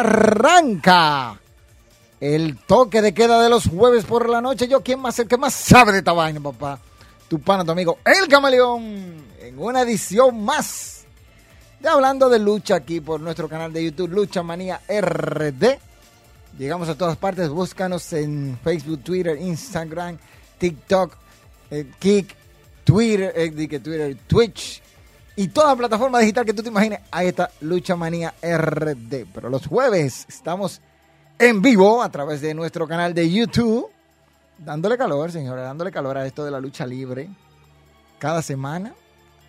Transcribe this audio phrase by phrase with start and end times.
[0.00, 1.38] Arranca
[2.20, 4.68] el toque de queda de los jueves por la noche.
[4.68, 5.18] Yo, ¿quién más?
[5.18, 6.78] El que más sabe de esta vaina, papá.
[7.28, 11.04] Tu pana, tu amigo, el camaleón, en una edición más
[11.80, 15.78] de Hablando de Lucha aquí por nuestro canal de YouTube, Lucha Manía RD.
[16.58, 20.16] Llegamos a todas partes, búscanos en Facebook, Twitter, Instagram,
[20.58, 21.12] TikTok,
[21.70, 22.34] eh, Kick,
[22.84, 24.80] Twitter, eh, Twitter, Twitch,
[25.36, 29.26] y toda plataforma digital que tú te imagines, ahí está Lucha Manía RD.
[29.34, 30.80] Pero los jueves estamos
[31.38, 33.88] en vivo a través de nuestro canal de YouTube,
[34.58, 37.28] dándole calor, señores, dándole calor a esto de la lucha libre.
[38.18, 38.94] Cada semana,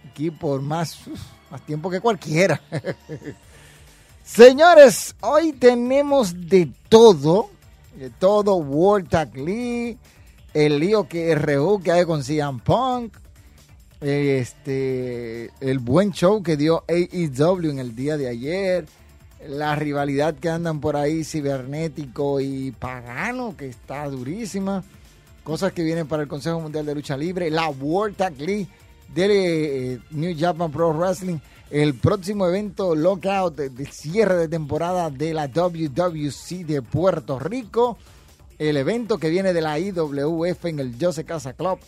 [0.10, 0.98] aquí por más,
[1.52, 2.60] más tiempo que cualquiera.
[4.24, 7.52] señores, hoy tenemos de todo,
[7.96, 10.00] de todo, World Tag League,
[10.52, 13.16] el lío que RU que hay con CM Punk,
[14.02, 18.86] este, el buen show que dio AEW en el día de ayer,
[19.48, 24.84] la rivalidad que andan por ahí cibernético y pagano, que está durísima,
[25.44, 28.68] cosas que vienen para el Consejo Mundial de Lucha Libre, la World Tag League
[29.14, 31.38] de eh, New Japan Pro Wrestling,
[31.70, 37.98] el próximo evento lockout de, cierre de temporada de la WWC de Puerto Rico,
[38.58, 41.80] el evento que viene de la IWF en el Jose Casa Club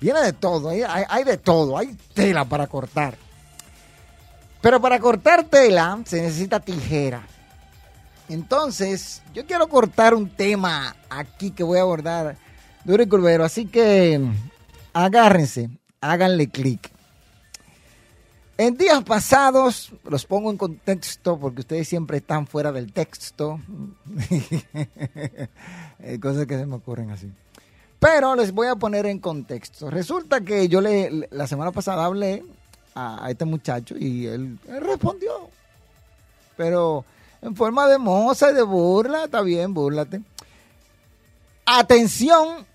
[0.00, 3.16] Viene de todo, hay, de todo, hay tela para cortar.
[4.60, 7.22] Pero para cortar tela se necesita tijera.
[8.28, 12.36] Entonces, yo quiero cortar un tema aquí que voy a abordar
[12.84, 13.44] duro y.
[13.44, 14.20] Así que
[14.92, 15.70] agárrense,
[16.00, 16.90] háganle clic.
[18.56, 23.60] En días pasados, los pongo en contexto porque ustedes siempre están fuera del texto.
[26.20, 27.30] Cosas que se me ocurren así.
[27.98, 29.90] Pero les voy a poner en contexto.
[29.90, 32.44] Resulta que yo le, la semana pasada hablé
[32.94, 35.50] a, este muchacho y él, respondió.
[36.56, 37.04] Pero
[37.42, 40.22] en forma de moza y de burla, está bien, búrlate.
[41.66, 42.66] Atención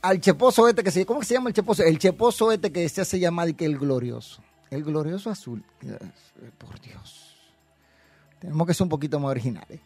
[0.00, 1.82] al cheposo este que se ¿cómo se llama el cheposo?
[1.82, 4.42] El cheposo este que se hace llamar que el glorioso.
[4.70, 5.62] El glorioso azul.
[6.58, 7.36] Por Dios.
[8.38, 9.80] Tenemos que ser un poquito más originales.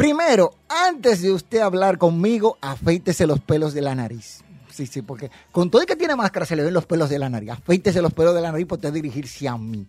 [0.00, 4.42] Primero, antes de usted hablar conmigo, afeítese los pelos de la nariz.
[4.70, 7.18] Sí, sí, porque con todo el que tiene máscara se le ven los pelos de
[7.18, 7.50] la nariz.
[7.50, 9.86] Afeítese los pelos de la nariz para usted dirigirse a mí.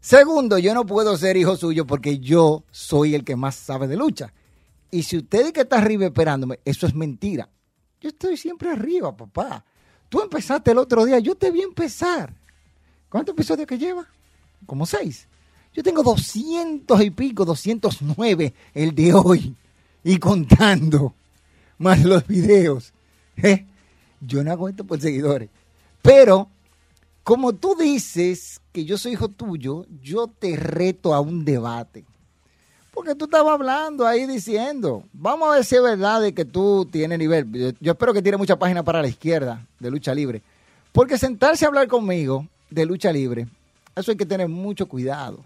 [0.00, 3.96] Segundo, yo no puedo ser hijo suyo porque yo soy el que más sabe de
[3.98, 4.32] lucha.
[4.90, 7.50] Y si usted es que está arriba esperándome, eso es mentira.
[8.00, 9.66] Yo estoy siempre arriba, papá.
[10.08, 12.32] Tú empezaste el otro día, yo te vi empezar.
[13.10, 14.06] ¿Cuántos episodios que lleva?
[14.64, 15.28] Como seis.
[15.74, 19.54] Yo tengo 200 y pico, 209 el de hoy.
[20.04, 21.14] Y contando.
[21.78, 22.92] Más los videos.
[23.36, 23.66] ¿eh?
[24.20, 25.50] Yo no hago esto por seguidores.
[26.00, 26.48] Pero,
[27.24, 32.04] como tú dices que yo soy hijo tuyo, yo te reto a un debate.
[32.92, 36.86] Porque tú estabas hablando ahí diciendo, vamos a ver si es verdad de que tú
[36.90, 37.74] tienes nivel.
[37.80, 40.42] Yo, espero que tiene mucha página para la izquierda de lucha libre.
[40.92, 43.48] Porque sentarse a hablar conmigo de lucha libre,
[43.96, 45.42] eso hay que tener mucho cuidado.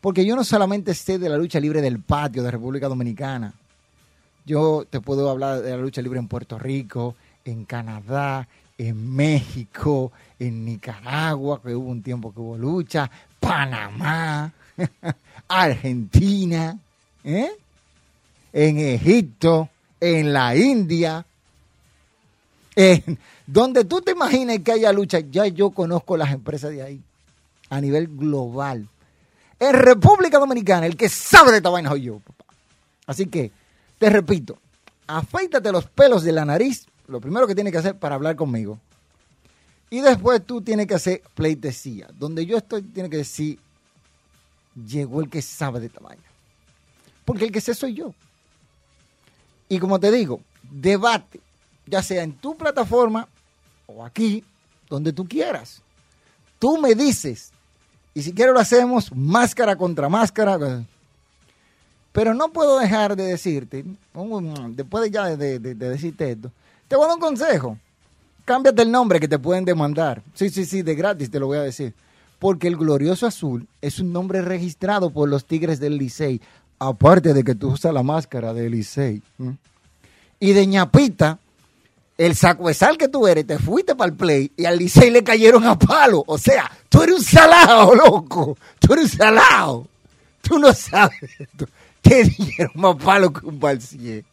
[0.00, 3.52] Porque yo no solamente sé de la lucha libre del patio de República Dominicana.
[4.46, 8.46] Yo te puedo hablar de la lucha libre en Puerto Rico, en Canadá,
[8.78, 13.10] en México, en Nicaragua, que hubo un tiempo que hubo lucha,
[13.40, 14.52] Panamá,
[15.48, 16.78] Argentina,
[17.24, 17.50] ¿eh?
[18.52, 19.68] en Egipto,
[20.00, 21.26] en la India,
[22.76, 27.00] en donde tú te imagines que haya lucha, ya yo conozco las empresas de ahí
[27.68, 28.88] a nivel global.
[29.60, 32.44] En República Dominicana, el que sabe de esta vaina soy yo, papá.
[33.06, 33.50] Así que,
[33.98, 34.58] te repito,
[35.06, 38.78] afeítate los pelos de la nariz, lo primero que tienes que hacer para hablar conmigo.
[39.90, 42.08] Y después tú tienes que hacer pleitesía.
[42.18, 43.58] Donde yo estoy, tienes que decir,
[44.86, 46.22] llegó el que sabe de esta vaina.
[47.24, 48.14] Porque el que sé soy yo.
[49.68, 51.40] Y como te digo, debate,
[51.86, 53.28] ya sea en tu plataforma
[53.86, 54.44] o aquí,
[54.88, 55.82] donde tú quieras.
[56.58, 57.52] Tú me dices
[58.18, 60.82] y si quiero lo hacemos máscara contra máscara.
[62.10, 63.84] Pero no puedo dejar de decirte,
[64.70, 66.50] después de ya de, decirte esto,
[66.88, 67.78] Te voy a dar un consejo.
[68.44, 70.20] Cámbiate el nombre que te pueden demandar.
[70.34, 71.94] Sí, sí, sí, de gratis te lo voy a decir.
[72.40, 76.40] Porque el Glorioso Azul es un nombre registrado por los Tigres del Licey.
[76.80, 79.22] Aparte de que tú usas la máscara del Licey.
[80.40, 81.38] Y de ñapita,
[82.18, 85.64] el sacuesal que tú eres, te fuiste para el play y al Licey le cayeron
[85.64, 86.24] a palo.
[86.26, 88.58] O sea, tú eres un salado, loco.
[88.80, 89.86] Tú eres un salado.
[90.42, 91.30] Tú no sabes.
[92.02, 94.24] Te dieron más palo que un balsier.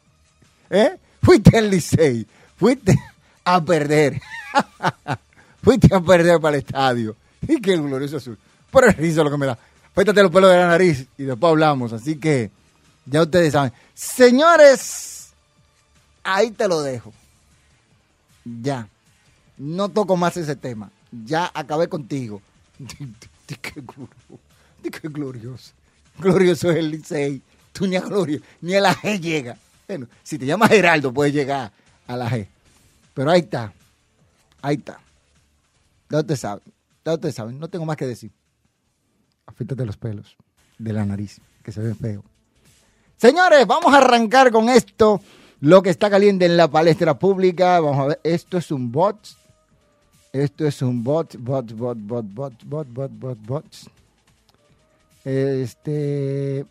[0.69, 0.97] ¿Eh?
[1.21, 2.25] Fuiste al Licey.
[2.57, 2.97] Fuiste
[3.43, 4.19] a perder.
[5.63, 7.15] fuiste a perder para el estadio.
[7.47, 8.37] Y qué glorioso azul.
[8.71, 9.57] Por el riso lo que me da.
[9.93, 11.93] Pétate los pelos de la nariz y después hablamos.
[11.93, 12.49] Así que
[13.05, 13.71] ya ustedes saben.
[13.93, 15.29] Señores,
[16.23, 17.13] ahí te lo dejo.
[18.45, 18.87] Ya.
[19.57, 20.91] No toco más ese tema.
[21.25, 22.41] Ya acabé contigo.
[23.47, 25.73] qué glorioso.
[26.17, 27.41] Glorioso es el Licey.
[27.71, 29.57] Tú ni a Gloria, ni a la G llega.
[29.87, 31.71] Bueno, si te llamas Geraldo, puedes llegar
[32.07, 32.47] a la G.
[33.13, 33.73] Pero ahí está.
[34.61, 34.99] Ahí está.
[36.09, 36.63] Ya ustedes saben.
[37.03, 37.59] Ya ustedes saben.
[37.59, 38.31] No tengo más que decir.
[39.45, 40.35] Afítate los pelos
[40.77, 42.23] de la nariz, que se ve feo.
[43.17, 45.21] Señores, vamos a arrancar con esto.
[45.61, 47.79] Lo que está caliente en la palestra pública.
[47.79, 48.19] Vamos a ver.
[48.23, 49.17] Esto es un bot.
[50.35, 53.65] Esto es un bot, bot, bot, bot, bot, bot, bot, bot, bot.
[55.23, 56.65] Este.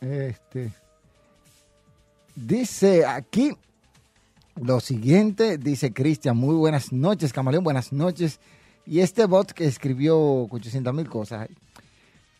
[0.00, 0.72] Este.
[2.34, 3.52] Dice aquí
[4.56, 8.40] lo siguiente, dice Cristian, muy buenas noches, Camaleón, buenas noches.
[8.86, 10.18] Y este bot que escribió
[10.50, 11.48] 800 mil cosas.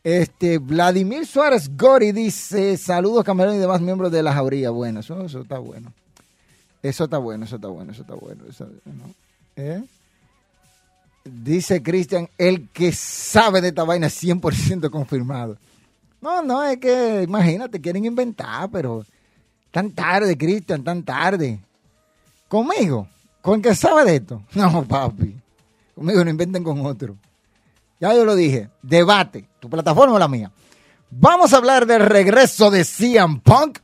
[0.03, 4.71] Este, Vladimir Suárez Gori dice, saludos Camaleón y demás miembros de la jauría.
[4.71, 5.93] Bueno, eso, eso está bueno.
[6.83, 8.65] Eso está bueno, eso está bueno, eso está bueno.
[9.57, 9.83] ¿Eh?
[11.25, 15.59] Dice Cristian, el que sabe de esta vaina 100% confirmado.
[16.23, 19.05] No, no, es que, imagínate, quieren inventar, pero
[19.71, 21.61] tan tarde, Cristian, tan tarde.
[22.49, 23.07] Conmigo,
[23.43, 24.43] con el que sabe de esto.
[24.55, 25.35] No, papi.
[25.95, 27.17] Conmigo no inventen con otro.
[28.01, 30.51] Ya yo lo dije, debate, tu plataforma o la mía.
[31.11, 33.79] Vamos a hablar del regreso de CM Punk,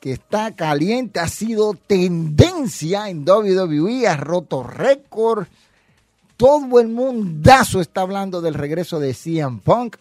[0.00, 5.46] que está caliente, ha sido tendencia en WWE, ha roto récord
[6.36, 9.96] todo el mundazo está hablando del regreso de CM Punk.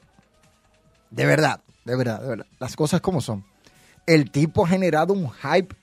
[1.12, 2.46] De verdad, de verdad, de verdad.
[2.60, 3.46] Las cosas como son.
[4.06, 5.76] El tipo ha generado un hype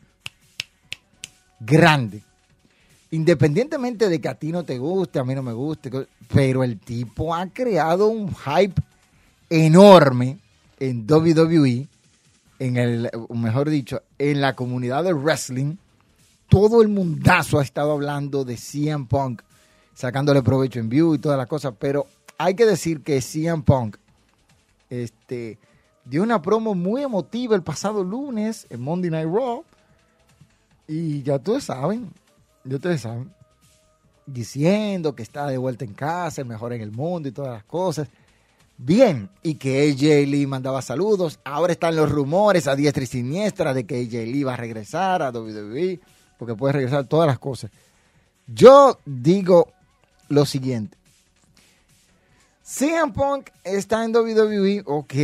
[1.60, 2.22] grande.
[3.12, 5.90] Independientemente de que a ti no te guste, a mí no me guste,
[6.32, 8.80] pero el tipo ha creado un hype
[9.48, 10.38] enorme
[10.78, 11.88] en WWE,
[12.60, 15.76] en el, mejor dicho, en la comunidad del wrestling.
[16.48, 19.42] Todo el mundazo ha estado hablando de CM Punk
[19.94, 22.06] sacándole provecho en view y todas las cosas, pero
[22.38, 23.96] hay que decir que CM Punk
[24.88, 25.58] este,
[26.04, 29.64] dio una promo muy emotiva el pasado lunes en Monday Night Raw
[30.88, 32.10] y ya ustedes saben,
[32.64, 33.32] ya ustedes saben,
[34.26, 38.08] diciendo que está de vuelta en casa, mejor en el mundo y todas las cosas.
[38.76, 41.38] Bien, y que AJ Lee mandaba saludos.
[41.44, 45.22] Ahora están los rumores a diestra y siniestra de que AJ Lee va a regresar
[45.22, 46.00] a WWE,
[46.38, 47.70] porque puede regresar todas las cosas.
[48.46, 49.68] Yo digo,
[50.28, 50.96] lo siguiente.
[52.62, 55.14] CM Punk está en WWE, ok,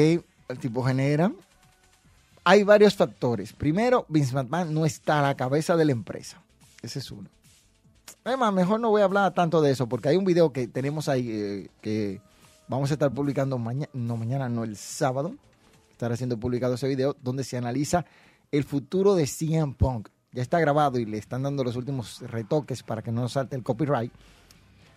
[0.48, 1.32] el tipo genera.
[2.44, 3.52] Hay varios factores.
[3.52, 6.42] Primero, Vince McMahon no está a la cabeza de la empresa.
[6.82, 7.28] Ese es uno.
[8.24, 11.08] Además, mejor no voy a hablar tanto de eso porque hay un video que tenemos
[11.08, 12.20] ahí eh, que
[12.66, 15.36] vamos a estar publicando mañana, no mañana, no el sábado.
[15.92, 18.04] Estará siendo publicado ese video donde se analiza
[18.50, 20.08] el futuro de CM Punk.
[20.32, 23.62] Ya está grabado y le están dando los últimos retoques para que no salte el
[23.62, 24.12] copyright.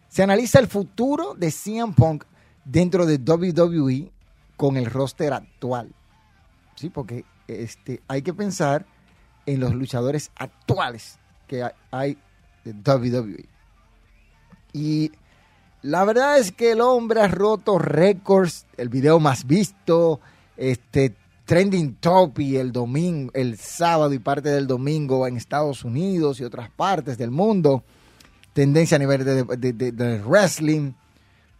[0.10, 2.26] Se analiza el futuro de CM Punk
[2.66, 4.12] dentro de WWE
[4.58, 5.94] con el roster actual.
[6.76, 8.88] Sí, porque este, hay que pensar
[9.46, 11.19] en los luchadores actuales
[11.50, 12.18] que hay
[12.64, 13.46] de WWE.
[14.72, 15.12] Y
[15.82, 20.22] la verdad es que el hombre ha roto récords, el video más visto,
[20.56, 26.40] este trending top y el domingo, el sábado y parte del domingo en Estados Unidos
[26.40, 27.84] y otras partes del mundo
[28.60, 30.92] tendencia a nivel de, wrestling.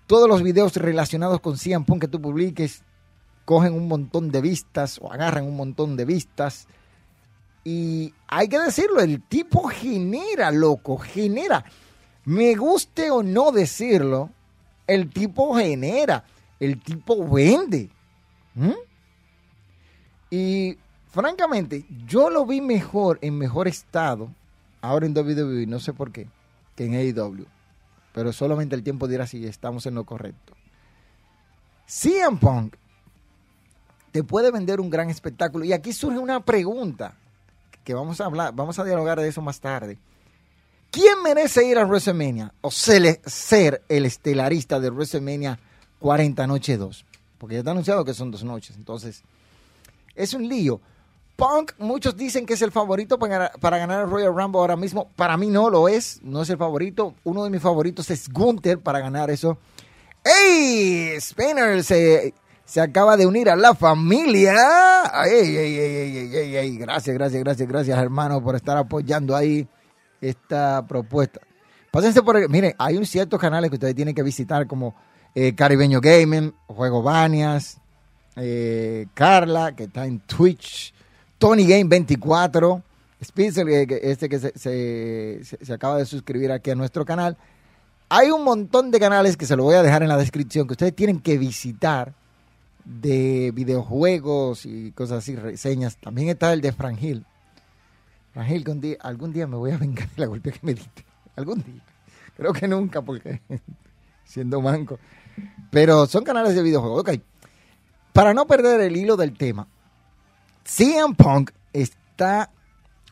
[0.06, 2.84] Todos los videos relacionados con CM Punk que tú publiques
[3.46, 6.68] cogen un montón de vistas o agarran un montón de vistas.
[7.64, 11.64] Y hay que decirlo, el tipo genera, loco, genera.
[12.26, 14.30] Me guste o no decirlo,
[14.88, 16.24] el tipo genera,
[16.60, 17.90] el tipo vende.
[20.30, 20.78] Y
[21.10, 24.30] francamente, yo lo vi mejor, en mejor estado,
[24.82, 26.28] ahora en WWE, no sé por qué
[26.86, 27.46] en AEW.
[28.14, 30.54] Pero solamente el tiempo dirá si estamos en lo correcto.
[31.86, 32.76] CM Punk
[34.12, 35.66] te puede vender un gran espectáculo.
[35.66, 37.16] Y aquí surge una pregunta
[37.94, 39.98] vamos a hablar, vamos a dialogar de eso más tarde.
[40.92, 45.60] ¿Quién merece ir a WrestleMania o ser, ser el estelarista de WrestleMania
[46.00, 47.06] 40 Noche 2?
[47.38, 48.76] Porque ya está anunciado que son dos noches.
[48.76, 49.24] Entonces,
[50.16, 50.82] es un lío.
[51.36, 55.10] Punk, muchos dicen que es el favorito para, para, ganar el Royal Rumble ahora mismo.
[55.16, 57.14] Para mí no lo es, no es el favorito.
[57.24, 59.58] Uno de mis favoritos es Gunther para ganar eso.
[60.24, 61.16] ¡Ey!
[61.22, 62.34] Spinner se,
[62.70, 64.56] se acaba de unir a la familia.
[65.26, 69.68] ¡Ey, ey, ey, ey, ey, Gracias, gracias, gracias, gracias, hermano, por estar apoyando ahí
[70.22, 71.42] esta propuesta.
[71.90, 74.94] Pásense por miren, hay un ciertos canales que ustedes tienen que visitar como
[75.34, 77.80] eh, Caribeño Gaming, Juego Banias,
[78.36, 80.94] eh, Carla, que está en Twitch,
[81.40, 82.84] Tony Game 24,
[83.22, 87.36] Spencer, este que se, se, se, acaba de suscribir aquí a nuestro canal.
[88.10, 90.74] Hay un montón de canales que se lo voy a dejar en la descripción que
[90.74, 92.19] ustedes tienen que visitar
[92.90, 95.98] de videojuegos y cosas así, reseñas.
[95.98, 97.26] También está el de Frangil.
[98.34, 101.06] Frangil, algún día, me voy a vengar de la golpe que me diste.
[101.36, 101.84] Algún día.
[102.36, 103.42] Creo que nunca, porque
[104.26, 105.00] siendo manco.
[105.70, 107.02] Pero son canales de videojuegos.
[107.02, 107.12] Ok.
[108.12, 109.68] Para no perder el hilo del tema,
[110.64, 112.52] CM Punk está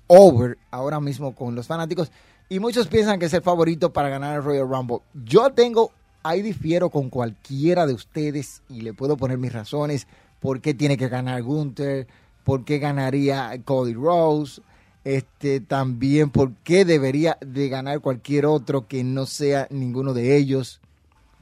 [0.08, 2.12] over ahora mismo con los fanáticos
[2.50, 5.00] y muchos piensan que es el favorito para ganar el Royal Rumble.
[5.14, 5.92] Yo tengo,
[6.28, 10.08] ahí difiero con cualquiera de ustedes y le puedo poner mis razones.
[10.40, 12.08] Por qué tiene que ganar Gunther,
[12.44, 14.62] por qué ganaría Cody Rose,
[15.04, 20.82] este, también por qué debería de ganar cualquier otro que no sea ninguno de ellos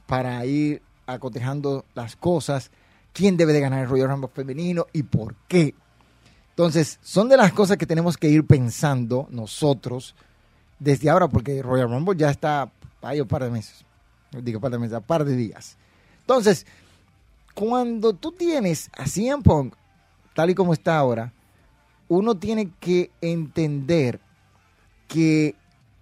[0.06, 2.70] para ir acotejando las cosas,
[3.12, 5.74] quién debe de ganar el Royal Rumble femenino y por qué.
[6.50, 10.14] Entonces, son de las cosas que tenemos que ir pensando nosotros
[10.78, 12.70] desde ahora, porque Royal Rumble ya está
[13.06, 13.84] hay un par de meses,
[14.42, 15.76] digo par de meses, un par de días.
[16.20, 16.66] Entonces,
[17.54, 19.74] cuando tú tienes a CM Punk,
[20.34, 21.32] tal y como está ahora,
[22.08, 24.20] uno tiene que entender
[25.08, 25.54] que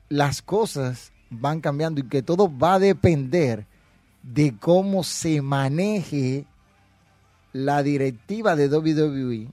[0.09, 3.67] las cosas van cambiando y que todo va a depender
[4.23, 6.47] de cómo se maneje
[7.53, 9.49] la directiva de WWE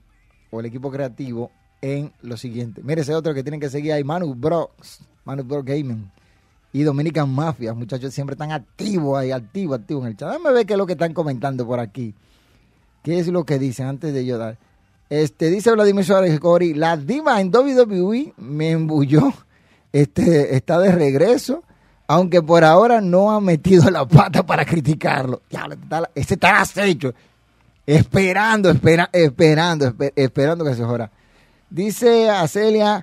[0.50, 2.82] o el equipo creativo en lo siguiente.
[2.82, 6.10] Mire ese otro que tienen que seguir ahí, Manu Brooks, Manu Brooks Gaming
[6.72, 7.74] y Dominican Mafia.
[7.74, 10.30] Muchachos siempre están activos ahí, activos, activos en el chat.
[10.30, 12.14] Déjame ver qué es lo que están comentando por aquí.
[13.02, 14.58] ¿Qué es lo que dicen antes de yo dar?
[15.10, 19.32] Este, dice Vladimir Suárez Cori, la diva en WWE me embulló.
[19.92, 21.62] Este, está de regreso
[22.12, 25.40] aunque por ahora no ha metido la pata para criticarlo.
[25.48, 25.66] Ya,
[26.14, 27.14] ese está acecho,
[27.86, 31.10] esperando, espera, esperando, esperando que se jora.
[31.70, 33.02] Dice a Celia,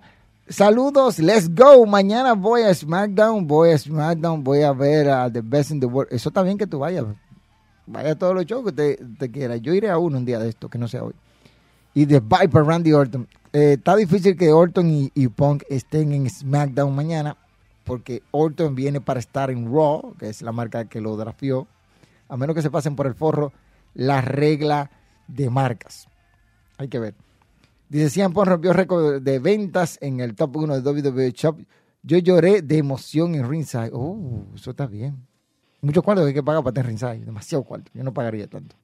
[0.50, 5.42] saludos, let's go, mañana voy a SmackDown, voy a SmackDown, voy a ver a The
[5.42, 6.12] Best in the World.
[6.12, 7.06] Eso está bien que tú vayas,
[7.86, 9.62] vaya a todos los shows que te, te quieras.
[9.62, 11.14] Yo iré a uno un día de esto, que no sea hoy.
[11.94, 13.28] Y The Viper, Randy Orton.
[13.52, 17.38] Eh, está difícil que Orton y, y Punk estén en SmackDown mañana
[17.84, 21.68] porque Orton viene para estar en Raw, que es la marca que lo drafió,
[22.28, 23.52] a menos que se pasen por el forro
[23.96, 24.92] la regla
[25.28, 26.08] de marcas.
[26.78, 27.16] Hay que ver.
[27.90, 31.60] Dice, Cian Pon rompió récord de ventas en el top 1 de WWE Shop.
[32.04, 33.90] Yo lloré de emoción en ringside.
[33.92, 35.26] Oh, eso está bien.
[35.82, 37.26] Mucho cuarto hay que pagar para tener ringside.
[37.26, 37.92] Demasiado cuarto.
[37.94, 38.76] Yo no pagaría tanto.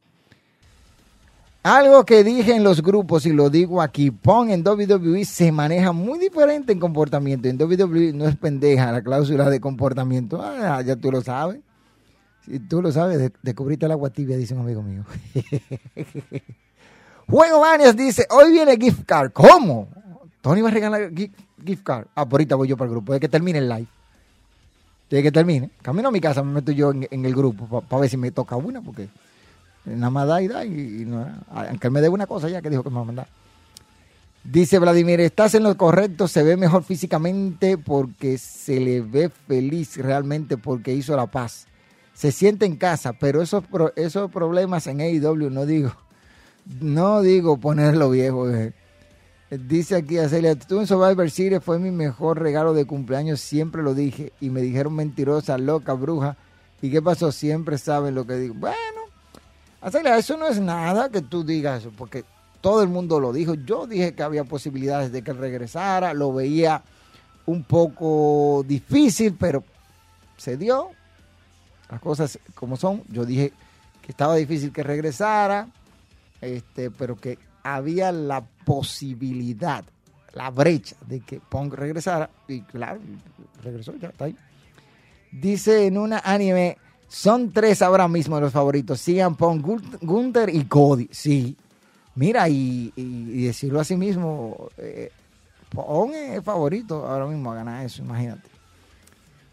[1.62, 5.92] Algo que dije en los grupos y lo digo aquí, Pong en WWE se maneja
[5.92, 7.48] muy diferente en comportamiento.
[7.48, 10.42] En WWE no es pendeja la cláusula de comportamiento.
[10.42, 11.62] Ah, ya tú lo sabes.
[12.46, 15.06] Si tú lo sabes, descubriste el agua tibia, dice un amigo mío.
[17.30, 19.32] Juego Banias dice, hoy viene gift card.
[19.32, 19.88] ¿Cómo?
[20.42, 22.08] Tony va a regalar gift card.
[22.16, 23.88] Ah, por ahorita voy yo para el grupo, de que termine el live.
[25.10, 25.72] De que termine.
[25.82, 28.56] Camino a mi casa, me meto yo en, el grupo para ver si me toca
[28.56, 29.08] una, porque...
[29.86, 30.66] Nada más da y da.
[30.66, 31.08] Y,
[31.52, 33.28] aunque él me dé una cosa ya que dijo que me va a mandar.
[34.44, 39.98] Dice Vladimir, estás en lo correcto, se ve mejor físicamente porque se le ve feliz
[39.98, 41.66] realmente porque hizo la paz.
[42.14, 43.64] Se siente en casa, pero esos,
[43.96, 45.92] esos problemas en AEW no digo,
[46.66, 48.50] no digo ponerlo viejo.
[48.50, 48.74] Eh.
[49.50, 53.84] Dice aquí a Celia, tú en Survivor Series fue mi mejor regalo de cumpleaños, siempre
[53.84, 56.38] lo dije y me dijeron mentirosa, loca, bruja.
[56.82, 57.32] ¿Y qué pasó?
[57.32, 58.56] Siempre saben lo que digo.
[58.56, 58.78] Bueno,
[60.18, 62.26] eso no es nada que tú digas eso, porque
[62.60, 63.54] todo el mundo lo dijo.
[63.54, 66.82] Yo dije que había posibilidades de que regresara, lo veía
[67.46, 69.64] un poco difícil, pero
[70.38, 70.90] se dio.
[71.90, 73.04] Las cosas como son.
[73.10, 73.54] Yo dije
[74.02, 75.68] que estaba difícil que regresara,
[76.42, 79.84] este, pero que había la posibilidad,
[80.34, 82.30] la brecha de que Pong regresara.
[82.48, 83.00] Y claro,
[83.64, 84.36] regresó, ya está ahí.
[85.32, 86.78] Dice en una anime,
[87.08, 89.02] son tres ahora mismo los favoritos.
[89.02, 89.66] CM Punk,
[90.02, 91.10] Gunther y Cody.
[91.12, 91.56] Sí.
[92.16, 95.12] Mira, y, y, decirlo así mismo, eh,
[96.14, 98.48] es favorito ahora mismo a ganar eso, imagínate.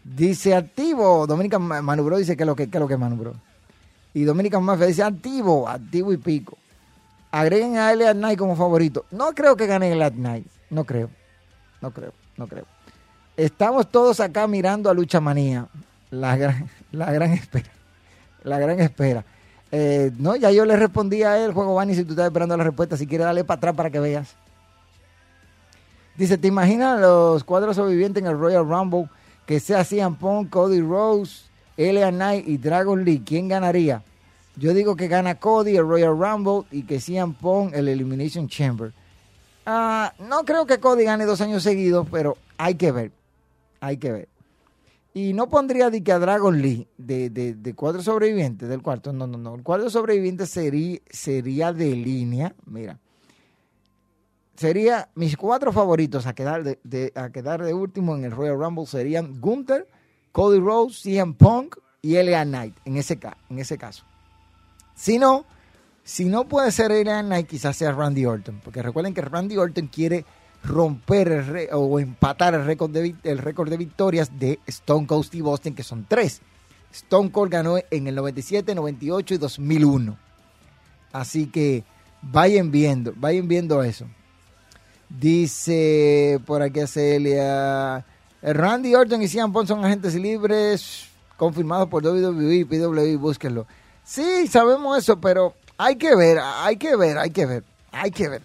[0.03, 3.33] Dice activo, Dominican Manubro dice que lo que, que, lo que Manubro.
[4.13, 6.57] Y Dominican Mafia dice activo, activo y pico.
[7.33, 9.05] Agreguen a Elliot Knight como favorito.
[9.09, 11.09] No creo que gane el Knight, no creo,
[11.81, 12.65] no creo, no creo.
[13.35, 15.67] Estamos todos acá mirando a Lucha Manía,
[16.11, 17.71] la gran, la gran espera,
[18.43, 19.25] la gran espera.
[19.71, 22.65] Eh, no, ya yo le respondí a él, juego Bani, si tú estás esperando la
[22.65, 24.35] respuesta, si quieres darle para atrás para que veas.
[26.15, 29.09] Dice, ¿te imaginas los cuadros sobrevivientes en el Royal Rumble
[29.47, 31.45] que sea CM Punk, Cody Rose,
[31.77, 33.23] LA Knight y Dragon Lee?
[33.25, 34.03] ¿Quién ganaría?
[34.55, 38.93] Yo digo que gana Cody el Royal Rumble y que CM Punk el Elimination Chamber.
[39.65, 43.11] Ah, no creo que Cody gane dos años seguidos, pero hay que ver.
[43.79, 44.29] Hay que ver.
[45.13, 49.13] Y no pondría de que a Dragon Lee de, de, de cuadro sobrevivientes del cuarto.
[49.13, 49.55] No, no, no.
[49.55, 52.55] El cuadro sobreviviente sería, sería de línea.
[52.65, 52.99] Mira
[54.55, 58.85] sería mis cuatro favoritos a quedar de, a quedar de último en el Royal Rumble
[58.85, 59.87] serían Gunther,
[60.31, 63.19] Cody Rhodes, CM Punk y LA Knight en ese,
[63.49, 64.05] en ese caso.
[64.95, 65.45] Si no,
[66.03, 69.87] si no puede ser LA Knight, quizás sea Randy Orton, porque recuerden que Randy Orton
[69.87, 70.25] quiere
[70.63, 72.91] romper o empatar el récord
[73.69, 76.41] de, victorias de Stone Cold Steve Austin, que son tres.
[76.91, 80.17] Stone Cold ganó en el 97, 98 y 2001.
[81.11, 81.83] Así que
[82.21, 84.05] vayan viendo, vayan viendo eso.
[85.09, 88.05] Dice por aquí Celia.
[88.41, 91.07] Randy Orton y Cian Pong son agentes libres
[91.37, 93.65] confirmados por WWE y PWI, búsquenlo.
[94.05, 98.29] Sí, sabemos eso, pero hay que ver, hay que ver, hay que ver, hay que
[98.29, 98.41] ver.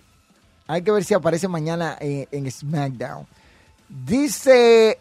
[0.67, 3.27] Hay que ver si aparece mañana en, SmackDown.
[3.89, 4.99] Dice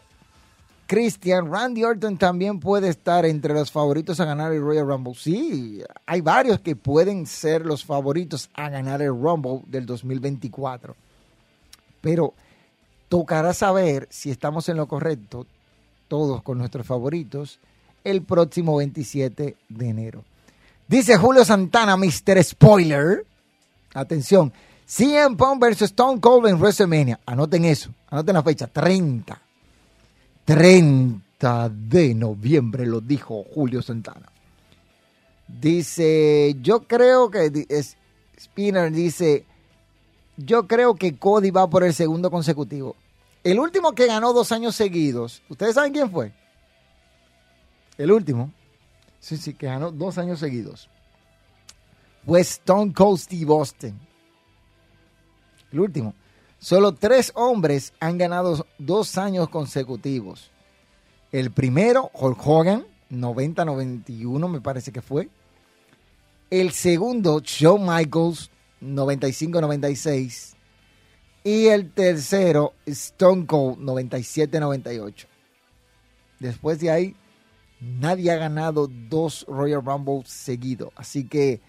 [0.86, 5.14] Christian, Randy Orton también puede estar entre los favoritos a ganar el Royal Rumble.
[5.14, 10.96] Sí, hay varios que pueden ser los favoritos a ganar el Rumble del 2024
[12.00, 12.34] pero
[13.08, 15.46] tocará saber si estamos en lo correcto,
[16.08, 17.58] todos con nuestros favoritos,
[18.04, 20.24] el próximo 27 de enero.
[20.88, 22.42] Dice Julio Santana, Mr.
[22.42, 23.26] Spoiler.
[23.92, 24.52] Atención.
[24.86, 27.20] CM Punk versus Stone Cold en WrestleMania.
[27.26, 27.90] Anoten eso.
[28.08, 28.66] Anoten la fecha.
[28.66, 29.38] 30.
[30.46, 34.32] 30 de noviembre lo dijo Julio Santana.
[35.46, 37.66] Dice, yo creo que
[38.40, 39.44] Spinner dice,
[40.38, 42.96] yo creo que Cody va por el segundo consecutivo.
[43.44, 46.32] El último que ganó dos años seguidos, ¿ustedes saben quién fue?
[47.98, 48.52] El último,
[49.20, 50.88] sí, sí, que ganó dos años seguidos.
[52.24, 53.98] Fue Stone Cold Steve Austin.
[55.72, 56.14] El último.
[56.58, 60.50] Solo tres hombres han ganado dos años consecutivos.
[61.30, 65.28] El primero, Hulk Hogan, 90-91 me parece que fue.
[66.50, 68.50] El segundo, Shawn Michaels,
[68.82, 70.54] 95-96.
[71.44, 75.26] Y el tercero, Stone Cold, 97-98.
[76.40, 77.16] Después de ahí,
[77.80, 80.92] nadie ha ganado dos Royal Rumble seguidos.
[80.96, 81.60] Así que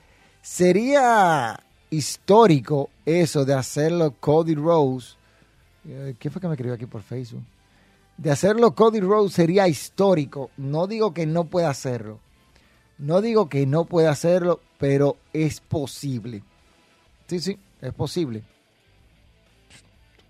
[0.42, 5.16] sería histórico eso de hacerlo Cody Rose.
[5.88, 7.44] Eh, ¿Qué fue que me escribió aquí por Facebook?
[8.18, 10.52] De hacerlo Cody Rose sería histórico.
[10.58, 12.20] No digo que no pueda hacerlo.
[12.98, 16.44] No digo que no pueda hacerlo, pero es posible.
[17.28, 18.44] Sí, sí, es posible.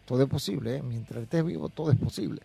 [0.05, 0.83] Todo es posible, ¿eh?
[0.83, 2.41] mientras estés vivo, todo es posible.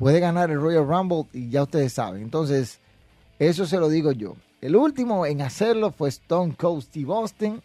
[0.00, 2.22] Puede ganar el Royal Rumble y ya ustedes saben.
[2.22, 2.80] Entonces,
[3.38, 4.34] eso se lo digo yo.
[4.62, 7.62] El último en hacerlo fue Stone Cold Steve Austin,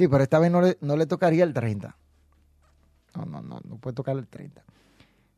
[0.00, 1.94] Sí, pero esta vez no le, no le tocaría el 30.
[3.16, 4.64] No, no, no, no puede tocar el 30.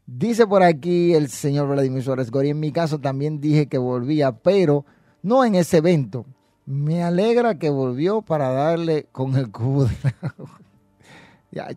[0.06, 4.30] Dice por aquí el señor Vladimir Suárez Gori, en mi caso también dije que volvía,
[4.30, 4.84] pero
[5.20, 6.26] no en ese evento.
[6.64, 9.96] Me alegra que volvió para darle con el cubo de
[11.50, 11.76] la...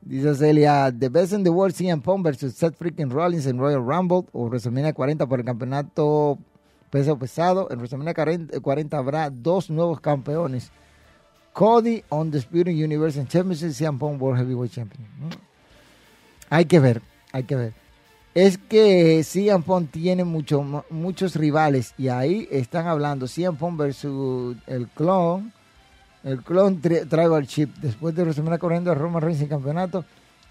[0.00, 3.84] Dice Celia, The Best in the World CM Punk versus Seth freaking Rollins en Royal
[3.84, 6.38] Rumble o WrestleMania 40 por el campeonato
[6.96, 7.68] peso pesado.
[7.70, 10.70] En WrestleMania 40 habrá dos nuevos campeones.
[11.52, 15.06] Cody on Undisputed Universe Championship, CM Punk World Heavyweight Champion.
[16.48, 17.74] Hay que ver, hay que ver.
[18.34, 24.56] Es que CM Punk tiene mucho, muchos rivales y ahí están hablando CM Punk versus
[24.66, 25.52] el clon
[26.24, 30.04] el clon Tribal Chip, después de WrestleMania corriendo a Roma Reigns en campeonato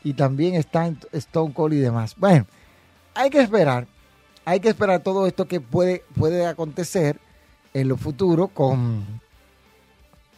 [0.03, 2.15] y también está Stone Cold y demás.
[2.17, 2.45] Bueno,
[3.15, 3.87] hay que esperar,
[4.45, 7.19] hay que esperar todo esto que puede, puede acontecer
[7.73, 9.03] en lo futuro con,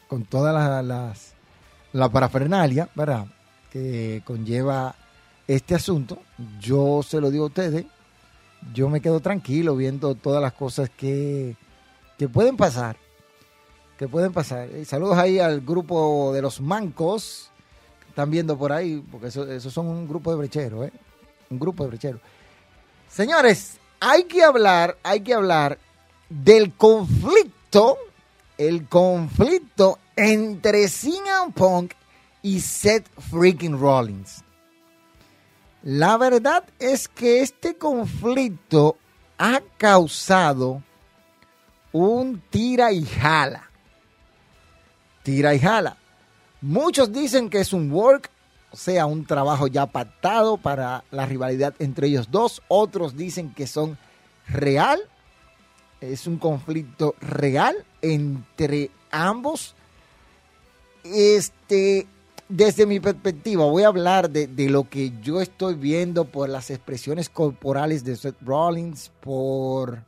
[0.07, 1.33] con todas las,
[1.91, 2.89] la parafernalia.
[3.71, 4.95] Que conlleva
[5.45, 6.19] este asunto.
[6.59, 7.85] Yo se lo digo a ustedes,
[8.73, 11.55] yo me quedo tranquilo viendo todas las cosas que,
[12.17, 12.95] que pueden pasar.
[13.99, 14.69] Que pueden pasar.
[14.85, 17.51] saludos ahí al grupo de los mancos
[18.01, 20.93] que están viendo por ahí, porque esos eso son un grupo de brecheros, ¿eh?
[21.49, 22.21] Un grupo de brecheros.
[23.09, 25.79] Señores, hay que hablar, hay que hablar
[26.29, 27.97] del conflicto,
[28.57, 31.93] el conflicto entre CM Punk
[32.41, 34.43] y Seth freaking Rollins.
[35.83, 38.97] La verdad es que este conflicto
[39.37, 40.83] ha causado
[41.91, 43.69] un tira y jala.
[45.23, 45.97] Tira y jala.
[46.61, 48.29] Muchos dicen que es un work,
[48.75, 52.61] sea, un trabajo ya pactado para la rivalidad entre ellos dos.
[52.67, 53.97] Otros dicen que son
[54.47, 54.99] real.
[56.01, 59.73] Es un conflicto real entre ambos.
[61.03, 62.07] Este,
[62.49, 67.29] desde mi perspectiva, voy a hablar de, lo que yo estoy viendo por las expresiones
[67.29, 70.03] corporales de Seth Rollins, por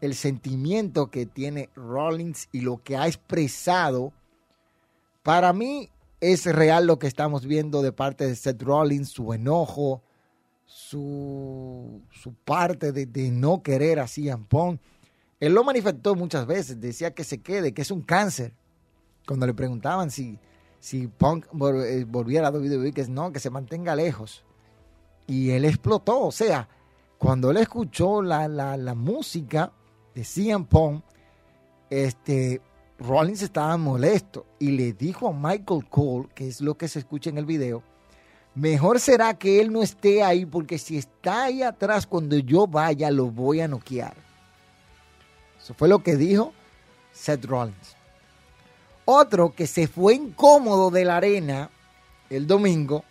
[0.00, 4.12] el sentimiento que tiene Rollins y lo que ha expresado.
[5.22, 10.02] Para mí es real lo que estamos viendo de parte de Seth Rollins, su enojo,
[10.64, 12.02] su,
[12.44, 14.80] parte de, de, no querer a CM Punk.
[15.38, 18.54] Él lo manifestó muchas veces, decía que se quede, que es un cáncer.
[19.26, 20.38] Cuando le preguntaban si
[20.86, 21.46] si Punk
[21.84, 24.44] eh, volviera a WWE, que no, que se mantenga lejos.
[25.26, 26.68] Y él explotó, o sea,
[27.18, 29.72] cuando él escuchó la, la, música
[30.14, 31.02] de CM Punk,
[31.90, 32.60] este,
[32.98, 37.30] Rollins estaba molesto y le dijo a Michael Cole, que es lo que se escucha
[37.30, 37.82] en el video,
[38.54, 43.10] mejor será que él no esté ahí porque si está ahí atrás cuando yo vaya
[43.10, 44.14] lo voy a noquear.
[45.62, 46.52] Eso fue lo que dijo
[47.12, 47.96] Seth Rollins.
[49.04, 51.70] Otro que se fue incómodo de la arena
[52.30, 53.04] el domingo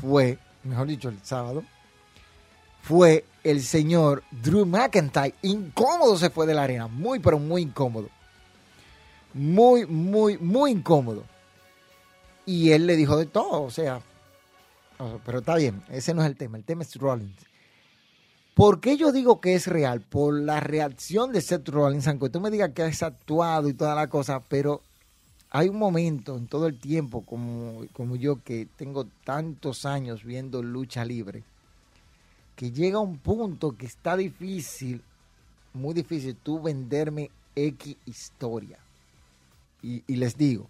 [0.00, 1.64] fue, mejor dicho, el sábado,
[2.82, 5.34] fue el señor Drew McIntyre.
[5.42, 8.08] Incómodo se fue de la arena, muy, pero muy incómodo.
[9.36, 11.22] Muy, muy, muy incómodo.
[12.46, 14.00] Y él le dijo de todo, o sea,
[15.26, 17.36] pero está bien, ese no es el tema, el tema es Rollins.
[18.54, 20.00] ¿Por qué yo digo que es real?
[20.00, 23.94] Por la reacción de Seth Rollins, aunque tú me digas que has actuado y toda
[23.94, 24.80] la cosa, pero
[25.50, 30.62] hay un momento en todo el tiempo como, como yo que tengo tantos años viendo
[30.62, 31.44] lucha libre,
[32.54, 35.02] que llega un punto que está difícil,
[35.74, 38.78] muy difícil, tú venderme X historia.
[39.82, 40.68] Y, les digo,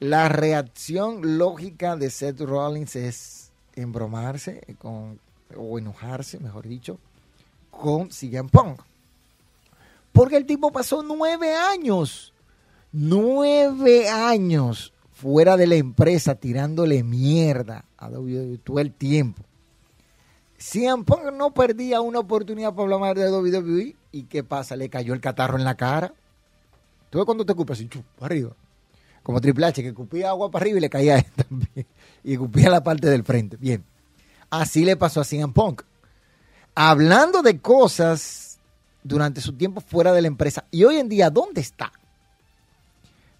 [0.00, 5.18] la reacción lógica de Seth Rollins es embromarse con,
[5.56, 6.98] o enojarse, mejor dicho,
[7.70, 8.82] con CM Punk.
[10.12, 12.32] Porque el tipo pasó nueve años
[12.92, 19.42] nueve años fuera de la empresa tirándole mierda a WWE todo el tiempo.
[20.58, 24.76] CM Punk no perdía una oportunidad para hablar de WWE y ¿qué pasa?
[24.76, 26.14] Le cayó el catarro en la cara.
[27.12, 28.56] ¿Tú ves cuando te escupes así, chup, arriba?
[29.22, 31.86] Como Triple H, que escupía agua para arriba y le caía a él también.
[32.24, 33.58] Y escupía la parte del frente.
[33.58, 33.84] Bien.
[34.48, 35.82] Así le pasó a CM Punk.
[36.74, 38.58] Hablando de cosas
[39.04, 40.64] durante su tiempo fuera de la empresa.
[40.70, 41.92] Y hoy en día, ¿dónde está?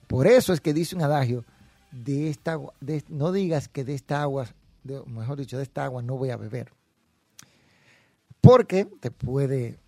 [0.07, 1.43] Por eso es que dice un adagio,
[1.93, 2.61] de esta
[3.09, 4.49] no digas que de esta agua,
[5.07, 6.71] mejor dicho, de esta agua no voy a beber.
[8.43, 9.79] Porque te puede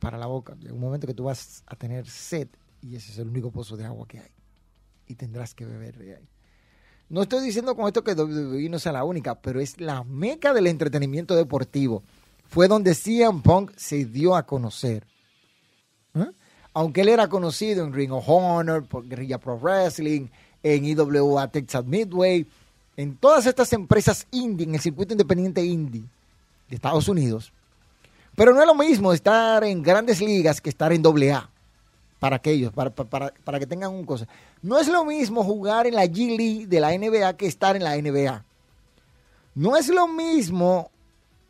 [0.00, 0.54] para la boca.
[0.60, 2.48] Llega un momento que tú vas a tener sed
[2.86, 4.30] y ese es el único pozo de agua que hay.
[5.08, 6.28] Y tendrás que beber de ahí.
[7.08, 10.52] No estoy diciendo con esto que WWE no sea la única, pero es la meca
[10.52, 12.02] del entretenimiento deportivo.
[12.48, 15.06] Fue donde CM Punk se dio a conocer
[16.76, 20.26] aunque él era conocido en Ring of Honor, por Guerrilla Pro Wrestling,
[20.62, 22.46] en IWA Texas Midway,
[22.98, 26.02] en todas estas empresas indie, en el circuito independiente indie
[26.68, 27.50] de Estados Unidos.
[28.34, 31.48] Pero no es lo mismo estar en grandes ligas que estar en AA.
[32.18, 34.26] Para aquellos, para, para, que tengan un cosa.
[34.62, 37.84] No es lo mismo jugar en la G League de la NBA que estar en
[37.84, 38.42] la NBA.
[39.54, 40.90] No es lo mismo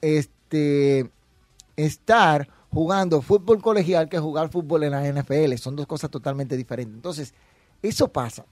[0.01, 1.09] este,
[1.77, 5.55] estar jugando fútbol colegial que jugar fútbol en la NFL.
[5.57, 6.95] Son dos cosas totalmente diferentes.
[6.95, 7.33] Entonces,
[7.81, 8.45] eso pasa.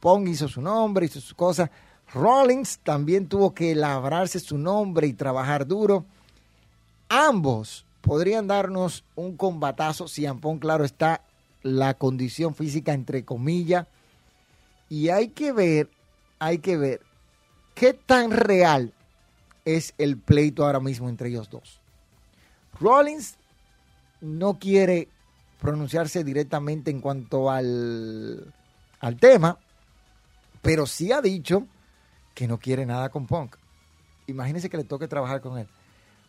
[0.00, 1.70] Pong hizo su nombre, hizo su cosa.
[2.12, 6.04] Rollins también tuvo que labrarse su nombre y trabajar duro.
[7.08, 11.22] Ambos podrían darnos un combatazo si Ampón, claro, está
[11.62, 13.86] la condición física entre comillas.
[14.88, 15.88] Y hay que ver,
[16.38, 17.00] hay que ver
[17.74, 18.92] ¿qué tan real
[19.64, 21.80] es el pleito ahora mismo entre ellos dos?
[22.80, 23.36] Rollins
[24.20, 25.08] no quiere
[25.60, 28.52] pronunciarse directamente en cuanto al,
[29.00, 29.58] al tema,
[30.60, 31.66] pero sí ha dicho
[32.34, 33.56] que no quiere nada con Punk.
[34.26, 35.68] Imagínense que le toque trabajar con él.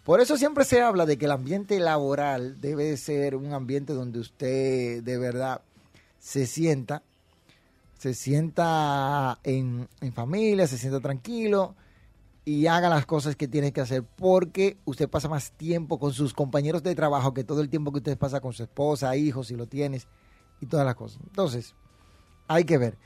[0.04, 4.20] Por eso siempre se habla de que el ambiente laboral debe ser un ambiente donde
[4.20, 5.62] usted de verdad
[6.20, 7.04] se sienta,
[7.98, 11.76] se sienta en, en familia, se sienta tranquilo
[12.44, 16.34] y haga las cosas que tiene que hacer porque usted pasa más tiempo con sus
[16.34, 19.56] compañeros de trabajo que todo el tiempo que usted pasa con su esposa, hijos, si
[19.56, 20.08] lo tienes
[20.60, 21.22] y todas las cosas.
[21.24, 21.76] Entonces,
[22.48, 22.98] hay que ver.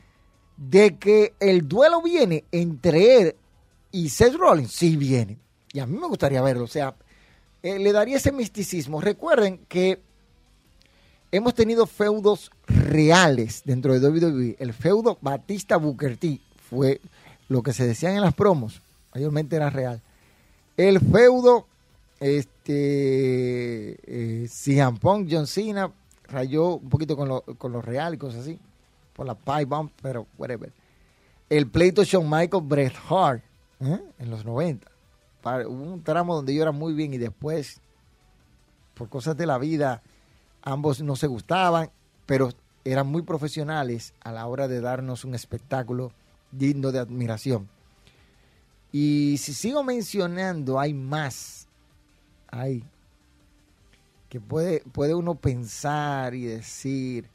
[0.57, 3.35] De que el duelo viene entre él
[3.91, 5.37] y Seth Rollins, sí viene.
[5.77, 6.63] Y a mí me gustaría verlo.
[6.63, 6.95] O sea,
[7.61, 8.99] eh, le daría ese misticismo.
[8.99, 10.01] Recuerden que
[11.31, 14.55] hemos tenido feudos reales dentro de WWE.
[14.57, 16.99] El feudo Batista Booker T fue
[17.47, 18.81] lo que se decían en las promos
[19.13, 20.01] mayormente era real.
[20.77, 21.67] El feudo,
[22.19, 24.49] este, eh,
[25.29, 25.91] John Cena,
[26.23, 28.57] rayó un poquito con lo, con real y cosas así,
[29.13, 30.73] por la pie bomb, pero whatever.
[31.51, 33.43] El pleito Shawn Michael, Bret Hart,
[33.79, 33.99] ¿eh?
[34.17, 34.96] en los 90.
[35.55, 37.81] Hubo un tramo donde yo era muy bien y después,
[38.93, 40.01] por cosas de la vida,
[40.61, 41.89] ambos no se gustaban,
[42.25, 42.49] pero
[42.83, 46.11] eran muy profesionales a la hora de darnos un espectáculo
[46.51, 47.69] digno de admiración.
[48.91, 51.67] Y si sigo mencionando, hay más.
[52.47, 52.83] Hay.
[54.29, 57.29] Que puede, puede uno pensar y decir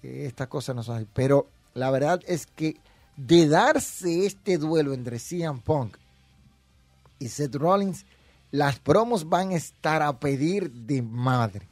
[0.00, 2.76] que estas cosas no son Pero la verdad es que
[3.16, 5.96] de darse este duelo entre CM Punk
[7.22, 8.04] y Seth Rollins,
[8.50, 11.68] las promos van a estar a pedir de madre.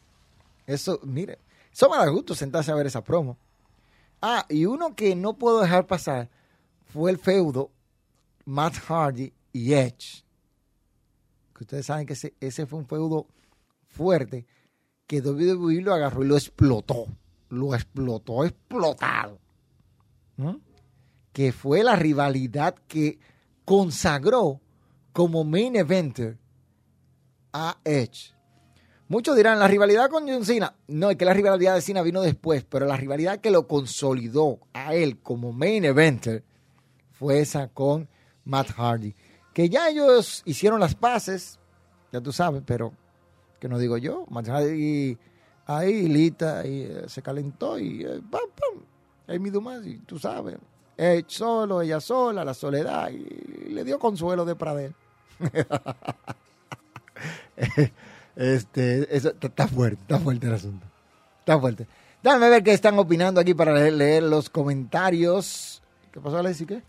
[0.66, 1.38] Eso, mire,
[1.72, 3.36] eso me da gusto sentarse a ver esa promo.
[4.22, 6.28] Ah, y uno que no puedo dejar pasar
[6.92, 7.70] fue el feudo
[8.44, 10.24] Matt Hardy y Edge.
[11.54, 13.26] Que ustedes saben que ese, fue un feudo
[13.88, 14.46] fuerte
[15.06, 17.06] que WWE lo agarró y lo explotó.
[17.48, 19.38] Lo explotó, explotado.
[21.32, 23.18] Que fue la rivalidad que
[23.64, 24.60] consagró
[25.12, 26.38] como main eventer
[27.52, 28.34] a Edge.
[29.08, 30.76] Muchos dirán, la rivalidad con John Cena.
[30.86, 34.60] No, es que la rivalidad de Cena vino después, pero la rivalidad que lo consolidó
[34.72, 36.44] a él como main eventer
[37.10, 38.08] fue esa con
[38.44, 39.14] Matt Hardy.
[39.52, 41.58] Que ya ellos hicieron las paces,
[42.12, 42.92] ya tú sabes, pero
[43.58, 44.26] que no digo yo.
[44.30, 45.18] Matt Hardy
[45.66, 48.84] ahí, Lita, ahí, eh, se calentó y eh, pam, pam,
[49.26, 50.56] ahí mi más, y tú sabes.
[51.00, 54.94] Él solo, ella sola, la soledad, y le dio consuelo de Pradel.
[58.36, 60.86] este, eso, está fuerte, está fuerte el asunto.
[61.38, 61.86] Está fuerte.
[62.22, 65.80] Déjame ver qué están opinando aquí para leer, los comentarios.
[66.12, 66.66] ¿Qué pasó, Alexi?
[66.66, 66.82] ¿Qué?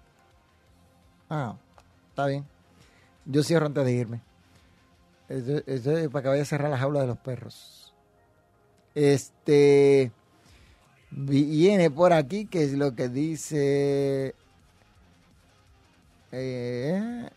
[1.30, 1.56] Ah,
[2.10, 2.46] está bien.
[3.24, 4.22] Yo cierro antes de irme.
[6.12, 7.94] Para que vaya a cerrar la jaula de los perros.
[8.94, 10.12] Este
[11.12, 14.34] viene por aquí, que es lo que dice.
[16.32, 17.30] Eh,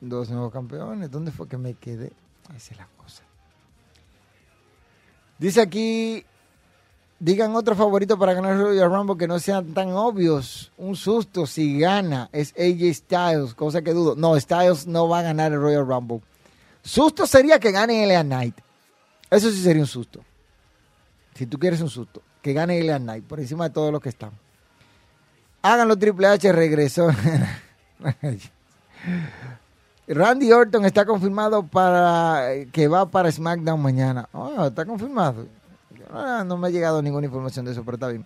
[0.00, 1.10] dos nuevos campeones.
[1.10, 2.12] ¿Dónde fue que me quedé?
[2.54, 3.22] Esa es la cosa.
[5.38, 6.24] Dice aquí
[7.18, 10.70] Digan otro favorito para ganar Royal Rumble que no sean tan obvios.
[10.76, 14.14] Un susto si gana es AJ Styles, cosa que dudo.
[14.16, 16.20] No, Styles no va a ganar el Royal Rumble.
[16.82, 18.56] Susto sería que gane LA Knight.
[19.30, 20.22] Eso sí sería un susto.
[21.34, 24.08] Si tú quieres un susto, que gane LA Knight por encima de todos los que
[24.08, 24.30] están.
[25.62, 27.10] Háganlo Triple H, regresó.
[30.06, 34.28] Randy Orton está confirmado para que va para SmackDown mañana.
[34.32, 35.48] Oh, está confirmado.
[36.08, 38.24] Ah, no me ha llegado ninguna información de eso, pero está bien.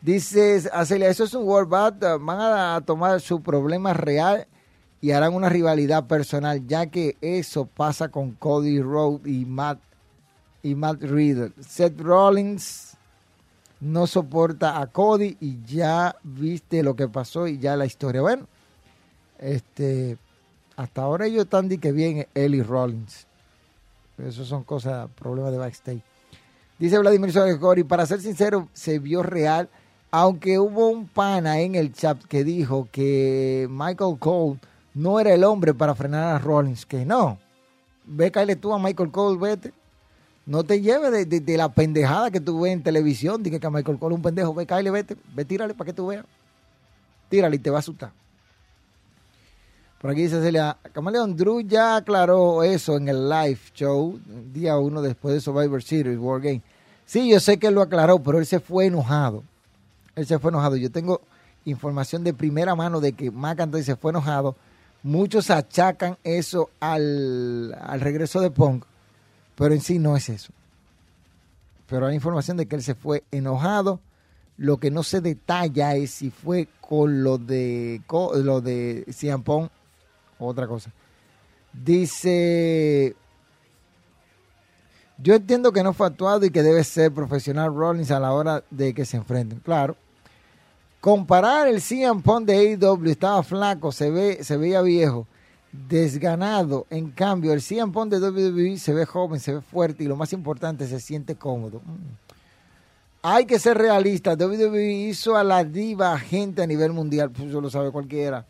[0.00, 2.18] Dices, Acelia, eso es un World Bat.
[2.18, 4.46] Van a tomar su problema real
[5.02, 9.80] y harán una rivalidad personal, ya que eso pasa con Cody Rhodes y Matt,
[10.62, 11.52] y Matt Riddle.
[11.60, 12.89] Seth Rollins
[13.80, 18.20] no soporta a Cody y ya viste lo que pasó y ya la historia.
[18.20, 18.46] Bueno,
[19.38, 20.18] este,
[20.76, 23.26] hasta ahora ellos están de que bien Eli Rollins.
[24.18, 26.02] Eso son cosas, problemas de backstage.
[26.78, 29.68] Dice Vladimir Gori, para ser sincero, se vio real,
[30.10, 34.58] aunque hubo un pana en el chat que dijo que Michael Cole
[34.94, 37.38] no era el hombre para frenar a Rollins, que no.
[38.04, 39.72] Ve, cállate tú a Michael Cole, vete.
[40.50, 44.16] No te lleves de, la pendejada que tú ves en televisión, dije que Michael Cole
[44.16, 46.24] un pendejo, ve, cállate, vete, ve, tírale para que tú veas.
[47.28, 48.10] Tírale y te va a asustar.
[50.00, 54.18] Por aquí dice Celia, Camaleón Drew ya aclaró eso en el live show,
[54.52, 56.62] día uno después de Survivor Series, War Game.
[57.06, 59.44] Sí, yo sé que él lo aclaró, pero él se fue enojado.
[60.16, 60.74] Él se fue enojado.
[60.74, 61.20] Yo tengo
[61.64, 64.56] información de primera mano de que McIntyre se fue enojado
[65.02, 68.84] Muchos achacan eso al, al regreso de Punk,
[69.60, 70.54] pero en sí no es eso.
[71.86, 74.00] Pero hay información de que él se fue enojado.
[74.56, 79.04] Lo que no se detalla es si fue con lo de lo de
[79.44, 79.70] Punk
[80.38, 80.90] o otra cosa.
[81.74, 83.14] Dice
[85.18, 88.64] yo entiendo que no fue actuado y que debe ser profesional Rollins a la hora
[88.70, 89.58] de que se enfrenten.
[89.58, 89.94] Claro.
[91.02, 95.26] Comparar el CM Punk de AEW estaba flaco, se ve, se veía viejo,
[95.72, 96.86] desganado.
[96.90, 100.16] En cambio, el CM Punk de WWE se ve joven, se ve fuerte y lo
[100.16, 101.80] más importante, se siente cómodo.
[101.84, 102.30] Mm.
[103.22, 104.34] Hay que ser realista.
[104.34, 108.46] WWE hizo a la diva gente a nivel mundial, pues eso lo sabe cualquiera.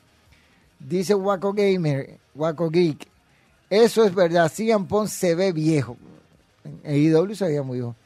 [0.78, 3.08] Dice Waco Gamer, Waco Geek.
[3.68, 4.50] Eso es verdad.
[4.54, 5.96] CM Punk se ve viejo.
[6.64, 7.96] En AEW se veía muy viejo.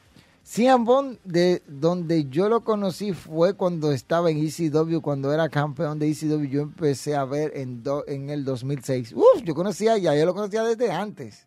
[0.45, 5.99] CM Punk, de donde yo lo conocí fue cuando estaba en ECW, cuando era campeón
[5.99, 6.45] de ECW.
[6.45, 9.15] Yo empecé a ver en, en el 2006.
[9.15, 11.47] Uf, yo conocía ya, yo lo conocía desde antes.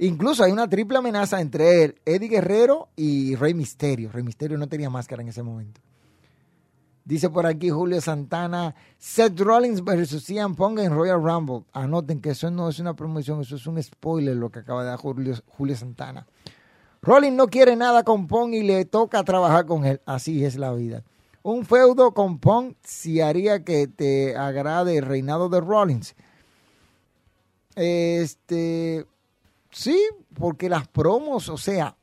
[0.00, 4.10] Incluso hay una triple amenaza entre él, Eddie Guerrero y Rey Misterio.
[4.10, 5.80] Rey Misterio no tenía máscara en ese momento.
[7.04, 11.64] Dice por aquí Julio Santana, Seth Rollins versus CM Punk en Royal Rumble.
[11.72, 14.90] Anoten que eso no es una promoción, eso es un spoiler lo que acaba de
[14.90, 16.26] dar Julio, Julio Santana.
[17.02, 20.00] Rollins no quiere nada con Pong y le toca trabajar con él.
[20.04, 21.04] Así es la vida.
[21.42, 26.14] Un feudo con Pong si haría que te agrade el reinado de Rollins.
[27.76, 29.06] Este,
[29.70, 29.98] sí,
[30.34, 31.96] porque las promos, o sea,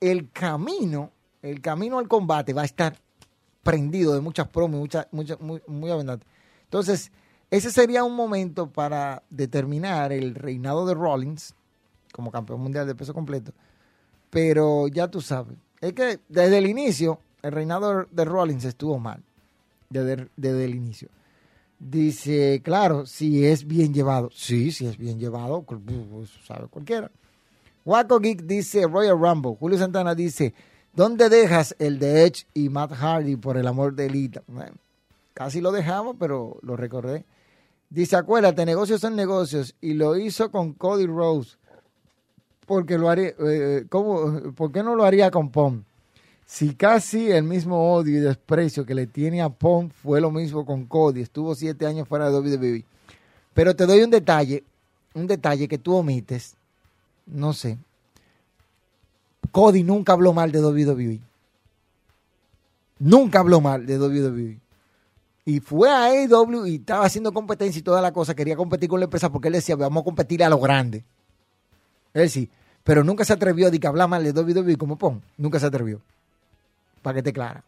[0.00, 1.10] el camino,
[1.42, 2.96] el camino al combate va a estar
[3.62, 5.90] prendido de muchas promos, muchas, muchas, muy, muy.
[6.64, 7.12] Entonces,
[7.50, 11.54] ese sería un momento para determinar el reinado de Rollins
[12.12, 13.52] como campeón mundial de peso completo
[14.30, 15.56] pero ya tú sabes.
[15.80, 19.22] Es que desde el inicio, el reinado de Rollins estuvo mal.
[19.88, 21.08] Desde, el inicio.
[21.78, 24.30] Dice, claro, si es bien llevado.
[24.32, 27.10] Sí, si es bien llevado, pues, pues, sabe cualquiera.
[27.84, 29.56] Waco Geek dice Royal Rumble.
[29.60, 30.54] Julio Santana dice,
[30.92, 34.42] ¿dónde dejas el de Edge y Matt Hardy por el amor de Lita?
[35.34, 37.24] casi lo dejamos, pero lo recordé.
[37.88, 39.76] Dice, acuérdate, negocios son negocios.
[39.80, 41.58] Y lo hizo con Cody Rose
[42.66, 45.82] porque lo haría, eh, ¿cómo, ¿por qué no lo haría con Pom?
[46.44, 50.64] Si casi el mismo odio y desprecio que le tiene a Pom fue lo mismo
[50.66, 52.84] con Cody, estuvo siete años fuera de WWE.
[53.54, 54.62] Pero te doy un detalle,
[55.14, 56.54] un detalle que tú omites,
[57.26, 57.78] no sé.
[59.50, 61.20] Cody nunca habló mal de WWE.
[62.98, 64.60] Nunca habló mal de WWE.
[65.44, 68.34] Y fue a AEW y estaba haciendo competencia y toda la cosa.
[68.34, 71.04] Quería competir con la empresa porque él decía, vamos a competir a lo grande.
[72.16, 72.48] Él sí,
[72.82, 75.20] pero nunca se atrevió a que hablar mal de WWE como Pon.
[75.36, 76.00] Nunca se atrevió.
[77.02, 77.62] Para que te clara.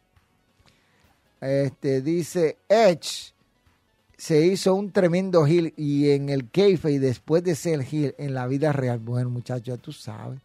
[1.41, 3.35] Este, dice Edge
[4.17, 8.47] se hizo un tremendo heel y en el y después de ser heel en la
[8.47, 8.99] vida real.
[8.99, 10.41] Bueno, muchachos, ya tú sabes.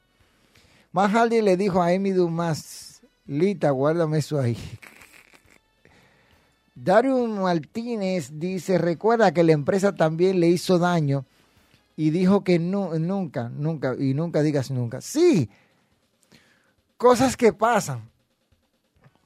[0.91, 4.57] Más Hardy le dijo a Amy Dumas, Lita, guárdame eso ahí.
[6.75, 11.25] Dario Martínez dice, recuerda que la empresa también le hizo daño
[11.95, 15.01] y dijo que no, nunca, nunca, y nunca digas nunca.
[15.01, 15.49] Sí,
[16.97, 18.09] cosas que pasan,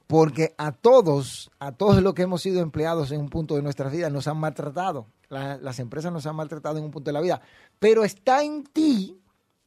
[0.06, 3.88] porque a todos, a todos los que hemos sido empleados en un punto de nuestra
[3.90, 5.06] vida, nos han maltratado.
[5.28, 7.42] las empresas nos han maltratado en un punto de la vida.
[7.78, 9.20] Pero está en ti,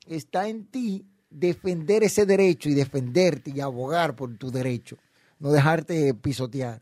[0.07, 4.97] está en ti defender ese derecho y defenderte y abogar por tu derecho.
[5.39, 6.81] No dejarte pisotear.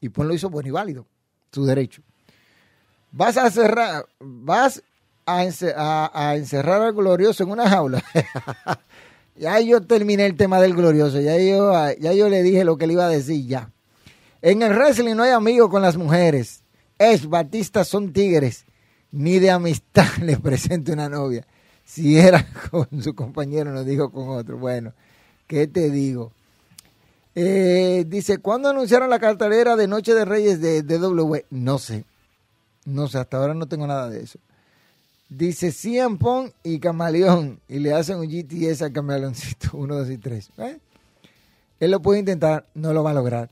[0.00, 1.06] Y pues lo hizo bueno y válido,
[1.50, 2.02] tu derecho.
[3.12, 4.82] Vas a cerrar, vas
[5.36, 8.02] a, encerrar al glorioso en una jaula.
[9.36, 12.86] ya yo terminé el tema del glorioso, ya yo, ya yo le dije lo que
[12.86, 13.70] le iba a decir ya.
[14.42, 16.62] En el wrestling no hay amigos con las mujeres.
[16.98, 18.64] Es Batista son tigres.
[19.12, 21.46] Ni de amistad le presento una novia.
[21.84, 24.58] Si era con su compañero, no dijo con otro.
[24.58, 24.92] Bueno,
[25.46, 26.32] ¿qué te digo?
[27.34, 31.46] Eh, dice, ¿cuándo anunciaron la cartelera de Noche de Reyes de, de W?
[31.50, 32.04] No sé.
[32.84, 34.38] No sé, hasta ahora no tengo nada de eso.
[35.30, 37.60] Dice CM Pong y Camaleón.
[37.68, 39.70] Y le hacen un GTS al camaleoncito.
[39.72, 40.50] Uno, dos y tres.
[40.58, 40.78] ¿Eh?
[41.78, 43.48] Él lo puede intentar, no lo va a lograr.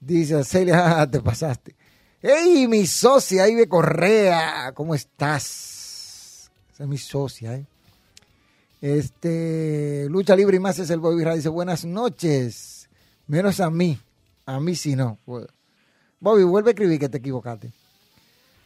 [0.00, 1.74] Dice Celia, te pasaste.
[2.20, 4.72] ¡Ey, mi socia, Ibe Correa!
[4.74, 6.50] ¿Cómo estás?
[6.74, 7.64] Esa es mi socia, ¿eh?
[8.80, 12.88] Este, Lucha Libre y más es el Bobby Dice, buenas noches.
[13.28, 13.98] Menos a mí.
[14.44, 15.18] A mí sí no.
[16.20, 17.70] Bobby, vuelve a escribir que te equivocaste.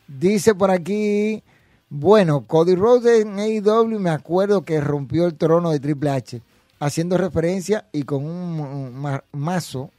[0.08, 1.42] Dice por aquí,
[1.92, 6.40] bueno, Cody Rhodes en AEW me acuerdo que rompió el trono de Triple H,
[6.78, 9.90] haciendo referencia y con un mazo,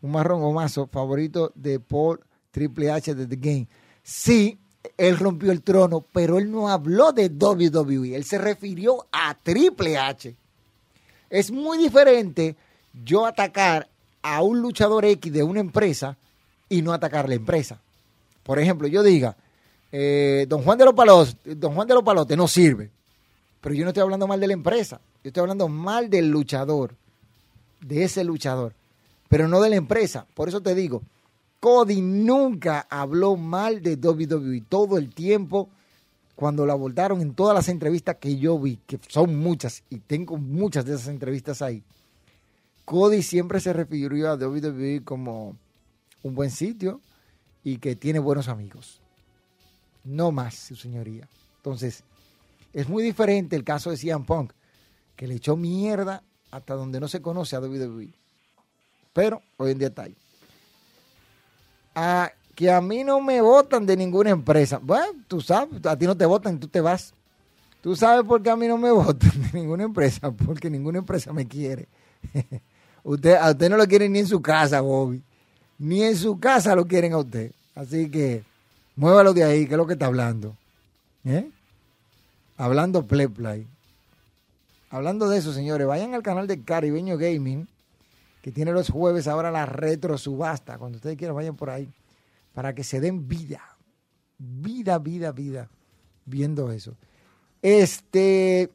[0.00, 2.20] un marrón o mazo favorito de Paul
[2.50, 3.66] Triple H de The Game.
[4.02, 4.58] Sí,
[4.96, 9.98] él rompió el trono, pero él no habló de WWE, él se refirió a Triple
[9.98, 10.34] H.
[11.28, 12.56] Es muy diferente
[13.04, 13.86] yo atacar
[14.22, 16.16] a un luchador X de una empresa
[16.70, 17.80] y no atacar la empresa.
[18.44, 19.36] Por ejemplo, yo diga,
[19.90, 22.90] eh, don Juan de los Palos, don Juan de los Palotes no sirve,
[23.60, 26.94] pero yo no estoy hablando mal de la empresa, yo estoy hablando mal del luchador,
[27.80, 28.74] de ese luchador,
[29.28, 30.26] pero no de la empresa.
[30.34, 31.02] Por eso te digo,
[31.60, 35.68] Cody nunca habló mal de WWE todo el tiempo
[36.36, 40.36] cuando la abordaron en todas las entrevistas que yo vi, que son muchas y tengo
[40.36, 41.82] muchas de esas entrevistas ahí.
[42.84, 45.56] Cody siempre se refirió a WWE como
[46.22, 47.00] un buen sitio
[47.64, 49.00] y que tiene buenos amigos.
[50.08, 51.28] No más, su señoría.
[51.56, 52.02] Entonces,
[52.72, 54.52] es muy diferente el caso de CM Punk,
[55.16, 58.08] que le echó mierda hasta donde no se conoce a WWE.
[59.12, 60.16] Pero hoy en día está ahí
[61.98, 64.78] a que a mí no me votan de ninguna empresa.
[64.80, 67.12] Bueno, tú sabes, a ti no te votan, tú te vas.
[67.80, 71.32] Tú sabes por qué a mí no me votan de ninguna empresa, porque ninguna empresa
[71.32, 71.88] me quiere.
[73.02, 75.22] usted, a usted no lo quieren ni en su casa, Bobby.
[75.78, 77.52] Ni en su casa lo quieren a usted.
[77.74, 78.44] Así que
[78.98, 80.56] muévalo de ahí, que es lo que está hablando.
[81.24, 81.48] ¿Eh?
[82.56, 83.66] Hablando play play.
[84.90, 87.68] Hablando de eso, señores, vayan al canal de Caribeño Gaming
[88.42, 90.78] que tiene los jueves ahora la retro subasta.
[90.78, 91.88] Cuando ustedes quieran, vayan por ahí
[92.54, 93.62] para que se den vida.
[94.38, 95.68] Vida, vida, vida.
[96.24, 96.96] Viendo eso.
[97.62, 98.70] Este,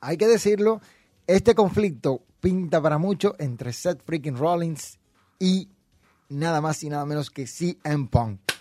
[0.00, 0.80] hay que decirlo,
[1.26, 4.98] este conflicto pinta para mucho entre Seth freaking Rollins
[5.38, 5.68] y
[6.28, 8.51] nada más y nada menos que CM Punk.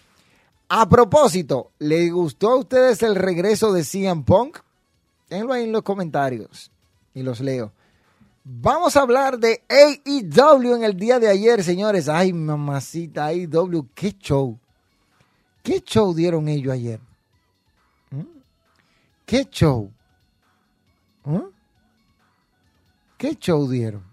[0.73, 4.59] A propósito, ¿les gustó a ustedes el regreso de CM Punk?
[5.29, 6.71] Déjenlo ahí en los comentarios
[7.13, 7.73] y los leo.
[8.45, 12.07] Vamos a hablar de AEW en el día de ayer, señores.
[12.07, 14.57] Ay, mamacita, AEW, qué show.
[15.61, 17.01] ¿Qué show dieron ellos ayer?
[18.09, 18.21] ¿Mm?
[19.25, 19.91] ¿Qué show?
[21.25, 21.49] ¿Mm?
[23.17, 24.05] ¿Qué show dieron?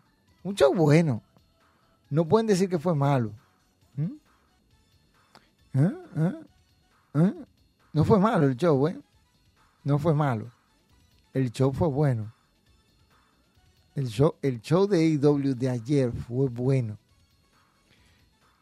[0.42, 1.22] Un show bueno.
[2.11, 3.30] No pueden decir que fue malo.
[3.94, 4.16] ¿Mm?
[5.74, 6.47] ¿Eh?
[7.14, 7.34] ¿Eh?
[7.92, 9.00] No fue malo el show, ¿eh?
[9.84, 10.50] No fue malo.
[11.32, 12.32] El show fue bueno.
[13.94, 16.98] El show, el show de AEW de ayer fue bueno.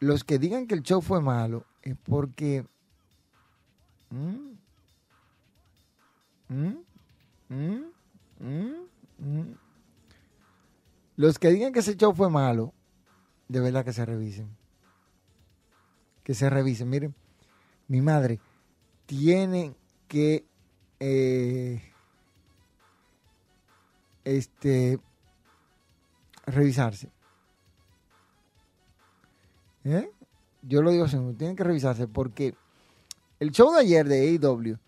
[0.01, 2.67] Los que digan que el show fue malo es porque...
[4.11, 4.55] ¿Mm?
[6.49, 6.77] ¿Mm?
[7.49, 7.87] ¿Mm?
[11.17, 12.73] Los que digan que ese show fue malo,
[13.49, 14.49] de verdad que se revisen.
[16.23, 16.89] Que se revisen.
[16.89, 17.15] Miren,
[17.89, 18.41] mi madre
[19.07, 19.75] tiene
[20.09, 20.45] que...
[20.99, 21.83] Eh,
[24.27, 24.99] este
[26.47, 27.11] revisarse.
[29.85, 30.11] ¿Eh?
[30.63, 32.55] Yo lo digo así, tienen que revisarse porque
[33.39, 34.79] el show de ayer de AEW,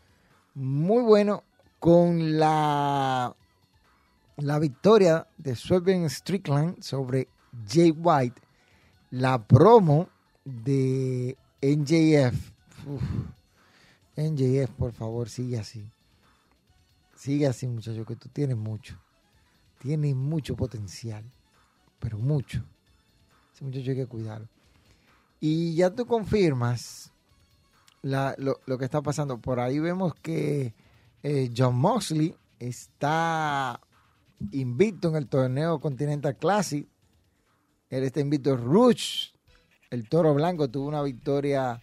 [0.55, 1.45] muy bueno
[1.79, 3.35] con la,
[4.37, 7.29] la victoria de Swerve Strickland sobre
[7.69, 8.41] Jay White,
[9.11, 10.09] la promo
[10.45, 12.58] de NJF.
[14.17, 15.91] NJF, por favor, sigue así.
[17.15, 18.99] Sigue así, muchacho, que tú tienes mucho.
[19.81, 21.25] Tienes mucho potencial
[21.99, 22.65] pero mucho.
[23.55, 24.49] Ese muchacho hay que cuidarlo.
[25.41, 27.13] Y ya tú confirmas
[28.03, 29.39] lo, que está pasando.
[29.39, 30.75] Por ahí vemos que
[31.23, 33.81] eh, John Moxley está
[34.53, 36.87] invicto en el torneo Continental Classic.
[37.91, 39.31] Él está invicto Rush.
[39.91, 41.81] El toro blanco tuvo una victoria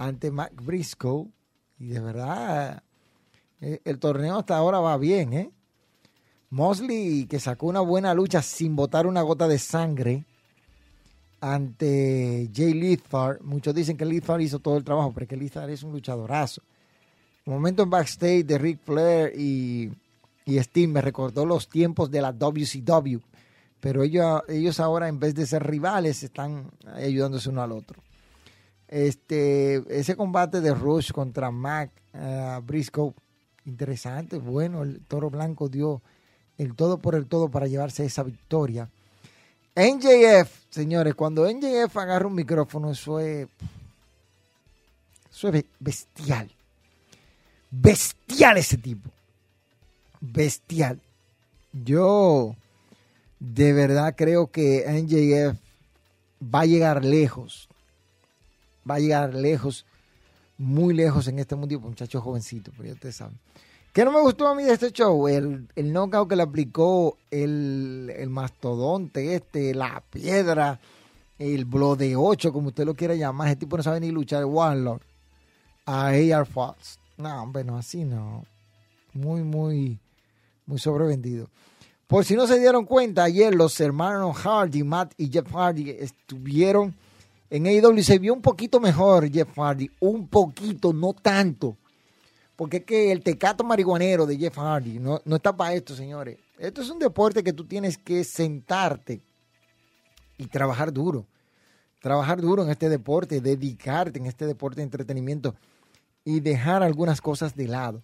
[0.00, 1.28] ante Mac Briscoe.
[1.78, 2.82] Y de verdad,
[3.60, 5.50] eh, el torneo hasta ahora va bien, ¿eh?
[6.48, 10.24] Mosley, que sacó una buena lucha sin botar una gota de sangre
[11.40, 13.38] ante Jay Lethal.
[13.42, 16.62] Muchos dicen que Lethal hizo todo el trabajo, pero que Lethal es un luchadorazo.
[17.44, 19.92] Momento en backstage de Ric Flair y,
[20.46, 23.18] y me recordó los tiempos de la WCW.
[23.80, 28.02] Pero ellos, ellos ahora, en vez de ser rivales, están ayudándose uno al otro.
[28.90, 33.14] Este, ese combate de Rush contra Mac uh, Briscoe,
[33.64, 36.02] interesante, bueno, el toro blanco dio
[36.58, 38.90] el todo por el todo para llevarse esa victoria.
[39.76, 43.46] NJF, señores, cuando NJF agarra un micrófono, eso es,
[45.32, 46.50] eso es bestial.
[47.70, 49.08] Bestial ese tipo.
[50.20, 51.00] Bestial.
[51.72, 52.56] Yo
[53.38, 55.56] de verdad creo que NJF
[56.42, 57.69] va a llegar lejos.
[58.88, 59.86] Va a llegar lejos,
[60.58, 63.38] muy lejos en este mundo, muchachos jovencitos, pero ya ustedes saben.
[63.92, 65.26] ¿Qué no me gustó a mí de este show?
[65.26, 70.78] El, el knockout que le aplicó el, mastodonte este, la piedra,
[71.38, 73.48] el blow de 8, como usted lo quiera llamar.
[73.48, 75.02] Ese tipo no sabe ni luchar, Warlock.
[75.86, 77.00] a AR Fox.
[77.16, 78.44] No, hombre, así no.
[79.12, 79.98] Muy, muy,
[80.66, 81.48] muy sobrevendido.
[82.06, 86.94] Por si no se dieron cuenta, ayer los hermanos Hardy, Matt y Jeff Hardy, estuvieron
[87.50, 89.90] en AEW se vio un poquito mejor Jeff Hardy.
[90.00, 91.76] Un poquito, no tanto.
[92.54, 96.38] Porque es que el tecato marihuanero de Jeff Hardy no, no está para esto, señores.
[96.58, 99.20] Esto es un deporte que tú tienes que sentarte
[100.38, 101.26] y trabajar duro.
[102.00, 105.54] Trabajar duro en este deporte, dedicarte en este deporte de entretenimiento
[106.24, 108.02] y dejar algunas cosas de lado.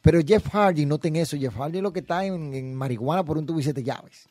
[0.00, 3.46] Pero Jeff Hardy, noten eso, Jeff Hardy es lo que está en, marihuana por un
[3.46, 4.28] tubo y siete llaves.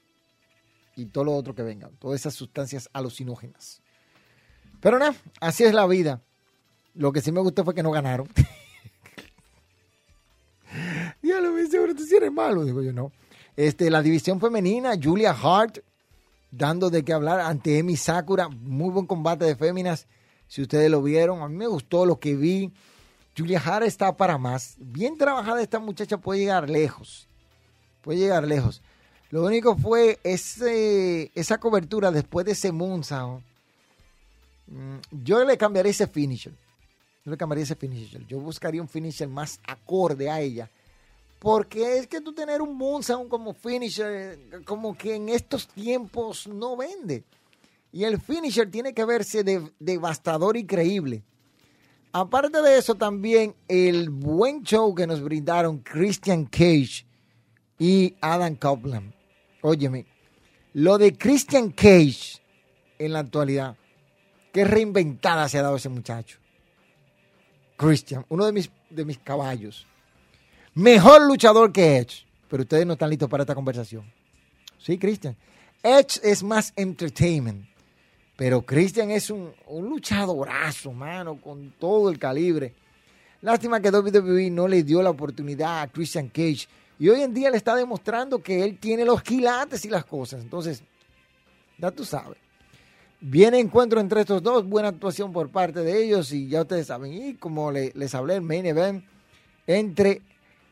[0.96, 3.83] Y todo lo otro que venga, todas esas sustancias alucinógenas.
[4.84, 6.22] Pero nada, así es la vida.
[6.94, 8.28] Lo que sí me gustó fue que no ganaron.
[11.24, 13.14] ya lo vi, seguro tú sí eres malo, digo yo, no.
[13.56, 15.78] Este, la división femenina, Julia Hart,
[16.52, 18.50] dando de qué hablar ante Emi Sakura.
[18.50, 20.06] Muy buen combate de féminas.
[20.50, 22.74] Si ustedes lo vieron, a mí me gustó lo que vi.
[23.38, 24.76] Julia Hart está para más.
[24.80, 27.30] Bien trabajada esta muchacha, puede llegar lejos.
[28.02, 28.82] Puede llegar lejos.
[29.30, 33.44] Lo único fue ese, esa cobertura después de ese Moonsound.
[34.68, 36.54] Mm, yo le cambiaría ese finisher.
[37.26, 38.26] Yo le cambiaría ese finisher.
[38.28, 40.70] Yo buscaría un finisher más acorde a ella.
[41.40, 46.78] Porque es que tú tener un Moonsound como finisher, como que en estos tiempos no
[46.78, 47.24] vende.
[47.92, 49.44] Y el finisher tiene que verse
[49.80, 51.24] devastador y creíble.
[52.12, 57.06] Aparte de eso, también el buen show que nos brindaron Christian Cage
[57.78, 59.14] y Adam Copeland.
[59.62, 60.06] Óyeme,
[60.74, 62.42] lo de Christian Cage
[63.00, 63.76] en la actualidad,
[64.54, 66.38] qué reinventada se ha dado ese muchacho.
[67.76, 69.86] Christian, uno de mis, de mis caballos.
[70.76, 72.26] Mejor luchador que Edge.
[72.48, 74.10] Pero ustedes no están listos para esta conversación.
[74.78, 75.36] Sí, Christian.
[75.82, 77.66] Edge es más entertainment.
[78.38, 82.74] Pero Christian es un, un luchadorazo, mano, con todo el calibre.
[83.42, 86.68] Lástima que WWE no le dio la oportunidad a Christian Cage.
[87.00, 90.42] Y hoy en día le está demostrando que él tiene los quilates y las cosas.
[90.42, 90.84] Entonces,
[91.78, 92.43] ya tú sabes.
[93.26, 97.14] Viene encuentro entre estos dos, buena actuación por parte de ellos y ya ustedes saben.
[97.14, 99.06] Y como les hablé, el main event
[99.66, 100.22] entre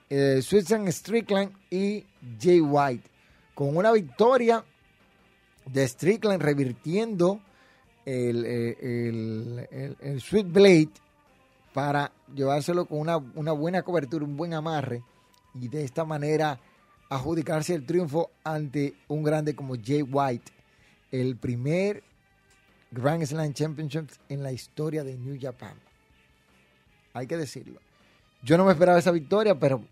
[0.10, 2.06] eh, Strickland y
[2.42, 3.10] Jay White.
[3.56, 4.66] Con una victoria
[5.66, 7.40] de Strickland revirtiendo
[8.06, 10.90] el, eh, el, Sweet Blade
[11.74, 15.02] para llevárselo con una, una, buena cobertura, un buen amarre
[15.54, 16.60] y de esta manera
[17.10, 20.52] adjudicarse el triunfo ante un grande como Jay White,
[21.12, 22.11] el primer
[22.92, 25.74] Grand Slam Championship en la historia de New Japan.
[27.14, 27.80] Hay que decirlo.
[28.44, 29.84] Yo no me esperaba esa victoria, pero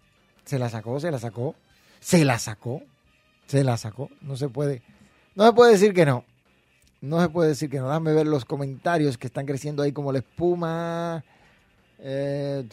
[0.45, 1.56] se la sacó, se la sacó,
[2.00, 2.84] se la sacó,
[3.47, 4.10] se la sacó.
[4.22, 4.82] No se puede,
[5.36, 6.26] no se puede decir que no.
[7.02, 7.88] No se puede decir que no.
[7.88, 11.24] Déjame ver los comentarios que están creciendo ahí como la espuma.
[11.97, 12.66] ¿Qué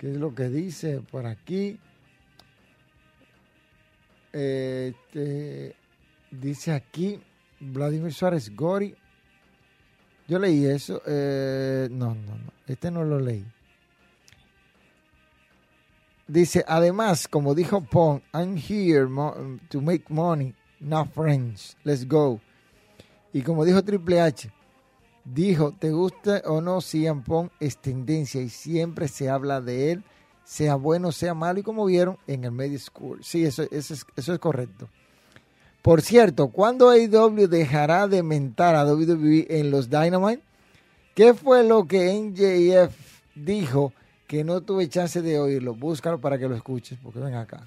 [0.00, 1.78] es lo que dice por aquí?
[4.32, 5.74] Este,
[6.30, 7.20] dice aquí
[7.60, 8.94] Vladimir Suárez Gori.
[10.26, 11.02] Yo leí eso.
[11.06, 12.52] no, no, no.
[12.66, 13.44] Este no lo leí.
[16.26, 19.08] Dice, además, como dijo Pong, I'm here
[19.70, 21.74] to make money, not friends.
[21.84, 22.38] Let's go.
[23.32, 24.50] Y como dijo Triple H,
[25.24, 30.04] dijo, te gusta o no, CM Pong es tendencia y siempre se habla de él,
[30.44, 33.24] sea bueno, sea malo, y como vieron en el Media School.
[33.24, 34.90] Sí, eso, eso, es, eso es correcto.
[35.82, 40.42] Por cierto, ¿cuándo AEW dejará de mentar a WWE en los Dynamite?
[41.14, 42.94] ¿Qué fue lo que NJF
[43.34, 43.92] dijo
[44.28, 47.66] que no tuve chance de oírlo, búscalo para que lo escuches, porque ven acá.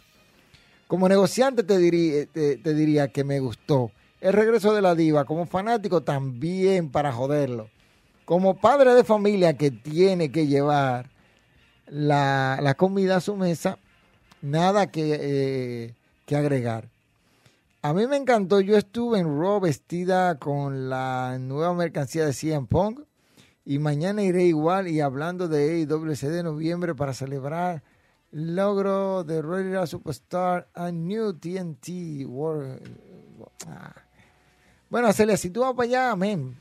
[0.88, 3.92] Como negociante te diría, te, diría que me gustó.
[4.22, 7.70] El regreso de la diva, como fanático también para joderlo.
[8.26, 11.10] Como padre de familia que tiene que llevar
[11.88, 13.80] la, comida a su mesa,
[14.44, 15.96] nada que, eh,
[16.28, 16.91] que agregar.
[17.84, 22.68] A mí me encantó, yo estuve en Raw vestida con la nueva mercancía de CM
[22.68, 23.00] Punk
[23.66, 27.82] y mañana iré igual y hablando de AWC de noviembre para celebrar
[28.32, 32.82] el logro de Royal Superstar a New TNT World.
[33.68, 33.96] Ah.
[34.88, 36.60] Bueno, Celia, si tú vas para allá, amén.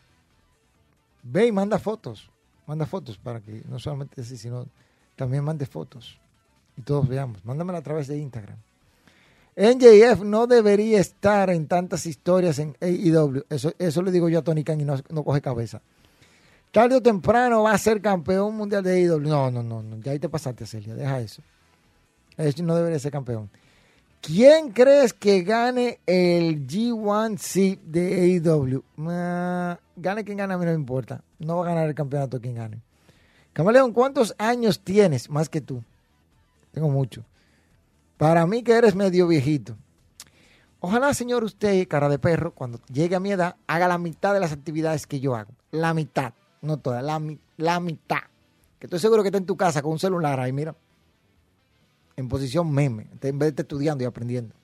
[1.23, 2.31] Ve y manda fotos.
[2.67, 4.69] Manda fotos para que no solamente así, sino
[5.17, 6.19] también mande fotos.
[6.79, 7.45] Y todos veamos.
[7.45, 8.57] Mándamela a través de Instagram.
[9.61, 13.45] NJF no debería estar en tantas historias en AEW.
[13.51, 15.83] Eso, eso le digo yo a Tony Khan y no, no coge cabeza
[16.71, 19.29] tarde o temprano va a ser campeón mundial de ídolo.
[19.29, 21.43] No, no, no, no, ya ahí te pasaste, Celia, deja eso.
[22.37, 23.51] Eso no debería ser campeón.
[24.21, 28.85] ¿Quién crees que gane el G1C de AEW?
[29.09, 31.23] Ah, gane quien gane, a mí no me importa.
[31.39, 32.81] No va a ganar el campeonato quien gane.
[33.53, 35.83] Camaleón, ¿cuántos años tienes más que tú?
[36.73, 37.25] Tengo mucho.
[38.21, 39.79] Para mí que eres medio viejito.
[40.79, 44.41] Ojalá, señor, usted, cara de perro, cuando llegue a mi edad, haga la mitad de
[44.41, 45.55] las actividades que yo hago.
[45.71, 47.19] La mitad, no toda, la,
[47.81, 48.19] mitad.
[48.79, 50.75] Que estoy seguro que está en tu casa con un celular ahí, mira.
[52.15, 54.55] En posición meme, en vez de estar estudiando y aprendiendo.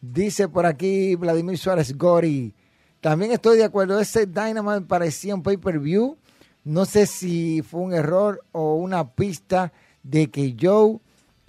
[0.00, 2.54] Dice por aquí Vladimir Suárez Gori.
[3.02, 4.00] También estoy de acuerdo.
[4.00, 6.16] Ese Dynamite parecía un pay-per-view.
[6.64, 9.70] No sé si fue un error o una pista
[10.02, 10.98] de que Joe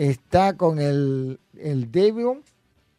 [0.10, 1.90] está con el, el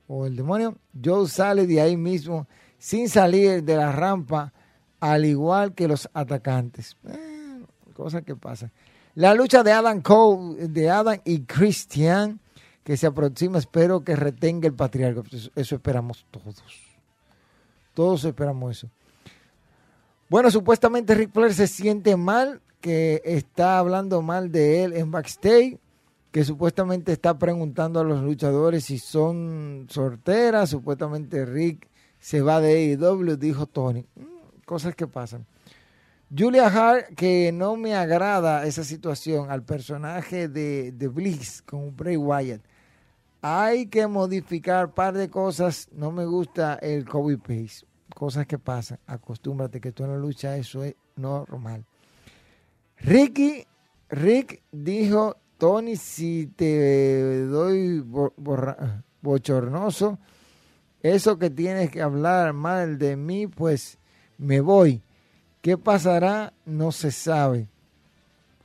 [0.07, 0.77] o el demonio.
[1.05, 2.47] Joe sale de ahí mismo
[2.79, 4.53] sin salir de la rampa,
[5.01, 6.97] al igual que los atacantes.
[7.09, 8.71] Eh, cosas que pasan.
[9.17, 12.39] La lucha de Adam Cole, de Adam y Christian,
[12.85, 15.23] que se aproxima, espero que retenga el patriarca.
[15.57, 16.63] Eso esperamos todos.
[17.95, 18.89] Todos esperamos eso.
[20.29, 25.79] Bueno, supuestamente Rick Flair se siente mal, que está hablando mal de él en backstage,
[26.33, 30.71] que supuestamente está preguntando a los luchadores si son sorteras.
[30.71, 34.07] Supuestamente Rick se va de AEW, dijo Tony.
[34.17, 35.47] Mm, cosas que pasan.
[36.37, 42.17] Julia Hart, que no me agrada esa situación al personaje de, de Bliss con Bray
[42.17, 42.63] Wyatt.
[43.43, 45.89] Hay que modificar un par de cosas.
[45.93, 48.99] No me gusta el copy paste cosas que pasan.
[49.07, 51.85] Acostúmbrate que tú en la lucha eso es normal.
[52.99, 53.67] Ricky,
[54.09, 58.05] Rick dijo, Tony, si te doy
[59.21, 60.19] bochornoso,
[61.05, 63.97] eso que tienes que hablar mal de mí, pues
[64.39, 65.03] me voy.
[65.61, 66.53] ¿Qué pasará?
[66.67, 67.69] No se sabe.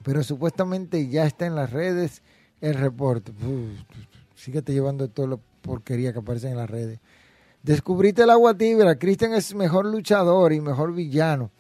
[0.02, 2.24] Pero supuestamente ya está en las redes
[2.62, 3.32] el reporte.
[4.34, 7.00] síguete llevando toda la porquería que aparece en las redes.
[7.62, 8.98] Descubriste el agua tibia.
[8.98, 11.52] Christian es mejor luchador y mejor villano.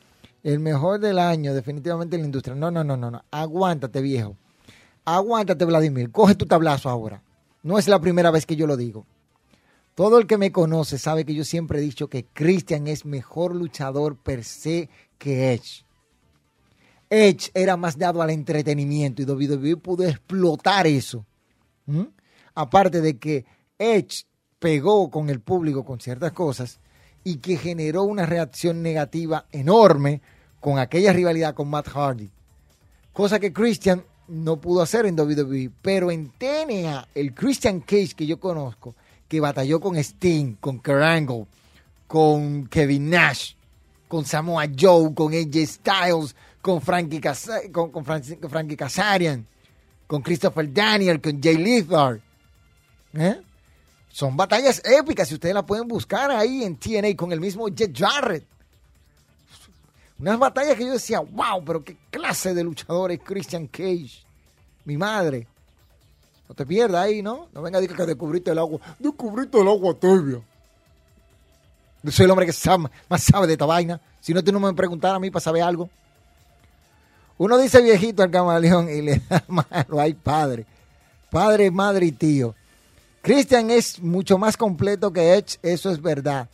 [0.41, 2.55] El mejor del año, definitivamente en la industria.
[2.55, 3.23] No, no, no, no, no.
[3.29, 4.35] Aguántate, viejo.
[5.09, 6.11] Aguántate, Vladimir.
[6.11, 7.23] Coge tu tablazo ahora.
[7.63, 9.05] No es la primera vez que yo lo digo.
[9.95, 13.55] Todo el que me conoce sabe que yo siempre he dicho que Christian es mejor
[13.55, 15.85] luchador per se que Edge.
[17.09, 21.25] Edge era más dado al entretenimiento y WWE pudo explotar eso.
[22.53, 23.45] Aparte de que
[23.79, 24.25] Edge
[24.59, 26.81] pegó con el público con ciertas cosas
[27.23, 30.21] y que generó una reacción negativa enorme
[30.59, 32.29] con aquella rivalidad con Matt Hardy.
[33.13, 38.25] Cosa que Christian no pudo hacer en WWE, pero en TNA, el Christian Cage que
[38.25, 38.95] yo conozco,
[39.27, 41.45] que batalló con Sting, con Angle,
[42.07, 43.53] con Kevin Nash,
[44.07, 47.21] con Samoa Joe, con AJ Styles, con Frankie,
[47.71, 49.45] con, con Frankie Kazarian,
[50.05, 52.21] con Christopher Daniel, con Jay Lethal.
[53.13, 53.41] ¿Eh?
[54.09, 57.95] Son batallas épicas y ustedes las pueden buscar ahí en TNA con el mismo Jet
[57.95, 58.45] Jarrett.
[60.19, 64.23] Unas batallas que yo decía, wow, pero qué clase de luchador es Christian Cage.
[64.85, 65.47] Mi madre.
[66.49, 67.49] No te pierdas ahí, ¿no?
[67.53, 68.79] No venga a decir que descubriste el agua.
[68.97, 70.41] Descubriste el agua tibia.
[72.03, 72.53] Yo soy el hombre que
[73.09, 73.99] más sabe de esta vaina.
[74.21, 75.89] Si no, tú no me preguntar a mí para saber algo.
[77.37, 79.99] Uno dice viejito al camaleón y le da malo.
[79.99, 80.65] Ay, padre.
[81.29, 82.55] Padre, madre y tío.
[83.21, 86.47] Christian es mucho más completo que Edge, eso es verdad.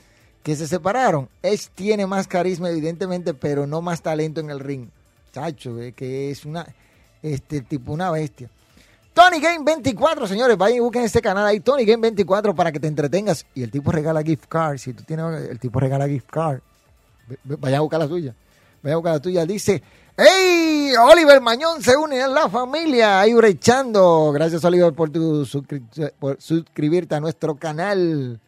[0.43, 1.29] Que se separaron.
[1.41, 4.89] Edge tiene más carisma, evidentemente, pero no más talento en el ring.
[5.33, 6.67] Chacho, que es una,
[7.21, 8.49] este tipo, una bestia.
[9.13, 12.79] Tony Game 24, señores, vayan y busquen este canal ahí, Tony Game 24, para que
[12.79, 13.45] te entretengas.
[13.53, 14.77] Y el tipo regala gift card.
[14.77, 16.59] Si tú tienes, el tipo regala gift card.
[17.43, 18.33] Vaya a buscar la suya.
[18.81, 19.45] Vaya a buscar la tuya.
[19.45, 19.83] Dice,
[20.17, 20.93] ¡Hey!
[20.99, 23.19] Oliver Mañón se une a la familia.
[23.19, 24.31] Ahí brechando.
[24.31, 25.47] Gracias, Oliver, por, tu
[26.19, 28.39] por suscribirte a nuestro canal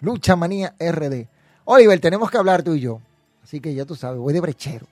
[0.00, 1.26] Lucha Manía RD.
[1.72, 3.00] Oliver, tenemos que hablar tú y yo.
[3.44, 4.86] Así que ya tú sabes, voy de brechero.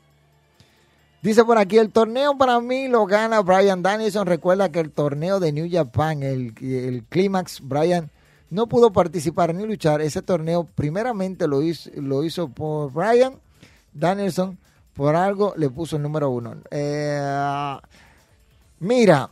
[1.21, 4.29] Dice por aquí, el torneo para mí lo gana Brian Danielson.
[4.29, 8.11] Recuerda que el torneo de New Japan, el, el Clímax, Brian
[8.51, 10.01] no pudo participar ni luchar.
[10.01, 13.35] Ese torneo primeramente lo hizo, lo hizo por Brian
[13.93, 14.57] Danielson
[14.95, 16.59] por algo le puso el número uno.
[16.71, 17.77] Eh,
[18.79, 19.29] mira,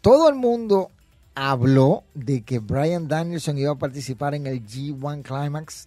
[0.00, 0.90] todo el mundo
[1.36, 5.86] habló de que Brian Danielson iba a participar en el G1 Climax.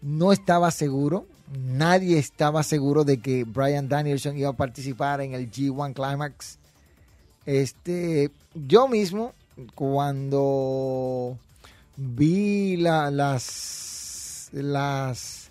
[0.00, 1.26] No estaba seguro.
[1.52, 6.58] Nadie estaba seguro de que Brian Danielson iba a participar en el G1 Climax.
[7.44, 9.32] Este, yo mismo,
[9.74, 11.36] cuando
[11.96, 15.50] vi la, las, las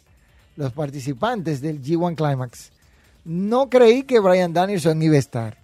[0.55, 2.71] los participantes del G1 Climax,
[3.25, 5.57] no creí que Brian Danielson iba a estar.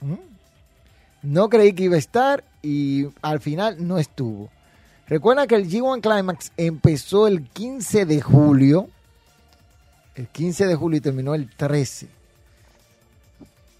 [0.00, 0.14] ¿Mm?
[1.22, 4.50] No creí que iba a estar y al final no estuvo.
[5.06, 8.90] Recuerda que el G1 Climax empezó el 15 de julio.
[10.14, 12.08] El 15 de julio terminó el 13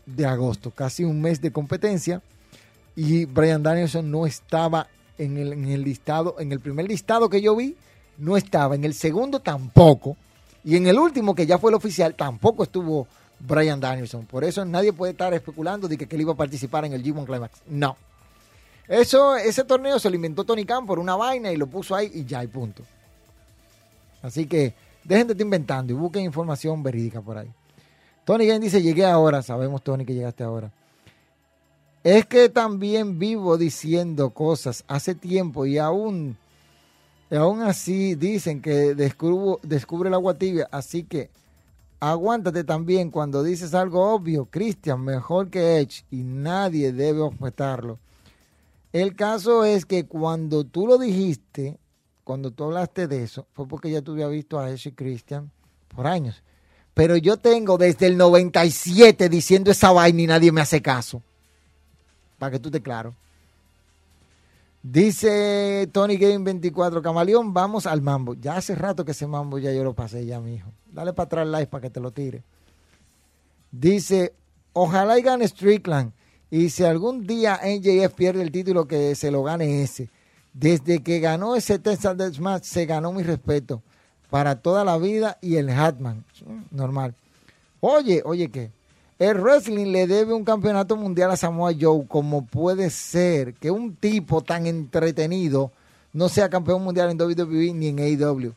[0.07, 0.70] de agosto.
[0.70, 2.22] Casi un mes de competencia.
[2.97, 4.86] Y Brian Danielson no estaba
[5.18, 6.36] en el, en el listado.
[6.39, 7.76] En el primer listado que yo vi,
[8.16, 8.74] no estaba.
[8.74, 10.16] En el segundo tampoco.
[10.64, 13.07] Y en el último, que ya fue el oficial, tampoco estuvo
[13.39, 14.24] Brian Danielson.
[14.24, 17.05] Por eso nadie puede estar especulando de que, que él iba a participar en el
[17.05, 17.61] G1 Climax.
[17.68, 17.99] No.
[18.89, 22.11] Eso, ese torneo se lo inventó Tony Khan por una vaina y lo puso ahí
[22.14, 22.82] y ya, y punto.
[24.22, 24.72] Así que
[25.05, 27.51] dejen de estar inventando y busquen información verídica por ahí.
[28.24, 29.43] Tony Khan dice, llegué ahora.
[29.43, 30.72] Sabemos, Tony, que llegaste ahora.
[32.03, 36.39] Es que también vivo diciendo cosas hace tiempo y aún,
[37.30, 40.66] aún así dicen que descubro, descubre el agua tibia.
[40.70, 41.28] Así que
[42.01, 44.47] aguántate también cuando dices algo obvio.
[44.47, 47.99] Cristian, mejor que Edge y nadie debe objetarlo.
[48.93, 51.78] El caso es que cuando tú lo dijiste,
[52.24, 55.51] cuando tú hablaste de eso, fue porque ya tú habías visto a y Christian
[55.95, 56.43] por años.
[56.95, 61.22] Pero yo tengo desde el 97 diciendo esa vaina y nadie me hace caso.
[62.39, 63.14] Para que tú te claro.
[64.82, 68.34] Dice Tony Game 24, Camaleón, vamos al mambo.
[68.34, 70.70] Ya hace rato que ese mambo ya yo lo pasé ya, mi hijo.
[70.91, 72.43] Dale para atrás live para que te lo tire.
[73.70, 74.34] Dice,
[74.72, 76.12] ojalá y Strickland.
[76.51, 80.09] Y si algún día NJF pierde el título, que se lo gane ese.
[80.55, 83.82] Desde que ganó ese Texas Deathmatch, se ganó mi respeto
[84.30, 86.24] para toda la vida y el Hatman.
[86.70, 87.14] Normal.
[87.80, 88.70] Oye, oye, ¿qué?
[89.18, 92.07] El wrestling le debe un campeonato mundial a Samoa Joe.
[92.07, 95.70] Como puede ser que un tipo tan entretenido
[96.12, 98.55] no sea campeón mundial en WWE ni en AEW?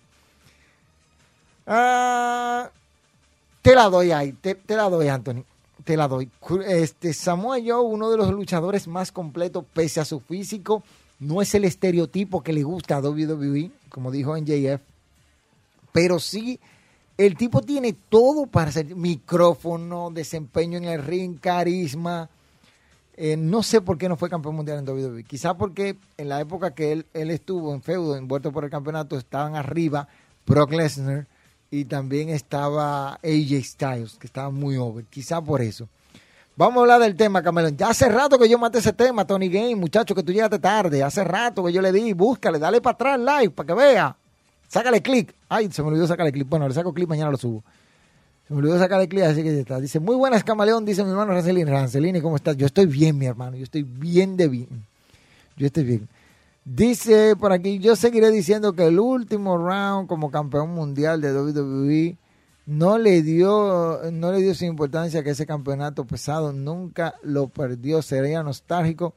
[1.68, 2.70] Ah,
[3.62, 5.44] te la doy ahí, te la doy, Anthony
[5.84, 6.30] te la doy.
[6.68, 10.84] Este, Samoa Joe, uno de los luchadores más completos, pese a su físico,
[11.20, 14.82] no es el estereotipo que le gusta a WWE, como dijo NJF,
[15.92, 16.60] pero sí,
[17.18, 22.30] el tipo tiene todo para ser micrófono, desempeño en el ring, carisma.
[23.16, 25.24] Eh, no sé por qué no fue campeón mundial en WWE.
[25.26, 29.18] Quizá porque en la época que él, él estuvo en feudo, envuelto por el campeonato,
[29.18, 30.08] estaban arriba
[30.48, 31.28] Brock Lesnar
[31.72, 35.06] y también estaba AJ Styles, que estaba muy over.
[35.06, 35.88] Quizá por eso.
[36.58, 37.78] Vamos a hablar del tema, Camelón.
[37.78, 41.02] Ya hace rato que yo maté ese tema, Tony Game, muchacho, que tú llegaste tarde.
[41.02, 44.16] Hace rato que yo le di, búscale, dale para atrás live para que vea.
[44.68, 45.34] Sácale clic.
[45.48, 46.48] Ay, se me olvidó sacarle clic.
[46.48, 47.64] Bueno, le saco clic, mañana lo subo.
[48.48, 49.80] Se me olvidó sacarle clic, así que ya está.
[49.80, 51.72] Dice, muy buenas, Camaleón, dice mi hermano Rancelini.
[51.72, 52.58] Rancelini, ¿cómo estás?
[52.58, 53.56] Yo estoy bien, mi hermano.
[53.56, 54.86] Yo estoy bien de bien.
[55.56, 56.10] Yo estoy bien.
[56.64, 62.18] Dice por aquí, yo seguiré diciendo que el último round como campeón mundial de WWE
[62.68, 68.04] no le dio no le dio su importancia que ese campeonato pesado nunca lo perdió,
[68.04, 69.16] sería nostálgico,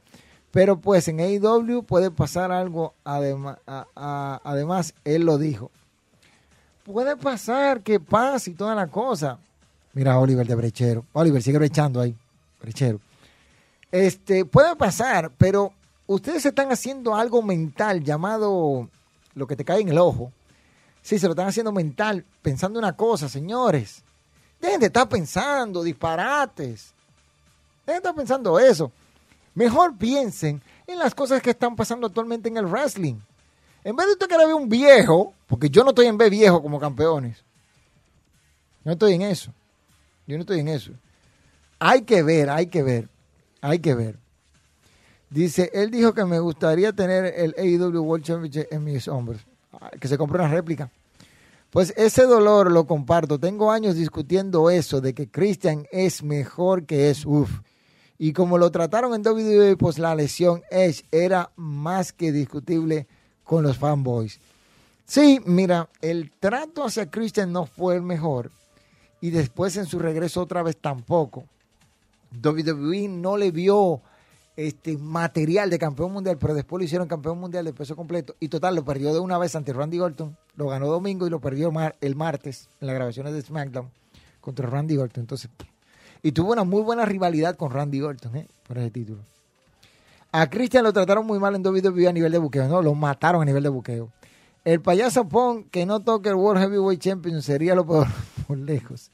[0.49, 5.69] pero pues en AEW puede pasar algo, además, además él lo dijo.
[6.83, 9.39] Puede pasar que pase y toda la cosa.
[9.93, 11.05] Mira Oliver de Brechero.
[11.13, 12.15] Oliver sigue brechando ahí.
[12.61, 12.99] Brechero.
[13.91, 15.73] Este, puede pasar, pero
[16.07, 18.89] ustedes están haciendo algo mental llamado
[19.33, 20.31] lo que te cae en el ojo.
[21.01, 24.03] Sí, se lo están haciendo mental, pensando una cosa, señores.
[24.59, 26.93] Dejen de estar pensando disparates.
[27.85, 28.91] Dejen de estar pensando eso.
[29.53, 33.15] Mejor piensen en las cosas que están pasando actualmente en el wrestling.
[33.83, 36.61] En vez de usted querer ver un viejo, porque yo no estoy en ver viejo
[36.61, 37.43] como campeones.
[38.83, 39.51] No estoy en eso.
[40.25, 40.91] Yo no estoy en eso.
[41.77, 43.09] Hay que ver, hay que ver,
[43.61, 44.24] hay que ver.
[45.29, 49.41] Dice, él dijo que me gustaría tener el AEW World Championship en mis hombros.
[49.99, 50.89] Que se compró una réplica.
[51.69, 53.39] Pues ese dolor lo comparto.
[53.39, 57.25] Tengo años discutiendo eso, de que Christian es mejor que es.
[57.25, 57.49] Uf.
[58.17, 63.07] Y como lo trataron en WWE, pues la lesión Edge era más que discutible
[63.43, 64.39] con los fanboys.
[65.05, 68.51] Sí, mira, el trato hacia Christian no fue el mejor.
[69.19, 71.45] Y después en su regreso otra vez tampoco.
[72.41, 74.01] WWE no le vio
[74.55, 78.35] este material de campeón mundial, pero después lo hicieron campeón mundial de peso completo.
[78.39, 81.39] Y total, lo perdió de una vez ante Randy Orton, lo ganó domingo y lo
[81.39, 83.89] perdió el martes en las grabaciones de SmackDown
[84.39, 85.21] contra Randy Orton.
[85.23, 85.49] Entonces,
[86.23, 88.47] y tuvo una muy buena rivalidad con Randy Orton ¿eh?
[88.67, 89.19] por ese título.
[90.31, 93.41] A Christian lo trataron muy mal en WWE a nivel de buqueo, no, lo mataron
[93.41, 94.09] a nivel de buqueo.
[94.63, 98.07] El payaso Pong que no toque el World Heavyweight Champion sería lo peor
[98.47, 99.11] por lejos.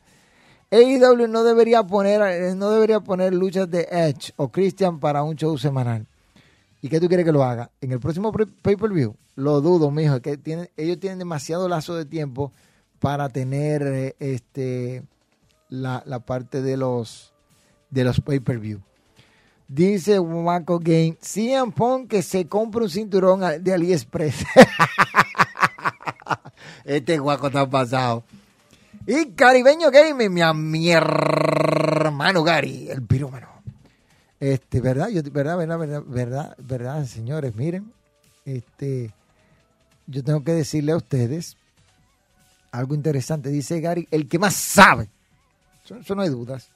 [0.72, 5.58] AEW no debería poner no debería poner luchas de Edge o Christian para un show
[5.58, 6.08] semanal.
[6.82, 7.70] ¿Y qué tú quieres que lo haga?
[7.82, 10.40] En el próximo pay-per-view, lo dudo, mijo, que
[10.78, 12.52] ellos tienen demasiado lazo de tiempo
[13.00, 15.04] para tener eh, este
[15.70, 17.34] la, parte de los
[17.90, 18.82] de los pay-per-view.
[19.68, 24.46] Dice Waco Game, CM Punk que se compra un cinturón de AliExpress.
[26.86, 28.24] este guaco está pasado.
[29.14, 33.49] Y Caribeño Game, mi, mi hermano Gary, el pirómano.
[34.39, 37.91] Este, verdad, yo, verdad, verdad, verdad, verdad, verdad, señores, miren,
[38.45, 39.12] este,
[40.07, 41.57] yo tengo que decirle a ustedes
[42.72, 43.49] algo interesante.
[43.49, 45.09] Dice Gary, el que más sabe.
[45.84, 46.70] Eso, no hay dudas.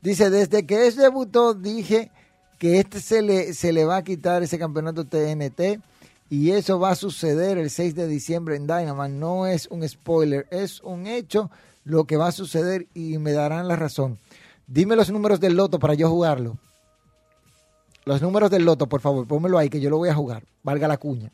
[0.00, 2.10] Dice, desde que es debutó, dije
[2.58, 5.82] que este se le, se le va a quitar ese campeonato TNT
[6.28, 9.14] y eso va a suceder el 6 de diciembre en Dynamite.
[9.14, 11.50] No es un spoiler, es un hecho
[11.84, 14.18] lo que va a suceder y me darán la razón.
[14.66, 16.58] Dime los números del loto para yo jugarlo.
[18.04, 20.44] Los números del loto, por favor, pónmelo ahí que yo lo voy a jugar.
[20.62, 21.30] Valga la cuña.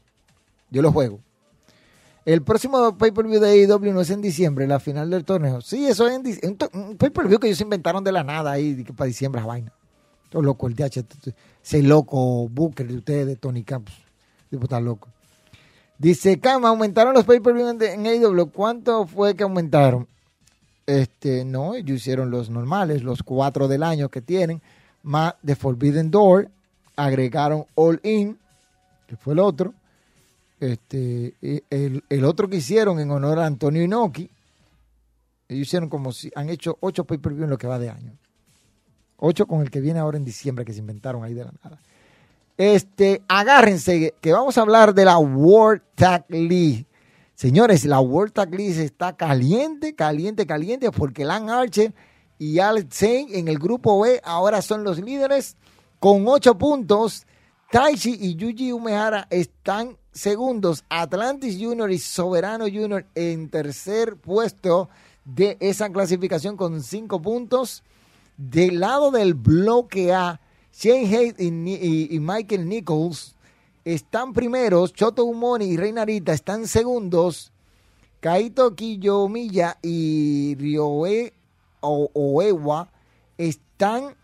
[0.71, 1.21] Yo lo juego.
[2.25, 5.61] El próximo pay-per-view de AEW no es en diciembre, la final del torneo.
[5.61, 6.69] Sí, eso es en diciembre.
[6.73, 9.73] Un, pay-per-view que ellos inventaron de la nada ahí para diciembre esa vaina.
[10.29, 11.05] Todo loco, el DH,
[11.63, 14.02] ese loco Booker de ustedes, Tony Campos.
[14.53, 15.09] Tipo, está loco.
[15.97, 18.51] Dice, Cam, aumentaron los pay-per-view en, AEW.
[18.51, 20.07] ¿Cuánto fue que aumentaron?
[20.85, 24.61] Este, no, ellos hicieron los normales, los cuatro del año que tienen,
[25.05, 26.51] más The Forbidden Door,
[26.97, 28.39] agregaron All In,
[29.07, 29.73] que fue el otro,
[30.61, 34.29] este, el, otro que hicieron en honor a Antonio Inoki,
[35.49, 38.13] ellos hicieron como si han hecho ocho pay-per-view en lo que va de año.
[39.17, 41.81] Ocho con el que viene ahora en diciembre, que se inventaron ahí de la nada.
[42.57, 46.87] Este, agárrense, que vamos a hablar de la World Tag League.
[47.35, 51.95] Señores, la World Tag League está caliente, caliente, caliente, porque Lan Archer
[52.39, 55.57] y Alex en el grupo B ahora son los líderes
[55.99, 57.27] con ocho puntos.
[57.71, 64.91] Taichi y Yuji Umehara están segundos, Atlantis Junior y Soberano Junior en tercer puesto
[65.25, 67.83] de esa clasificación con cinco puntos.
[68.37, 70.41] Del lado del bloque A,
[70.73, 73.35] Shane Hayes y, Michael Nichols
[73.85, 74.93] están primeros.
[74.93, 77.53] Choto Umoni y Reinarita están segundos.
[78.21, 81.33] Kaito Kiyomiya y Ryoe
[81.81, 82.89] Oewa
[83.37, 84.15] están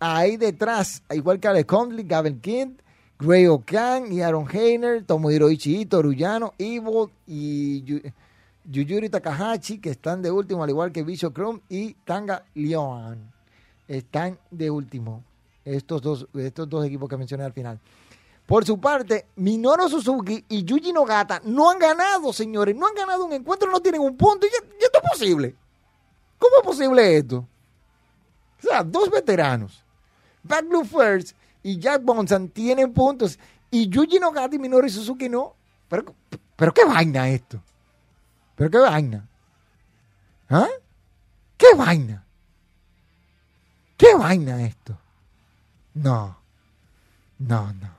[0.00, 2.76] ahí detrás, igual que Alex Conley, Gavin King,
[3.18, 7.84] Gray Okan y Aaron Heiner, Tomohiro Ichii, Toruyano, Evil y
[8.64, 13.30] Yuyuri Takahashi, que están de último, al igual que Bishop Chrome y Tanga Leon.
[13.86, 15.22] Están de último.
[15.64, 17.80] Estos dos, estos dos equipos que mencioné al final.
[18.46, 22.76] Por su parte, Minoru Suzuki y Yuji Nogata no han ganado, señores.
[22.76, 24.46] No han ganado un encuentro, no tienen un punto.
[24.46, 25.54] ¿Y esto es posible?
[26.38, 27.48] ¿Cómo es posible esto?
[28.58, 29.82] O sea, dos veteranos.
[30.42, 33.38] Back Blue First y Jack Bonsan tienen puntos
[33.70, 35.54] y Yuji Nogata y Minoru Suzuki no.
[35.88, 36.14] Pero,
[36.56, 37.62] pero qué vaina esto.
[38.56, 39.26] Pero qué vaina.
[40.50, 40.68] ¿Ah?
[41.56, 42.24] ¿Qué vaina?
[43.96, 44.98] ¿Qué vaina esto?
[45.94, 46.36] No.
[47.38, 47.94] No, no.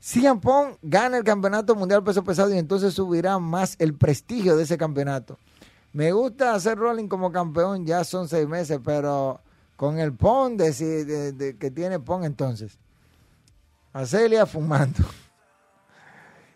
[0.00, 4.62] CM Pong gana el campeonato mundial peso pesado y entonces subirá más el prestigio de
[4.62, 5.38] ese campeonato.
[5.92, 9.40] Me gusta hacer rolling como campeón, ya son seis meses, pero
[9.76, 12.78] con el PON de, que tiene PON entonces.
[13.92, 15.02] Acelia fumando.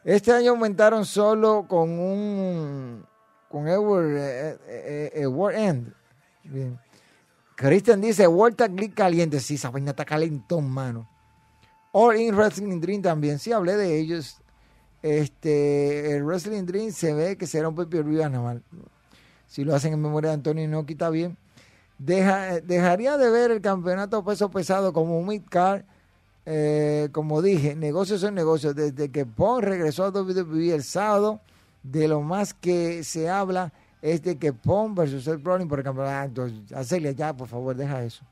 [0.05, 3.05] Este año aumentaron solo con un
[3.49, 5.93] con Edward, eh, eh, eh, End.
[7.61, 9.39] Christian dice Tag League caliente.
[9.39, 11.07] Sí, esa vaina está calentón, mano.
[11.93, 13.39] All In Wrestling Dream también.
[13.39, 14.39] Sí, hablé de ellos.
[15.03, 18.63] Este, el Wrestling Dream se ve que será un per mal.
[19.47, 21.37] Si lo hacen en memoria de Antonio no quita bien
[22.01, 25.85] dejaría de ver el campeonato peso pesado como un mid-card.
[26.47, 28.75] Eh, como dije, negocios son negocios.
[28.75, 31.41] Desde que Pong regresó a WWE el sábado,
[31.83, 33.73] de lo más que se habla
[34.03, 36.49] es de que Pong versus Seth Rollins por el campeonato.
[36.75, 38.25] Acelia, ya, por favor, deja eso.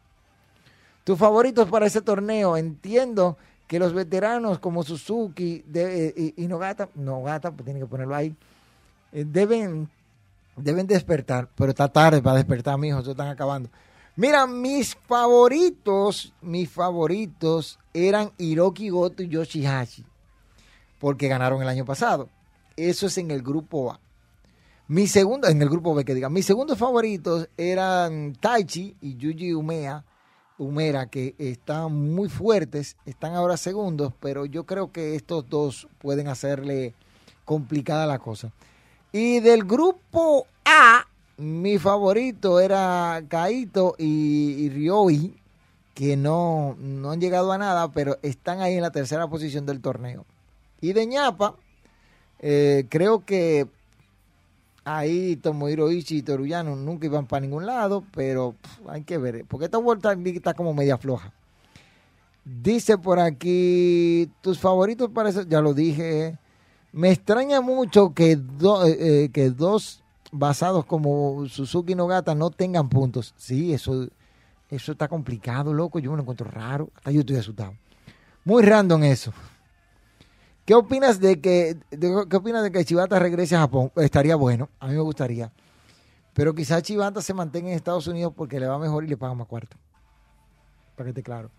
[1.04, 7.50] Tus favoritos para ese torneo, entiendo que los veteranos como Suzuki de, y, Nogata, Nogata,
[7.50, 8.34] pues tiene que ponerlo ahí,
[9.12, 9.88] eh, deben
[10.56, 13.70] deben despertar, pero está tarde para despertar, hijos, se están acabando.
[14.16, 20.04] Mira, mis favoritos, mis favoritos eran Hiroki Goto y Yoshihashi,
[20.98, 22.28] porque ganaron el año pasado.
[22.76, 24.00] Eso es en el grupo A.
[24.90, 29.52] Mi segundo, en el grupo B que diga, mis segundos favoritos eran Taichi y Yuji
[29.52, 30.02] Umea,
[30.56, 36.28] Umera, que están muy fuertes, están ahora segundos, pero yo creo que estos dos pueden
[36.28, 36.94] hacerle
[37.44, 38.50] complicada la cosa.
[39.12, 45.38] Y del grupo A, mi favorito era Kaito y, Ryoi,
[45.92, 49.82] que no, no han llegado a nada, pero están ahí en la tercera posición del
[49.82, 50.24] torneo.
[50.80, 51.56] Y de ñapa,
[52.38, 53.68] eh, creo que
[54.84, 58.54] ahí Tomohiro Ichi y Toruyano nunca iban para ningún lado, pero
[58.88, 61.32] hay que ver, porque esta vuelta está como media floja.
[62.44, 66.38] Dice por aquí, tus favoritos para eso, ya lo dije.
[66.92, 68.38] Me extraña mucho que, eh,
[68.86, 70.02] eh, que dos
[70.32, 73.34] basados como Suzuki y Nogata no tengan puntos.
[73.36, 74.08] Sí, eso,
[74.70, 75.98] eso está complicado, loco.
[75.98, 76.88] Yo me lo encuentro raro.
[76.96, 77.74] Hasta yo estoy asustado.
[78.44, 79.32] Muy random eso.
[80.68, 83.90] ¿Qué opinas de que, qué opinas de que Chivata regrese a Japón?
[83.96, 85.50] Estaría bueno, a mí me gustaría.
[86.34, 89.32] Pero quizás Chivata se mantenga en Estados Unidos porque le va mejor y le paga
[89.32, 89.78] más cuarto.
[90.94, 91.50] Para que esté claro.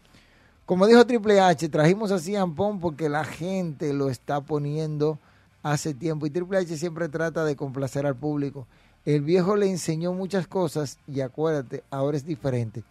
[0.67, 5.17] Como dijo Triple H, trajimos a CM porque la gente lo está poniendo
[5.63, 8.67] hace tiempo y Triple H siempre trata de complacer al público.
[9.05, 12.83] El viejo le enseñó muchas cosas y acuérdate, ahora es diferente.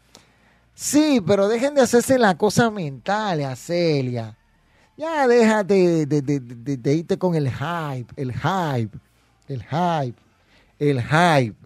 [0.75, 4.37] Sí, pero dejen de hacerse la cosa mental, a Celia.
[4.99, 8.99] Ya déjate de, irte con el hype, el hype,
[9.46, 10.20] el hype,
[10.80, 11.57] el hype.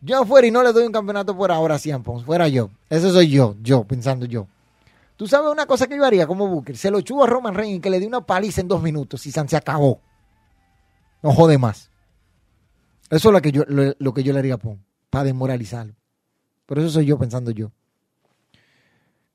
[0.00, 2.70] Yo fuera y no le doy un campeonato por ahora a Cien fuera yo.
[2.88, 4.48] Eso soy yo, yo, pensando yo.
[5.18, 6.78] Tú sabes una cosa que yo haría como Booker.
[6.78, 9.26] Se lo chuvo a Roman Reigns y que le dé una paliza en dos minutos
[9.26, 10.00] y se acabó.
[11.22, 11.90] No jode más.
[13.10, 14.78] Eso es lo que yo, lo, que yo le haría a Pong,
[15.10, 15.94] para desmoralizarlo.
[16.64, 17.70] Por eso soy yo pensando yo.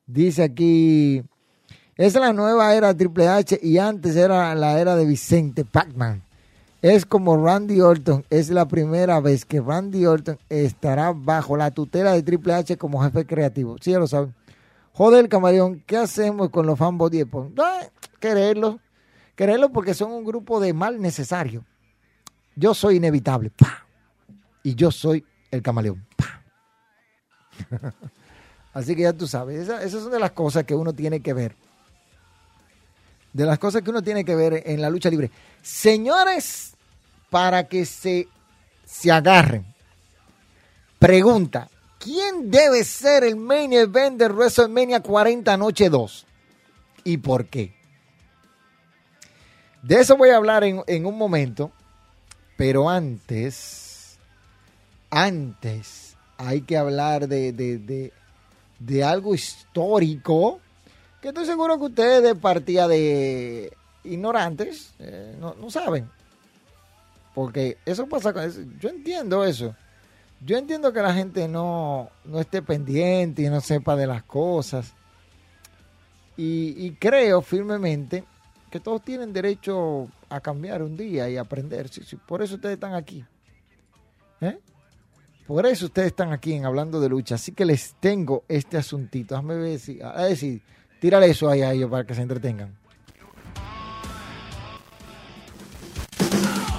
[0.06, 1.22] Dice aquí,
[1.96, 6.22] es la nueva era Triple H y antes era la era de Vicente Pacman.
[6.82, 12.12] Es como Randy Orton, es la primera vez que Randy Orton estará bajo la tutela
[12.12, 13.76] de Triple H como jefe creativo.
[13.80, 14.34] Sí, ya lo saben.
[14.92, 17.52] Joder, camaleón, ¿qué hacemos con los fanboys de Pong?
[18.20, 18.80] quererlo.
[19.34, 21.64] Quererlo porque son un grupo de mal necesario.
[22.54, 23.50] Yo soy inevitable.
[24.62, 26.06] Y yo soy el camaleón.
[28.72, 31.56] Así que ya tú sabes, esas, son de las cosas que uno tiene que ver.
[33.34, 35.30] De las cosas que uno tiene que ver en la lucha libre.
[35.60, 36.72] Señores,
[37.28, 38.28] para que se,
[38.86, 39.66] se agarren.
[40.98, 41.68] Pregunta,
[42.04, 46.26] ¿Quién debe ser el main event de WrestleMania 40 Noche 2?
[47.04, 47.72] ¿Y por qué?
[49.82, 51.72] De eso voy a hablar en, un momento,
[52.58, 54.18] pero antes,
[55.08, 58.12] antes hay que hablar de,
[59.02, 60.60] algo histórico
[61.24, 63.72] que estoy seguro que ustedes de partida de
[64.04, 66.06] ignorantes eh, no, no, saben.
[67.34, 68.60] Porque eso pasa con eso.
[68.78, 69.74] Yo entiendo eso.
[70.44, 74.92] Yo entiendo que la gente no, esté pendiente y no sepa de las cosas.
[76.36, 78.24] Y, creo firmemente
[78.70, 81.88] que todos tienen derecho a cambiar un día y aprender.
[82.26, 83.24] por eso ustedes están aquí.
[84.42, 84.58] ¿Eh?
[85.46, 87.36] Por eso ustedes están aquí en Hablando de Lucha.
[87.36, 89.34] Así que les tengo este asuntito.
[89.34, 90.02] Déjame ver si.
[90.02, 90.60] A decir,
[91.04, 92.78] tírale eso ahí a ellos para que se entretengan.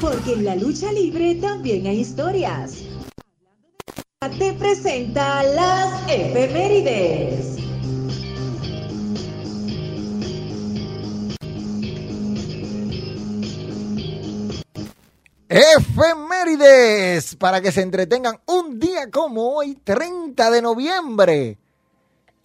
[0.01, 2.81] Porque en la lucha libre también hay historias
[4.39, 7.57] te presenta las efemérides.
[15.47, 21.59] Efemérides para que se entretengan un día como hoy, 30 de noviembre.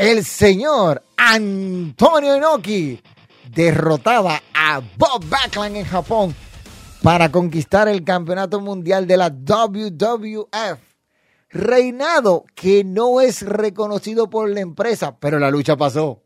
[0.00, 2.98] El señor Antonio Inoki
[3.54, 6.34] derrotaba a Bob Backlund en Japón
[7.02, 10.78] para conquistar el campeonato mundial de la WWF
[11.50, 16.22] Reinado que no es reconocido por la empresa, pero la lucha pasó.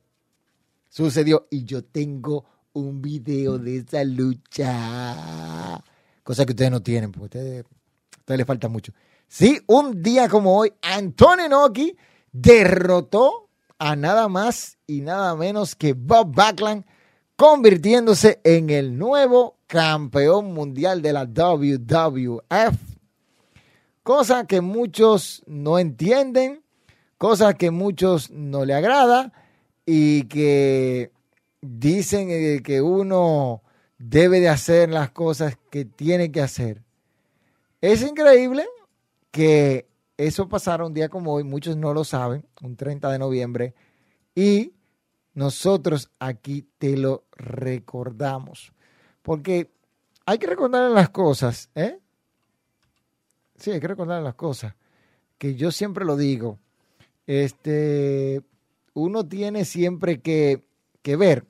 [0.88, 2.44] Sucedió y yo tengo
[2.74, 5.82] un video de esa lucha.
[6.22, 8.92] Cosa que ustedes no tienen, porque a ustedes, les falta mucho.
[9.26, 11.96] Sí, un día como hoy, Antonio Noki
[12.30, 13.43] derrotó
[13.78, 16.84] a nada más y nada menos que Bob Backlund,
[17.36, 22.94] convirtiéndose en el nuevo campeón mundial de la WWF
[24.04, 26.62] cosa que muchos no entienden,
[27.18, 29.32] cosa que muchos no le agrada
[29.86, 31.10] y que
[31.60, 33.62] dicen eh, que uno
[33.98, 36.82] debe de hacer las cosas que tiene que hacer.
[37.80, 38.66] Es increíble
[39.30, 43.74] que eso pasara un día como hoy, muchos no lo saben, un 30 de noviembre,
[44.34, 44.72] y
[45.34, 48.72] nosotros aquí te lo recordamos.
[49.22, 49.70] Porque
[50.26, 51.98] hay que recordar las cosas, ¿eh?
[53.56, 54.74] Sí, hay que recordar las cosas.
[55.38, 56.58] Que yo siempre lo digo.
[57.26, 58.42] Este,
[58.94, 60.62] uno tiene siempre que,
[61.04, 61.46] ver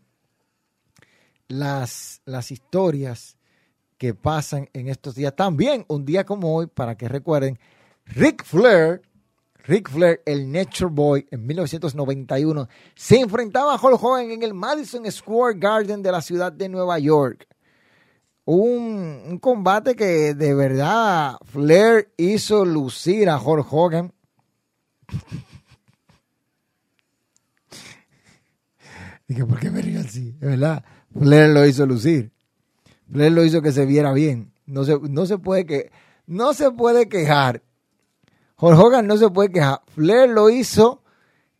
[1.48, 3.36] las, las historias
[3.98, 5.34] que pasan en estos días.
[5.36, 7.58] También un día como hoy, para que recuerden,
[8.07, 9.02] Rick Flair,
[9.64, 15.11] Rick Flair, el Nature Boy, en 1991, se enfrentaba a Hulk Hogan en el Madison
[15.11, 17.48] Square Garden de la ciudad de Nueva York
[18.44, 24.12] un, combate que de verdad Flair hizo lucir a Hulk Hogan.
[29.26, 30.36] Dije, ¿por qué me río así?
[30.40, 30.84] Es verdad.
[31.18, 32.30] Flair lo hizo lucir.
[33.11, 34.52] Flair lo hizo que se viera bien.
[34.66, 35.90] No se, no se puede que,
[36.26, 37.62] no se puede quejar.
[38.64, 39.82] Hulk Hogan no se puede quejar.
[39.88, 41.02] Flair lo hizo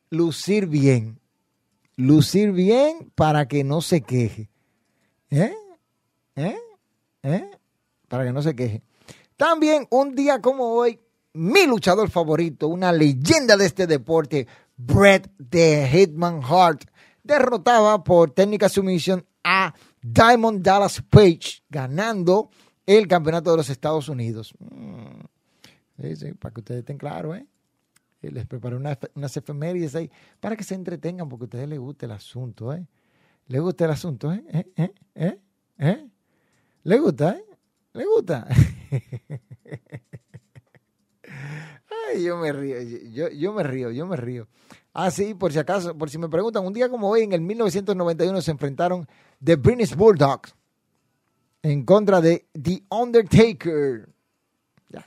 [0.09, 1.21] lucir bien.
[1.97, 4.49] Lucir bien para que no se queje.
[5.29, 5.55] ¿Eh?
[6.35, 6.57] ¿Eh?
[7.23, 7.51] ¿Eh?
[8.09, 8.83] Para que no se queje.
[9.37, 10.99] También un día como hoy,
[11.35, 14.47] mi luchador favorito, una leyenda de este deporte,
[14.79, 16.85] Bret the Hitman Hart,
[17.23, 22.49] derrotaba por técnica sumisión a Diamond Dallas Page, ganando
[22.87, 24.55] el campeonato de los Estados Unidos.
[24.59, 25.04] Mm.
[26.01, 27.47] Sí, sí, para que ustedes estén claros, ¿eh?
[28.23, 32.07] Les preparé unas, unas efemérides ahí para que se entretengan, porque a ustedes les gusta
[32.07, 32.87] el asunto, ¿eh?
[33.49, 34.43] ¿Les gusta el asunto, eh?
[34.49, 34.65] ¿Eh?
[34.77, 34.95] ¿Eh?
[35.15, 35.39] ¿Eh?
[35.79, 36.09] ¿Eh?
[36.85, 37.45] ¿Les gusta, eh?
[37.93, 38.49] ¿Les gusta?
[42.09, 42.81] Ay, yo me río,
[43.11, 44.49] yo, yo me río, yo me río.
[44.93, 47.41] Ah, sí, por si acaso, por si me preguntan, un día como hoy, en el
[47.41, 49.07] 1991 se enfrentaron
[49.43, 50.55] The British Bulldogs
[51.63, 54.09] en contra de The Undertaker.
[54.89, 55.05] Ya.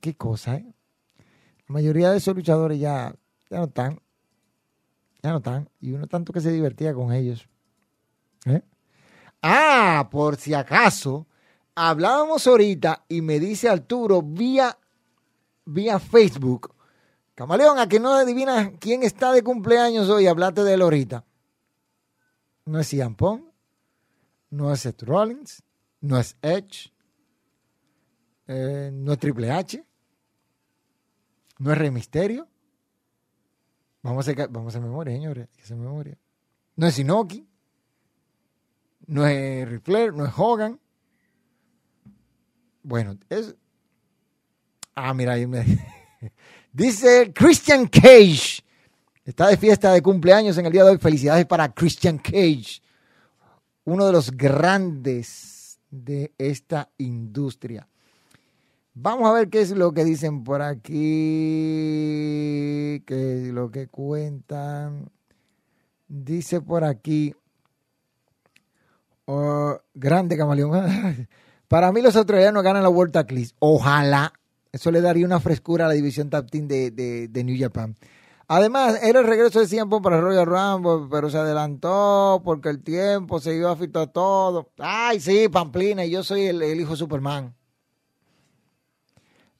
[0.00, 0.74] Qué, cosa, ¿eh?
[1.66, 3.14] La mayoría de esos luchadores ya,
[3.48, 4.00] ya no están.
[5.22, 5.68] Ya no están.
[5.80, 7.48] Y uno tanto que se divertía con ellos.
[8.46, 8.62] ¿Eh?
[9.42, 11.26] Ah, por si acaso,
[11.74, 14.78] hablábamos ahorita y me dice Arturo vía,
[15.64, 16.74] vía Facebook.
[17.34, 21.24] Camaleón, a que no adivina quién está de cumpleaños hoy, hablate de él ahorita.
[22.66, 23.44] No es Ian Pong,
[24.50, 25.62] no es Seth Rollins,
[26.00, 26.92] no es Edge,
[28.52, 29.84] eh, no es Triple H,
[31.60, 32.48] no es Rey Misterio.
[34.02, 36.18] Vamos a vamos a memoria, señores, memoria.
[36.74, 37.46] No es Inoki,
[39.06, 40.80] no es Ric Flair, no es Hogan.
[42.82, 43.54] Bueno, es.
[44.96, 45.64] Ah, mira, ahí me.
[46.72, 48.64] Dice Christian Cage.
[49.24, 50.98] Está de fiesta de cumpleaños en el día de hoy.
[50.98, 52.82] Felicidades para Christian Cage,
[53.84, 57.86] uno de los grandes de esta industria.
[58.94, 60.92] Vamos a ver qué es lo que dicen por aquí,
[63.06, 65.10] qué es lo que cuentan.
[66.08, 67.34] Dice por aquí,
[69.26, 71.28] oh, grande camaleón.
[71.68, 73.54] Para mí los australianos ganan la World Tag List.
[73.60, 74.32] Ojalá.
[74.72, 77.94] Eso le daría una frescura a la división Tag Team de, de, New Japan.
[78.48, 83.38] Además, era el regreso de tiempo para Royal Rumble, pero se adelantó porque el tiempo
[83.38, 84.68] se iba a afectar todo.
[84.78, 87.54] Ay, sí, Pamplina, y yo soy el, hijo Superman.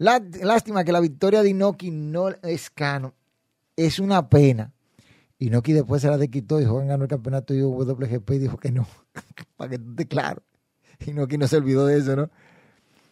[0.00, 3.12] Lástima que la victoria de Inoki no es cano.
[3.76, 4.72] Es una pena.
[5.38, 8.72] Inoki después se la desquitó y Hogan ganó el campeonato de WGP y dijo que
[8.72, 8.86] no.
[9.58, 10.42] para que tú estés claro.
[11.06, 12.30] Inoki no se olvidó de eso, ¿no?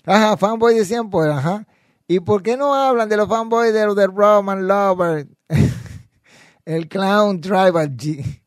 [0.06, 1.66] Ajá, fanboy decían, pues, ajá.
[2.06, 5.28] ¿Y por qué no hablan de los fanboys de de Roman Lover?
[6.64, 8.40] el Clown Tribal G.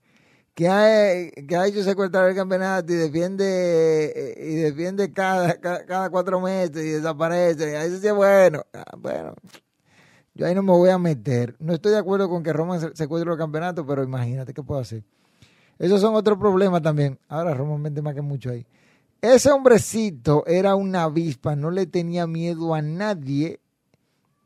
[0.54, 6.42] Que ha, que ha hecho secuestrar el campeonato y defiende y defiende cada, cada, cuatro
[6.42, 7.78] meses y desaparece.
[7.86, 8.64] Eso sí es bueno.
[8.74, 9.34] Ah, bueno,
[10.34, 11.56] yo ahí no me voy a meter.
[11.60, 14.82] No estoy de acuerdo con que Roman se- secuestre el campeonato, pero imagínate qué puedo
[14.82, 15.04] hacer.
[15.80, 17.18] Esos son otros problemas también.
[17.30, 18.66] Ahora Roman vende más que mucho ahí.
[19.22, 23.60] Ese hombrecito era una avispa, no le tenía miedo a nadie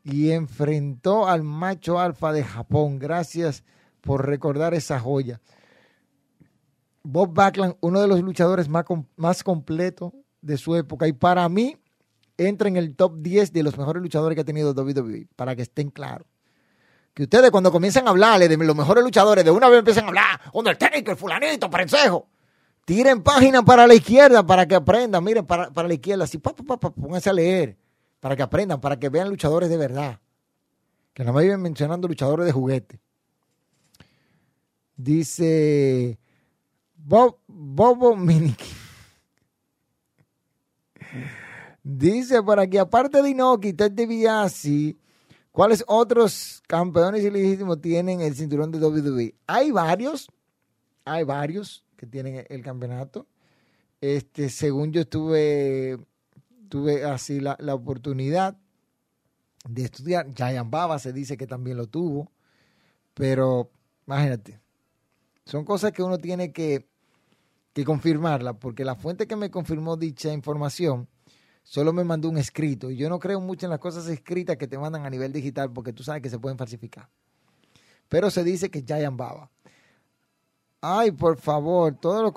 [0.04, 2.98] y enfrentó al macho alfa de Japón.
[3.00, 3.64] Gracias
[4.02, 5.40] por recordar esa joya.
[7.06, 8.84] Bob Backlund, uno de los luchadores más,
[9.16, 11.76] más completos de su época y para mí
[12.36, 15.62] entra en el top 10 de los mejores luchadores que ha tenido WWE, para que
[15.62, 16.26] estén claros.
[17.14, 20.08] Que ustedes cuando comienzan a hablarle de los mejores luchadores, de una vez empiezan a
[20.08, 22.26] hablar, Undertaker, fulanito, prensejo.
[22.84, 25.24] Tiren página para la izquierda para que aprendan.
[25.24, 27.76] Miren, para, para la izquierda, así, pa, pónganse a leer.
[28.20, 30.20] Para que aprendan, para que vean luchadores de verdad.
[31.14, 33.00] Que nada más viven mencionando luchadores de juguete.
[34.96, 36.18] Dice
[37.08, 38.66] Bob, Bobo Miniki.
[41.84, 44.96] Dice por aquí, aparte de Inoki, Ted DiBiase,
[45.52, 49.36] ¿cuáles otros campeones ilegítimos tienen el cinturón de WWE?
[49.46, 50.28] Hay varios,
[51.04, 53.28] hay varios que tienen el campeonato.
[54.00, 55.98] Este, según yo estuve,
[56.68, 58.58] tuve así la, la oportunidad
[59.68, 60.34] de estudiar.
[60.34, 62.32] Giant Baba se dice que también lo tuvo,
[63.14, 63.70] pero
[64.08, 64.58] imagínate,
[65.44, 66.88] son cosas que uno tiene que,
[67.76, 71.10] que confirmarla, porque la fuente que me confirmó dicha información
[71.62, 74.66] solo me mandó un escrito, y yo no creo mucho en las cosas escritas que
[74.66, 77.10] te mandan a nivel digital, porque tú sabes que se pueden falsificar.
[78.08, 79.50] Pero se dice que Giant Baba.
[80.80, 82.32] Ay, por favor, todos,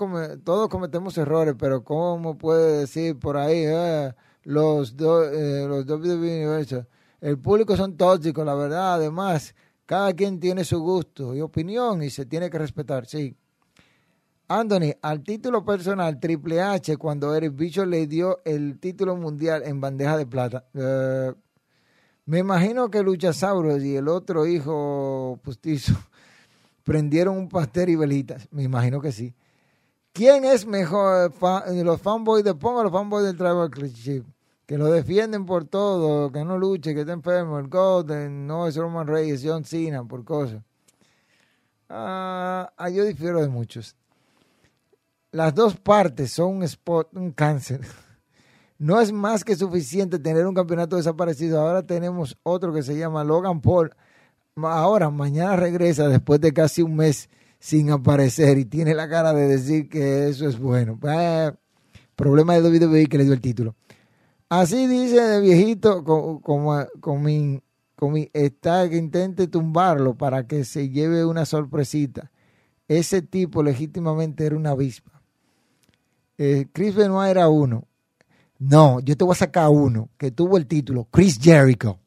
[0.68, 4.14] cometemos errores, pero ¿cómo puede decir por ahí eh,
[4.44, 6.86] los, do, eh, los WWE Universal?
[7.22, 8.96] El público son tóxicos, la verdad.
[8.96, 9.56] Además,
[9.86, 13.38] Cada quien tiene su gusto y opinión y se tiene que respetar, sí.
[14.52, 19.80] Anthony, al título personal, Triple H, cuando Eric Bicho le dio el título mundial en
[19.80, 20.66] bandeja de plata.
[20.74, 21.32] Eh,
[22.26, 25.94] me imagino que Luchasaurus y el otro hijo postizo
[26.84, 28.48] prendieron un pastel y velitas.
[28.50, 29.36] Me imagino que sí.
[30.14, 31.32] ¿Quién es mejor,
[31.68, 34.26] los fanboys de Pong o los fanboys del Tribal Chief?
[34.66, 38.76] Que lo defienden por todo, que no luche, que está enfermo, el Golden, no es
[38.76, 40.64] Roman Reigns, John Cena, por cosas.
[41.88, 43.99] Ah, yo difiero de muchos
[45.32, 47.82] las dos partes son un spot, un cáncer.
[48.82, 51.60] No es más que suficiente tener un campeonato desaparecido.
[51.60, 53.94] Ahora tenemos otro que se llama Logan Paul.
[54.56, 57.30] Ahora, mañana regresa después de casi un mes
[57.60, 60.98] sin aparecer y tiene la cara de decir que eso es bueno.
[61.04, 61.52] Eh,
[62.16, 63.76] problema de WWE que le dio el título.
[64.48, 67.62] Así dice de viejito con, mi,
[67.96, 72.32] con mi está que intente tumbarlo para que se lleve una sorpresita.
[72.88, 75.19] Ese tipo legítimamente era una avispa.
[76.42, 77.86] Eh, Chris Benoit era uno.
[78.60, 82.00] No, yo te voy a sacar uno que tuvo el título Chris Jericho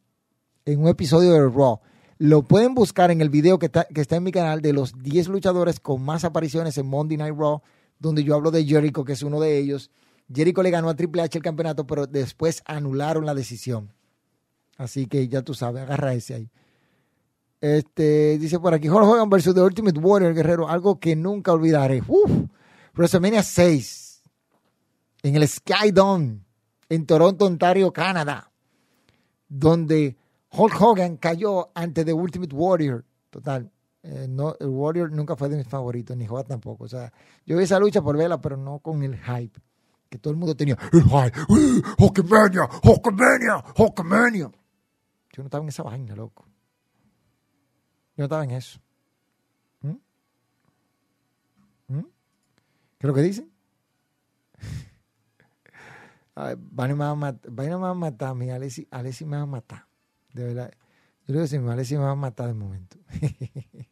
[0.64, 1.80] en un episodio de Raw.
[2.16, 4.94] Lo pueden buscar en el video que está, que está en mi canal de los
[5.02, 7.60] 10 luchadores con más apariciones en Monday Night Raw,
[7.98, 9.90] donde yo hablo de Jericho, que es uno de ellos.
[10.32, 13.92] Jericho le ganó a Triple H el campeonato, pero después anularon la decisión.
[14.78, 16.50] Así que ya tú sabes, agarra ese ahí.
[17.60, 22.02] Este, dice por aquí, Hulk Hogan versus The Ultimate Warrior, guerrero, algo que nunca olvidaré.
[22.94, 24.11] WrestleMania 6
[25.22, 26.40] en el Skydome
[26.88, 28.50] en Toronto, Ontario, Canadá,
[29.48, 30.16] donde
[30.50, 33.04] Hulk Hogan cayó ante The Ultimate Warrior.
[33.30, 33.70] Total,
[34.02, 36.84] eh, no, el Warrior nunca fue de mis favoritos, ni Hogan tampoco.
[36.84, 37.12] O sea,
[37.46, 39.58] yo vi esa lucha por verla, pero no con el hype.
[40.10, 41.38] Que todo el mundo tenía el hype.
[41.98, 44.50] Hulkamania, Hulkamania, Hulkamania.
[45.32, 46.44] Yo no estaba en esa vaina, loco.
[48.14, 48.78] Yo no estaba en eso.
[49.80, 49.96] ¿Mm?
[51.88, 52.00] ¿Mm?
[52.98, 53.51] ¿Qué es lo que dicen?
[56.56, 59.46] Vaina me va a matar, me va a matar, mi Alessi, Alessi me va a
[59.46, 59.86] matar.
[60.32, 60.72] De verdad.
[61.26, 62.98] Yo creo que sí, Alessi me va a matar de momento.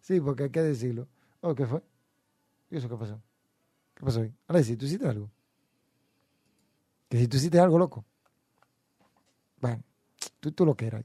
[0.00, 1.08] sí, porque hay que decirlo.
[1.40, 1.82] Oh, ¿qué fue?
[2.70, 3.22] ¿Y eso qué pasó?
[3.94, 4.34] ¿Qué pasó hoy?
[4.48, 5.30] Alessi, ¿tú hiciste algo?
[7.08, 8.04] Que si tú hiciste algo, loco.
[9.60, 9.82] Bueno,
[10.40, 11.04] tú, tú lo que eras.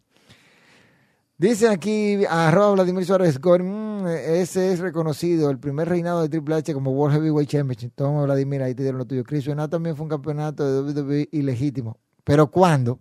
[1.40, 6.74] Dice aquí, arroba Vladimir Suárez mm, ese es reconocido, el primer reinado de Triple H
[6.74, 7.94] como World Heavyweight Championship.
[7.96, 9.24] Toma Vladimir, ahí te dieron lo tuyo.
[9.24, 11.98] Chris Benoit también fue un campeonato de WWE ilegítimo.
[12.26, 13.00] ¿Pero cuándo?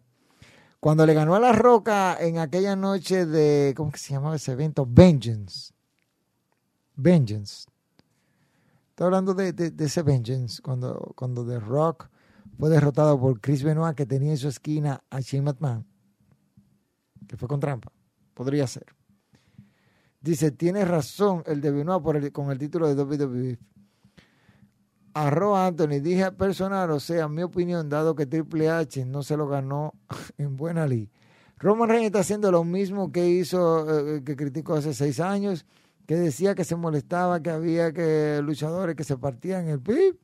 [0.78, 4.52] Cuando le ganó a La Roca en aquella noche de, ¿cómo que se llamaba ese
[4.52, 4.86] evento?
[4.88, 5.72] Vengeance.
[6.94, 7.66] Vengeance.
[8.90, 12.08] Estoy hablando de, ese Vengeance, cuando, cuando The Rock
[12.56, 15.84] fue derrotado por Chris Benoit, que tenía en su esquina a Shane McMahon,
[17.26, 17.90] que fue con trampa.
[18.38, 18.94] Podría ser.
[20.20, 23.58] Dice, tiene razón el de Benoit con el título de WWE.
[25.12, 29.48] Arroba Anthony, dije personal, o sea, mi opinión, dado que Triple H no se lo
[29.48, 29.94] ganó
[30.38, 31.10] en buena ley.
[31.56, 35.66] Roman Reigns está haciendo lo mismo que hizo, eh, que criticó hace seis años,
[36.06, 40.16] que decía que se molestaba, que había que luchadores que se partían el PIB,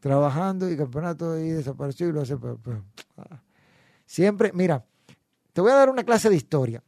[0.00, 2.36] trabajando y campeonato y desapareció y lo hace.
[3.16, 3.40] Ah.
[4.04, 4.84] Siempre, mira,
[5.52, 6.82] te voy a dar una clase de historia.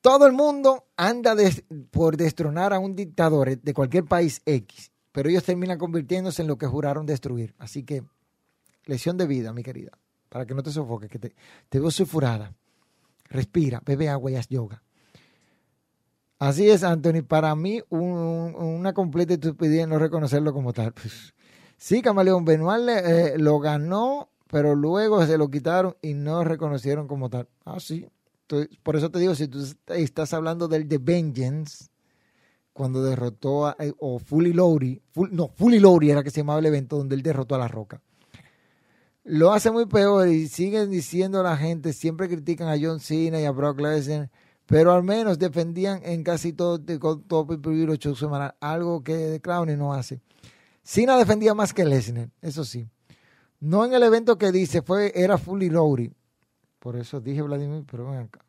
[0.00, 1.34] Todo el mundo anda
[1.90, 6.56] por destronar a un dictador de cualquier país X, pero ellos terminan convirtiéndose en lo
[6.56, 7.54] que juraron destruir.
[7.58, 8.04] Así que,
[8.84, 9.98] lesión de vida, mi querida,
[10.28, 11.34] para que no te sofoques, que te,
[11.72, 12.54] veo sulfurada.
[13.24, 14.82] Respira, bebe agua y haz yoga.
[16.38, 17.22] Así es, Anthony.
[17.26, 20.92] Para mí, una completa estupidez no reconocerlo como tal.
[20.92, 21.34] Pues,
[21.76, 27.28] sí, Camaleón Benoit eh, lo ganó, pero luego se lo quitaron y no reconocieron como
[27.28, 27.48] tal.
[27.64, 28.06] Ah, sí,
[28.82, 31.86] por eso te digo, si tú estás hablando del The Vengeance,
[32.72, 35.02] cuando derrotó a, eh, o Fully Lowry,
[35.32, 38.00] no, Fully Lowry era que se llamaba el evento donde él derrotó a La Roca.
[39.24, 43.44] Lo hace muy peor y siguen diciendo la gente, siempre critican a John Cena y
[43.44, 44.30] a Brock Lesnar,
[44.64, 49.76] pero al menos defendían en casi todo, todo los shows semanales, algo que The Clown
[49.76, 50.20] no hace.
[50.82, 52.88] Cena defendía más que Lesnar, eso sí.
[53.60, 56.12] No en el evento que dice, fue, era Fully Lowry.
[56.78, 58.44] Por eso dije Vladimir, pero ven acá.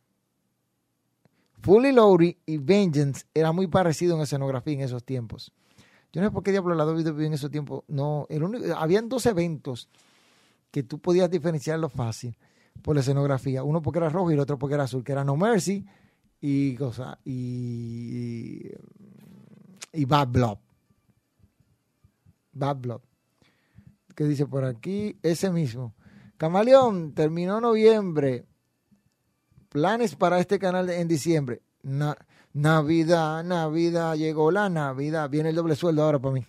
[1.61, 5.51] Fully Lowry y Vengeance era muy parecido en escenografía en esos tiempos.
[6.11, 7.83] Yo no sé por qué diablo la WWE en esos tiempos.
[7.87, 9.89] No, el único, habían dos eventos
[10.71, 12.37] que tú podías diferenciarlo fácil
[12.81, 13.63] por la escenografía.
[13.63, 15.85] Uno porque era rojo y el otro porque era azul, que era No Mercy
[16.41, 18.71] y cosa y,
[19.93, 20.57] y Bad Blood.
[22.53, 23.01] Bad Blood.
[24.15, 25.17] ¿Qué dice por aquí?
[25.21, 25.93] Ese mismo.
[26.39, 28.45] Camaleón terminó noviembre.
[29.67, 31.61] Planes para este canal en diciembre.
[32.53, 35.29] Navidad, Navidad, llegó la Navidad.
[35.29, 36.47] Viene el doble sueldo ahora para mí.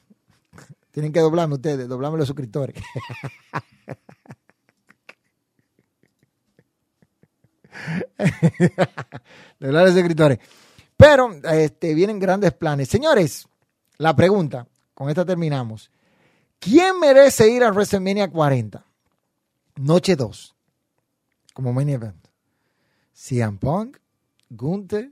[0.93, 2.77] Tienen que doblarme ustedes, doblarme los suscriptores.
[9.59, 10.39] doblar los suscriptores.
[10.97, 12.89] Pero este, vienen grandes planes.
[12.89, 13.49] Señores,
[13.99, 15.91] la pregunta, con esta terminamos.
[16.61, 18.85] ¿Quién merece ir a WrestleMania 40?
[19.81, 20.55] Noche 2,
[21.55, 22.28] como main event.
[23.15, 23.97] CM Punk,
[24.51, 25.11] Gunther,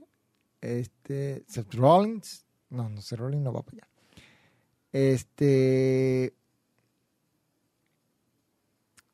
[0.61, 2.45] este, Seth Rollins.
[2.69, 3.87] No, no, Seth Rollins no va para allá.
[4.91, 6.35] Este.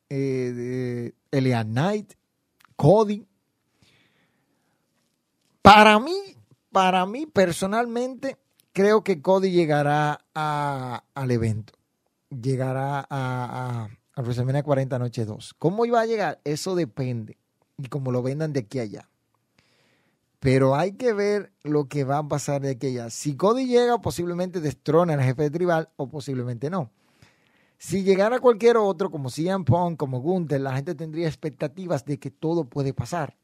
[0.09, 2.13] Eh, Knight,
[2.75, 3.25] Cody.
[5.61, 6.35] Para mí,
[6.69, 8.37] para mí personalmente,
[8.73, 11.73] creo que Cody llegará al evento.
[12.29, 15.55] Llegará a, a WrestleMania 40 Noche 2.
[15.59, 16.39] ¿Cómo iba a llegar?
[16.43, 17.37] Eso depende.
[17.77, 19.09] Y como lo vendan de aquí a allá.
[20.39, 23.09] Pero hay que ver lo que va a pasar de aquí a allá.
[23.09, 26.91] Si Cody llega, posiblemente destrone al jefe de tribal o posiblemente no.
[27.77, 32.31] Si llegara cualquier otro, como CM Punk, como Gunther, la gente tendría expectativas de que
[32.31, 33.35] todo puede pasar.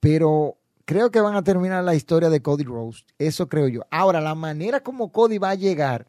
[0.00, 0.56] Pero
[0.86, 3.04] creo que van a terminar la historia de Cody Rose.
[3.18, 3.82] Eso creo yo.
[3.90, 6.08] Ahora, la manera como Cody va a llegar,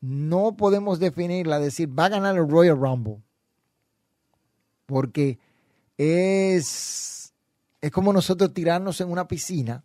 [0.00, 3.22] no podemos definirla, decir, va a ganar el Royal Rumble.
[4.86, 5.38] Porque
[5.98, 7.32] es,
[7.80, 9.84] es como nosotros tirarnos en una piscina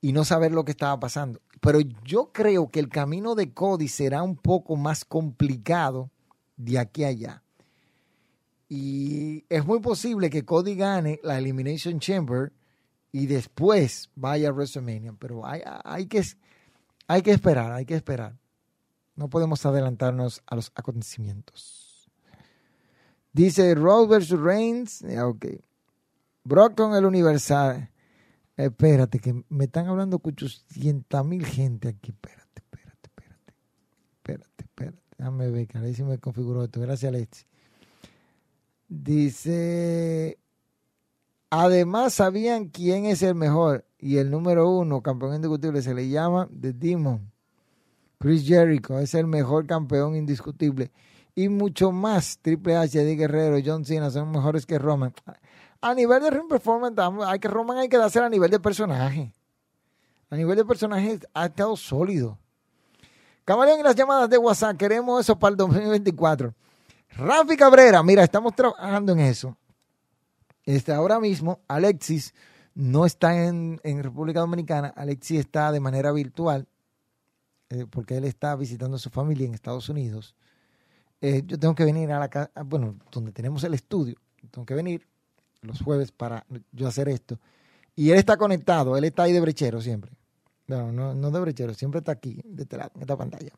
[0.00, 1.40] y no saber lo que estaba pasando.
[1.60, 6.10] Pero yo creo que el camino de Cody será un poco más complicado
[6.56, 7.42] de aquí a allá.
[8.68, 12.52] Y es muy posible que Cody gane la Elimination Chamber
[13.12, 15.14] y después vaya a WrestleMania.
[15.18, 16.22] Pero hay, hay, que,
[17.06, 18.36] hay que esperar, hay que esperar.
[19.16, 22.10] No podemos adelantarnos a los acontecimientos.
[23.32, 25.04] Dice Rose versus Reigns.
[25.22, 25.46] Ok.
[26.44, 27.90] Brockton el Universal.
[28.56, 32.12] Espérate, que me están hablando 800 mil gente aquí.
[32.12, 33.54] Espérate, espérate, espérate.
[34.16, 35.02] Espérate, espérate.
[35.18, 36.80] Déjame ver, que ahí me configuró esto.
[36.80, 37.46] Gracias, Alex.
[38.88, 40.38] Dice.
[41.50, 43.84] Además, sabían quién es el mejor.
[43.98, 47.33] Y el número uno, campeón indiscutible, se le llama The Demon.
[48.24, 50.90] Chris Jericho es el mejor campeón indiscutible.
[51.34, 52.38] Y mucho más.
[52.40, 55.12] Triple H, Eddie Guerrero, John Cena son mejores que Roman.
[55.82, 59.30] A nivel de ring performance, hay que Roman hay que darse a nivel de personaje.
[60.30, 62.38] A nivel de personaje ha estado sólido.
[63.44, 66.54] Camaleón y las llamadas de WhatsApp, queremos eso para el 2024.
[67.18, 69.54] Rafi Cabrera, mira, estamos trabajando en eso.
[70.64, 72.32] Este, ahora mismo, Alexis
[72.72, 76.66] no está en, en República Dominicana, Alexis está de manera virtual
[77.74, 80.34] eh, porque él está visitando a su familia en Estados Unidos,
[81.20, 84.16] eh, yo tengo que venir a la casa, bueno, donde tenemos el estudio,
[84.50, 85.06] tengo que venir
[85.62, 87.38] los jueves para yo hacer esto.
[87.96, 90.12] Y él está conectado, él está ahí de brechero siempre.
[90.66, 93.52] No, no, no de brechero, siempre está aquí, de este lado, en esta pantalla.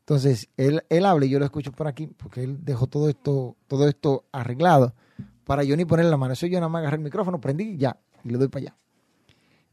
[0.00, 3.56] Entonces, él, él habla y yo lo escucho por aquí, porque él dejó todo esto,
[3.66, 4.94] todo esto arreglado
[5.44, 6.34] para yo ni poner la mano.
[6.34, 8.76] Eso yo nada más agarré el micrófono, prendí y ya, y le doy para allá.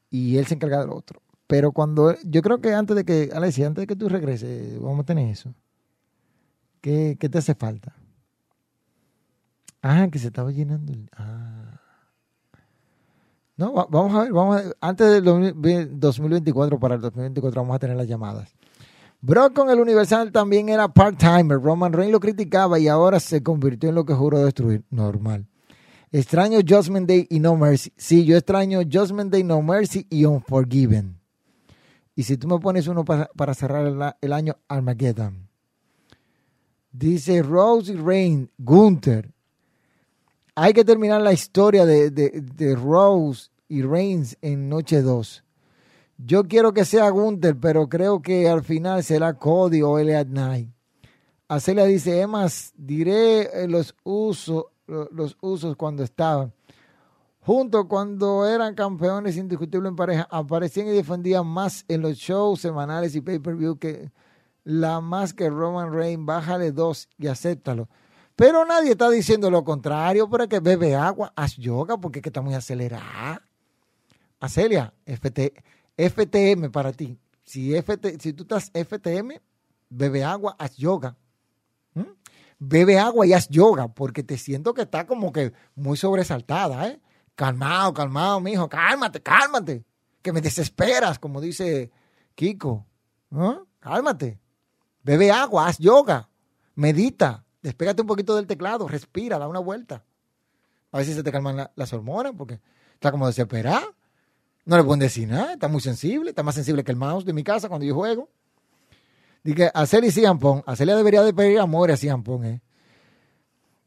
[0.10, 1.22] Y él se encarga de lo otro.
[1.52, 5.02] Pero cuando, yo creo que antes de que, Alessia, antes de que tú regreses, vamos
[5.02, 5.54] a tener eso.
[6.80, 7.94] ¿Qué, te hace falta?
[9.82, 10.94] Ah, que se estaba llenando.
[11.12, 11.78] ah.
[13.58, 15.26] No, vamos a ver, vamos a antes del
[16.00, 18.56] 2024, para el 2024 vamos a tener las llamadas.
[19.20, 21.62] Brock con el Universal también era part-timer.
[21.62, 24.86] Roman Reigns lo criticaba y ahora se convirtió en lo que juró destruir.
[24.90, 25.48] Normal.
[26.14, 27.92] Extraño Judgment Day y No Mercy.
[27.98, 31.21] Sí, yo extraño Judgment Day, No Mercy y Unforgiven.
[32.22, 35.50] Y si tú me pones uno para, cerrar el, año, Armageddon.
[36.92, 39.32] Dice Rose y Rain, Gunther.
[40.54, 45.44] Hay que terminar la historia de, Rose y Reigns en Noche 2.
[46.20, 50.70] Yo quiero que sea Gunther, pero creo que al final será Cody o Elliot Knight.
[51.48, 56.54] Acelia dice, Emas, diré los usos, los usos cuando estaban.
[57.44, 63.16] Juntos cuando eran campeones indiscutibles en pareja, aparecían y defendían más en los shows semanales
[63.16, 64.12] y pay-per-view que
[64.64, 66.24] la más que Roman Reigns.
[66.24, 67.90] Bájale dos y acéptalo.
[68.36, 72.30] Pero nadie está diciendo lo contrario, pero que bebe agua, haz yoga, porque es que
[72.30, 73.42] está muy acelerada.
[74.40, 75.54] Acelia, FT,
[75.98, 77.20] FTM para ti.
[77.44, 79.40] Si, FT, si tú estás FTM,
[79.90, 81.18] bebe agua, haz yoga.
[81.96, 82.02] ¿Mm?
[82.60, 87.00] Bebe agua y haz yoga, porque te siento que está como que muy sobresaltada, ¿eh?
[87.42, 89.84] Calmado, calmado, mijo, cálmate, cálmate.
[90.22, 91.90] Que me desesperas, como dice
[92.36, 92.86] Kiko.
[93.80, 94.40] Cálmate.
[95.02, 96.30] Bebe agua, haz yoga,
[96.76, 100.04] medita, despégate un poquito del teclado, respira, da una vuelta.
[100.92, 102.60] A si se te calman la- las hormonas, porque
[102.94, 103.88] está como desesperada.
[104.66, 107.34] No le pueden decir nada, está muy sensible, está más sensible que el mouse de
[107.34, 108.30] mi casa cuando yo juego.
[109.44, 112.62] Dije, a Celia y Ciampón, a debería de pedir amor a Ciampón, eh.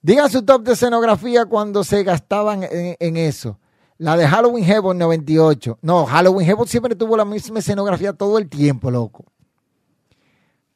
[0.04, 3.58] Digan su top de escenografía cuando se gastaban en, eso.
[3.96, 5.78] La de Halloween Heaven 98.
[5.80, 9.24] No, Halloween Heaven siempre tuvo la misma escenografía todo el tiempo, loco.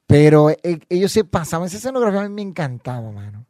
[0.07, 3.45] Pero eh, ellos se pasaban, esa escenografía a mí me encantaba, mano.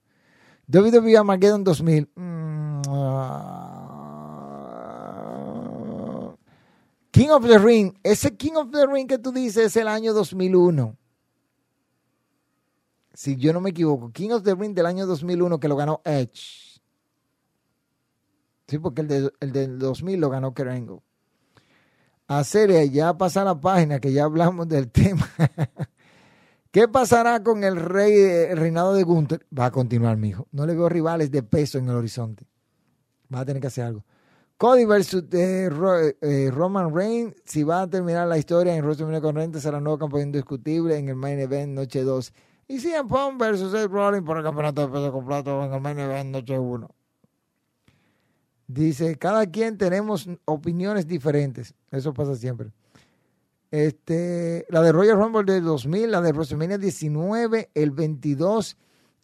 [0.67, 2.09] WWE Armageddon 2000.
[2.13, 4.09] Mm, ah.
[7.13, 7.97] King of the Ring.
[8.03, 10.97] Ese King of the Ring que tú dices es el año 2001.
[13.19, 14.13] Si yo no me equivoco.
[14.13, 16.81] King of the Ring del año 2001 que lo ganó Edge.
[18.69, 21.01] Sí, porque el, de- el del 2000 lo ganó Angle.
[22.29, 25.29] A serie, ya pasa la página que ya hablamos del tema.
[26.71, 28.13] ¿Qué pasará con el rey,
[28.53, 29.45] el reinado de Gunther?
[29.59, 30.47] Va a continuar, mijo.
[30.53, 32.47] No le veo rivales de peso en el horizonte.
[33.35, 34.05] Va a tener que hacer algo.
[34.59, 35.69] Cody versus eh,
[36.21, 37.35] eh, Roman Reigns.
[37.45, 41.09] Si va a terminar la historia en WrestleMania con Reigns, será nuevo campeón indiscutible en
[41.09, 42.33] el main event noche 2.
[42.69, 45.99] Y CM Punk versus Seth Rollins por el campeonato de peso completo en el main
[45.99, 46.89] event noche 1.
[48.67, 51.75] Dice, cada quien tenemos opiniones diferentes.
[51.91, 52.71] Eso pasa siempre.
[53.71, 58.77] Este, la de Royal Rumble del 2000, la de WrestleMania 19, el 22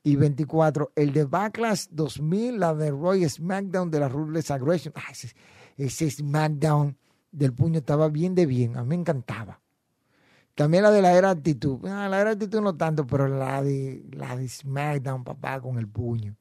[0.03, 4.95] y 24, el de Backlash 2000, la de Roy SmackDown de la Ruthless Aggression.
[5.11, 5.35] Ese,
[5.77, 6.97] ese SmackDown
[7.31, 9.61] del puño estaba bien de bien, a mí me encantaba.
[10.55, 11.85] También la de la era actitud.
[11.87, 15.89] Ah, la era actitud no tanto, pero la de, la de SmackDown, papá, con el
[15.89, 16.37] puño.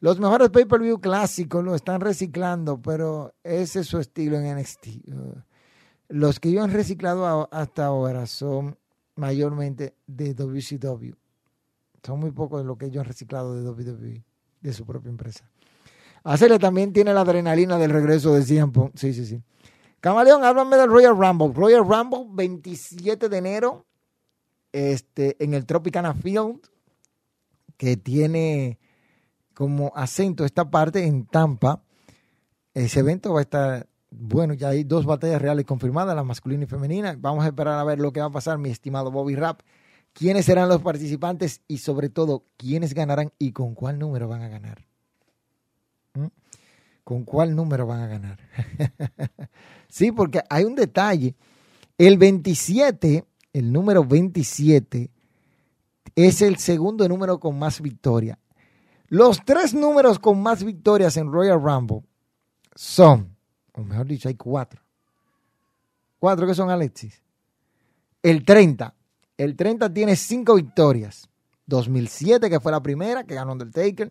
[0.00, 4.86] Los mejores pay-per-view clásicos lo están reciclando, pero ese es su estilo en NXT.
[5.08, 5.40] Uh,
[6.08, 8.76] Los que ellos han reciclado hasta ahora son
[9.16, 11.14] mayormente de WCW.
[12.02, 14.22] Son muy pocos de lo que ellos han reciclado de WWE,
[14.60, 15.48] de su propia empresa.
[16.24, 18.92] Hacerle también tiene la adrenalina del regreso de Punk.
[18.96, 19.42] Sí, sí, sí.
[20.04, 21.54] Camaleón, háblame del Royal Rumble.
[21.54, 23.86] Royal Rumble, 27 de enero,
[24.70, 26.60] este, en el Tropicana Field,
[27.78, 28.78] que tiene
[29.54, 31.82] como acento esta parte en Tampa.
[32.74, 36.66] Ese evento va a estar bueno, ya hay dos batallas reales confirmadas, la masculina y
[36.66, 37.16] femenina.
[37.18, 39.62] Vamos a esperar a ver lo que va a pasar, mi estimado Bobby Rap.
[40.12, 44.48] ¿Quiénes serán los participantes y sobre todo quiénes ganarán y con cuál número van a
[44.48, 44.86] ganar?
[46.12, 46.26] ¿Mm?
[47.04, 48.38] ¿Con cuál número van a ganar?
[49.88, 51.34] sí, porque hay un detalle.
[51.98, 55.10] El 27, el número 27,
[56.16, 58.38] es el segundo número con más victoria.
[59.08, 62.02] Los tres números con más victorias en Royal Rumble
[62.74, 63.36] son,
[63.72, 64.80] o mejor dicho, hay cuatro.
[66.18, 67.22] Cuatro que son Alexis.
[68.22, 68.94] El 30.
[69.36, 71.28] El 30 tiene cinco victorias.
[71.66, 74.10] 2007, que fue la primera, que ganó Undertaker.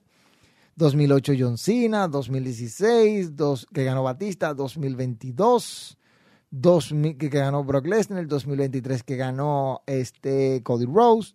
[0.76, 5.98] 2008 John Cena, 2016, dos, que ganó Batista, 2022,
[6.50, 11.34] 2000, que ganó Brock Lesnar, 2023 que ganó este Cody Rose,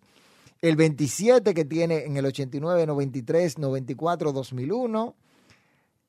[0.61, 5.15] el 27 que tiene en el 89, 93, 94, 2001,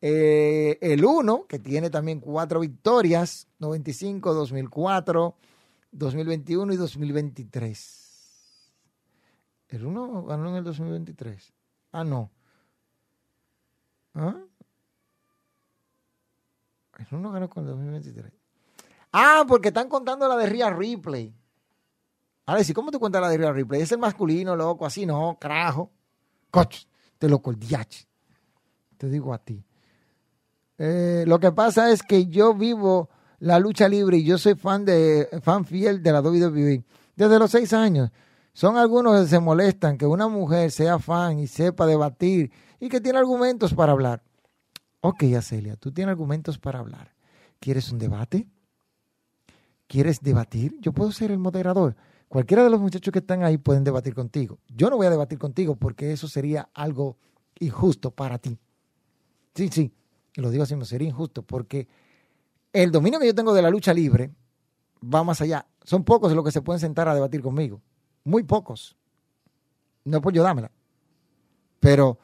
[0.02, 5.36] eh, el 1 que tiene también cuatro victorias, 95, 2004,
[5.92, 8.00] 2021 y 2023.
[9.68, 11.52] El 1 ganó en el 2023.
[11.92, 12.30] Ah, no.
[14.14, 14.36] ¿Ah?
[17.10, 18.32] 1 ganó con el 2023.
[19.12, 21.34] Ah, porque están contando la de Rhea Ripley.
[22.46, 23.82] Ahora sí, ¿cómo te cuentas la de Rhea Ripley?
[23.82, 25.90] Es el masculino, loco, así no, carajo.
[26.50, 26.76] Coch,
[27.18, 28.06] te loco el diach.
[28.96, 29.64] Te digo a ti.
[30.78, 33.10] Eh, lo que pasa es que yo vivo
[33.40, 36.84] la lucha libre y yo soy fan de fan fiel de la WWE
[37.16, 38.10] desde los seis años.
[38.52, 42.50] Son algunos que se molestan que una mujer sea fan y sepa debatir
[42.80, 44.22] y que tiene argumentos para hablar.
[45.02, 47.14] Ok, Acelia, tú tienes argumentos para hablar.
[47.60, 48.48] ¿Quieres un debate?
[49.86, 50.76] ¿Quieres debatir?
[50.80, 51.94] Yo puedo ser el moderador.
[52.28, 54.58] Cualquiera de los muchachos que están ahí pueden debatir contigo.
[54.68, 57.18] Yo no voy a debatir contigo porque eso sería algo
[57.58, 58.58] injusto para ti.
[59.54, 59.92] Sí, sí,
[60.36, 61.88] lo digo así, sería injusto porque
[62.72, 64.30] el dominio que yo tengo de la lucha libre
[65.02, 65.66] va más allá.
[65.82, 67.80] Son pocos los que se pueden sentar a debatir conmigo.
[68.24, 68.96] Muy pocos.
[70.04, 70.44] No por yo.
[71.80, 72.18] Pero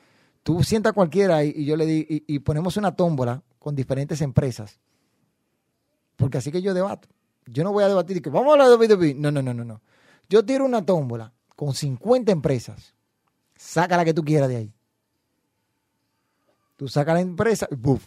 [0.47, 4.79] tú sientas cualquiera y, y yo le di, y, ponemos una tómbola con diferentes empresas.
[6.15, 7.09] Porque así que yo debato.
[7.47, 9.15] Yo no voy a debatir y que vamos a hablar de WWE.
[9.15, 9.83] No, no, no, no, no.
[10.29, 12.95] Yo tiro una tómbola con 50 empresas.
[13.57, 14.73] Saca la que tú quieras de ahí.
[16.77, 18.07] Tú sacas la empresa ¡buf!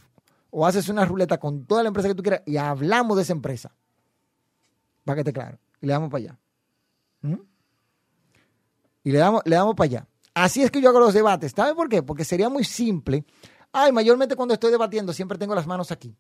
[0.50, 3.34] O haces una ruleta con toda la empresa que tú quieras y hablamos de esa
[3.34, 3.76] empresa.
[5.04, 5.60] Para que esté claro.
[5.82, 6.40] Y le damos para allá.
[7.22, 7.42] ¿Mm?
[9.04, 10.08] Y le damos, le damos para allá.
[10.44, 11.54] Así es que yo hago los debates.
[11.56, 12.04] ¿Sabe por qué?
[12.04, 13.26] Porque sería muy simple
[13.72, 16.16] Ay, mayormente cuando estoy debatiendo siempre tengo las manos aquí.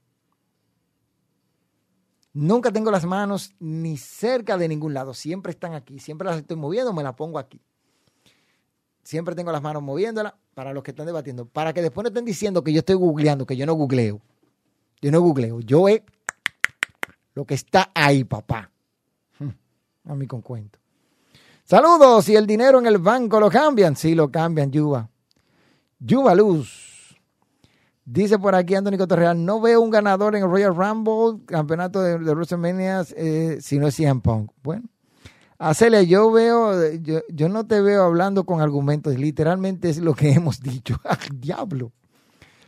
[2.31, 6.57] Nunca tengo las manos ni cerca de ningún lado, siempre están aquí, siempre las estoy
[6.57, 7.59] moviendo, me las pongo aquí.
[9.03, 12.25] Siempre tengo las manos moviéndolas para los que están debatiendo, para que después no estén
[12.25, 14.21] diciendo que yo estoy googleando, que yo no googleo.
[15.01, 16.03] Yo no googleo, yo es
[17.33, 18.69] lo que está ahí, papá.
[20.05, 20.78] A mí con cuento.
[21.69, 23.95] Saludos, y el dinero en el banco lo cambian.
[23.95, 25.07] Sí, lo cambian, Yuba.
[25.99, 27.15] Yuba Luz.
[28.03, 32.17] Dice por aquí Anthony Cotorreal, no veo un ganador en el Royal Rumble, campeonato de,
[32.17, 34.49] de WrestleMania, eh, si no es CM Punk.
[34.63, 34.89] Bueno,
[35.59, 36.73] Acelia, yo veo,
[37.29, 40.99] yo, no te veo hablando con argumentos, literalmente es lo que hemos dicho.
[41.31, 41.91] Diablo!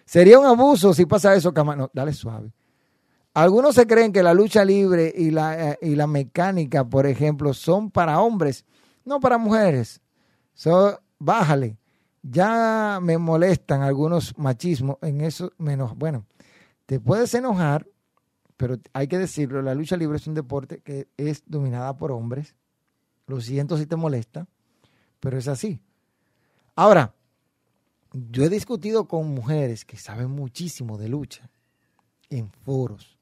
[0.06, 2.54] Sería un abuso si pasa eso, No, dale suave.
[3.34, 7.56] Algunos se creen que la lucha libre y la, eh, y la mecánica, por ejemplo,
[7.56, 8.64] son para hombres,
[9.06, 10.02] no para mujeres.
[10.54, 11.78] So, bájale.
[12.24, 16.28] Ya me molestan algunos machismos en eso menos bueno
[16.86, 17.88] te puedes enojar
[18.58, 22.56] pero hay que decirlo la lucha libre es un deporte que es dominada por hombres.
[23.26, 24.48] Lo siento si te molesta
[25.20, 25.82] pero es así.
[26.76, 27.16] Ahora
[28.14, 31.50] yo he discutido con mujeres que saben muchísimo de lucha
[32.30, 33.18] en foros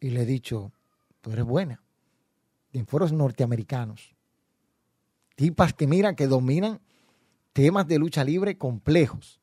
[0.00, 0.70] y le he dicho
[1.22, 1.82] tú eres buena
[2.72, 4.11] en foros norteamericanos
[5.34, 6.80] tipas que miran que dominan
[7.52, 9.40] temas de lucha libre complejos.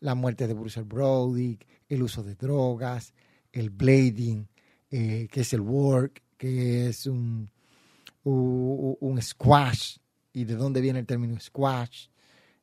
[0.00, 1.58] La muerte de Bruce Brody,
[1.88, 3.14] el uso de drogas,
[3.52, 4.48] el blading,
[4.90, 7.50] eh, que es el work, que es un,
[9.20, 9.98] squash,
[10.32, 12.08] y de dónde viene el término squash,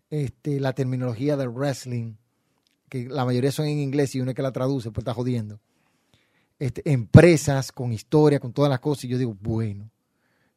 [0.10, 2.14] este, la terminología del wrestling,
[2.90, 5.60] que la mayoría son en inglés y uno es que la traduce, pues está jodiendo.
[6.58, 9.92] Este, empresas con historia, con todas las cosas, y yo digo, bueno,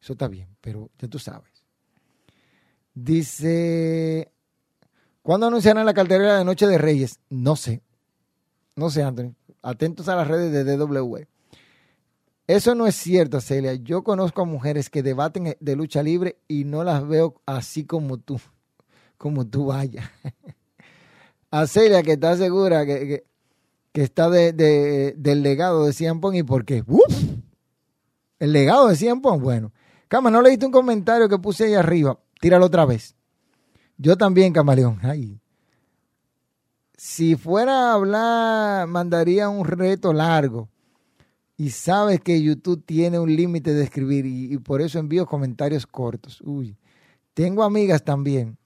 [0.01, 1.58] eso está bien, pero ya tú sabes.
[2.93, 4.31] Dice,
[5.21, 7.19] ¿cuándo anunciarán la cartelera de Noche de Reyes?
[7.29, 7.81] No sé.
[8.75, 9.35] No sé, Anthony.
[9.61, 11.25] Atentos a las redes de DW.
[12.49, 13.75] Eso no es cierto, Celia.
[13.75, 18.17] Yo conozco a mujeres que debaten de lucha libre y no las veo así como
[18.17, 18.41] tú,
[19.19, 20.09] como tú vayas.
[21.51, 23.23] a Celia, que está segura que,
[23.91, 26.83] que, está de, del legado de Cian y por qué.
[28.39, 29.71] El legado de Cian bueno.
[30.07, 32.17] Cama, ¿no leíste un comentario que puse ahí arriba?
[32.39, 33.15] Tíralo otra vez.
[33.97, 34.99] Yo también, camaleón.
[35.03, 35.39] Ay.
[36.97, 40.69] Si fuera a hablar, mandaría un reto largo.
[41.57, 46.41] Y sabes que YouTube tiene un límite de escribir y, por eso envío comentarios cortos.
[46.41, 46.77] Uy.
[47.33, 48.57] Tengo amigas también.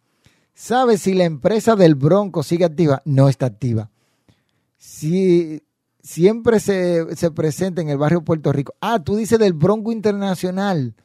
[0.54, 3.02] ¿Sabes si la empresa del Bronco sigue activa?
[3.06, 3.90] No está activa.
[4.78, 5.64] Si
[6.00, 8.76] siempre se, se presenta en el barrio Puerto Rico.
[8.80, 10.96] Ah, tú dices del Bronco Internacional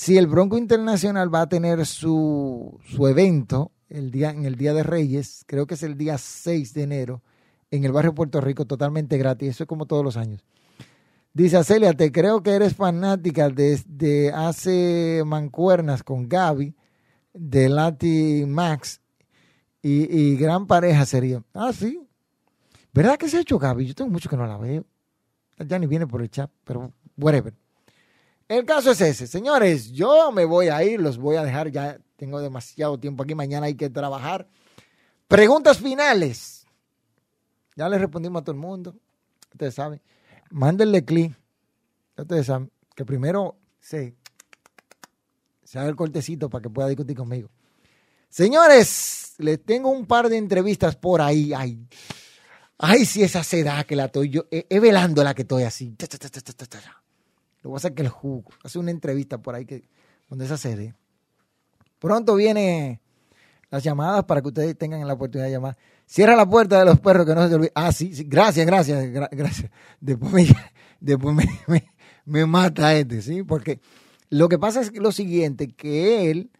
[0.00, 4.72] si el Bronco Internacional va a tener su, su evento el día, en el Día
[4.72, 7.22] de Reyes, creo que es el día 6 de enero,
[7.70, 9.50] en el barrio Puerto Rico, totalmente gratis.
[9.50, 10.42] Eso es como todos los años.
[11.34, 16.74] Dice Celia, te creo que eres fanática desde hace mancuernas con Gaby
[17.34, 19.02] de Lati Max
[19.82, 21.42] y, y, gran pareja sería.
[21.52, 22.00] Ah, sí.
[22.94, 23.84] ¿Verdad que se ha hecho Gaby?
[23.84, 24.82] Yo tengo mucho que no la veo.
[25.58, 27.52] Ya ni viene por el chat, pero whatever.
[28.50, 29.28] El caso es ese.
[29.28, 33.32] Señores, yo me voy a ir, los voy a dejar, ya tengo demasiado tiempo aquí,
[33.32, 34.48] mañana hay que trabajar.
[35.28, 36.66] Preguntas finales.
[37.76, 38.96] Ya les respondimos a todo el mundo.
[39.52, 40.02] Ustedes saben.
[40.50, 41.32] Mándenle clic.
[42.18, 44.16] Ustedes saben que primero se,
[45.62, 47.48] se haga el cortecito para que pueda discutir conmigo.
[48.28, 51.52] Señores, les tengo un par de entrevistas por ahí.
[51.54, 51.86] Ay,
[52.78, 55.94] ay si esa será que la estoy yo, es velando la que estoy así.
[57.76, 58.50] Hacer que el jugo.
[58.62, 59.84] Hace una entrevista por ahí que,
[60.28, 60.94] donde esa sede.
[61.98, 63.00] Pronto viene
[63.70, 65.76] las llamadas para que ustedes tengan la oportunidad de llamar.
[66.06, 67.72] Cierra la puerta de los perros que no se te olvide.
[67.74, 68.24] Ah, sí, sí.
[68.24, 69.70] gracias, gracias, gracias.
[70.00, 70.46] Después, me,
[71.00, 71.90] después me,
[72.24, 73.42] me, mata este, ¿sí?
[73.42, 73.80] Porque
[74.28, 76.50] lo que pasa es lo siguiente, que él,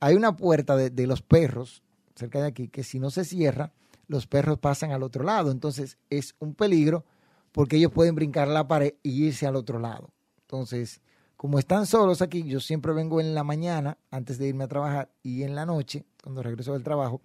[0.00, 1.82] hay una puerta de, de los perros
[2.16, 3.72] cerca de aquí, que si no se cierra,
[4.08, 5.50] los perros pasan al otro lado.
[5.50, 7.04] Entonces es un peligro
[7.52, 10.10] porque ellos pueden brincar la pared y irse al otro lado.
[10.46, 11.00] Entonces,
[11.36, 15.10] como están solos aquí, yo siempre vengo en la mañana antes de irme a trabajar
[15.24, 17.20] y en la noche, cuando regreso del trabajo,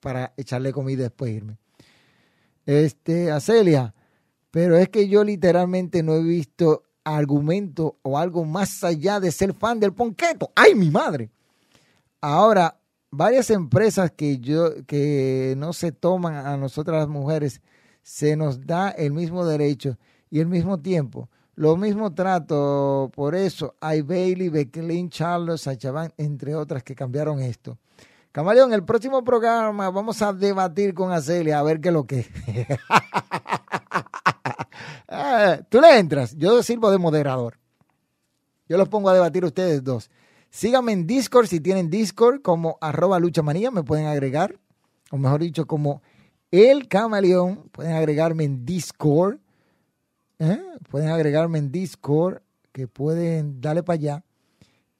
[0.00, 1.56] para echarle comida y después irme.
[2.66, 3.94] Este, a Celia,
[4.50, 9.54] pero es que yo literalmente no he visto argumento o algo más allá de ser
[9.54, 10.52] fan del ponqueto.
[10.54, 11.30] ¡Ay, mi madre!
[12.20, 12.78] Ahora,
[13.10, 17.62] varias empresas que yo que no se toman a nosotras las mujeres
[18.02, 19.96] se nos da el mismo derecho
[20.30, 21.30] y el mismo tiempo.
[21.56, 27.78] Lo mismo trato, por eso hay Bailey, Becklin, Charles, Sachaban, entre otras que cambiaron esto.
[28.30, 32.26] Camaleón, el próximo programa vamos a debatir con Acelia a ver qué es lo que.
[35.08, 37.58] Ah, Tú le entras, yo sirvo de moderador.
[38.68, 40.10] Yo los pongo a debatir ustedes dos.
[40.50, 44.58] Síganme en Discord si tienen Discord como arroba luchamanía, me pueden agregar,
[45.10, 46.02] o mejor dicho, como
[46.50, 49.38] el camaleón, pueden agregarme en Discord.
[50.38, 50.60] ¿Eh?
[50.90, 52.40] Pueden agregarme en Discord,
[52.72, 54.24] que pueden darle para allá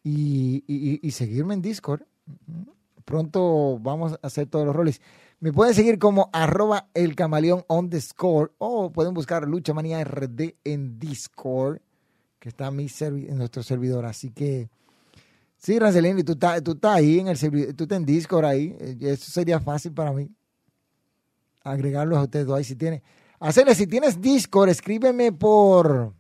[0.03, 2.03] y, y- seguirme en Discord.
[3.05, 5.01] Pronto vamos a hacer todos los roles.
[5.41, 10.03] Me pueden seguir como arroba el camaleón on the score o pueden buscar Lucha Manía
[10.03, 11.79] RD en Discord,
[12.39, 14.07] que está mi servi- en nuestro servidor.
[14.07, 14.71] Así que,
[15.59, 18.75] sí, Rancelini, tú estás tú estás ahí en el servidor, tú estás en Discord ahí.
[18.81, 20.31] Eh, Eso sería fácil para mí.
[21.63, 23.03] Agregarlos a ustedes dos ahí si tienen.
[23.41, 26.15] Hacerle, si tienes Discord, escríbeme por,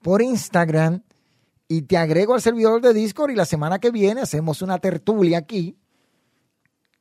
[0.00, 1.02] por Instagram
[1.68, 5.38] y te agrego al servidor de Discord y la semana que viene hacemos una tertulia
[5.38, 5.76] aquí.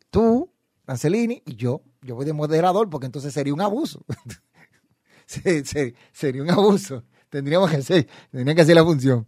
[0.10, 0.52] Tú,
[0.88, 1.82] Ancelini y yo.
[2.02, 4.04] Yo voy de moderador porque entonces sería un abuso.
[5.26, 7.04] Se- se- sería un abuso.
[7.30, 9.26] Tendríamos que hacer, tendría que hacer la función.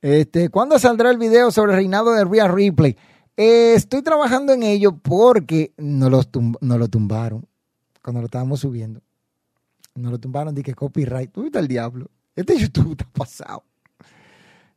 [0.00, 2.96] Este, ¿Cuándo saldrá el video sobre el reinado de Rhea Ripley?
[3.36, 7.46] Eh, estoy trabajando en ello porque no, los tum- no lo tumbaron
[8.10, 9.00] cuando lo estábamos subiendo.
[9.94, 11.36] Nos lo tumbaron, dije copyright.
[11.38, 12.10] Uy, está el diablo.
[12.34, 13.62] Este YouTube está pasado.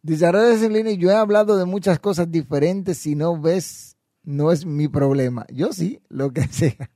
[0.04, 3.00] Dice Arada Celini, yo he hablado de muchas cosas diferentes.
[3.00, 5.48] Si no ves, no es mi problema.
[5.52, 6.92] Yo sí, lo que sea.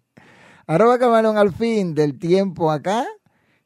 [0.68, 3.04] Arroba Camarón al fin del tiempo acá.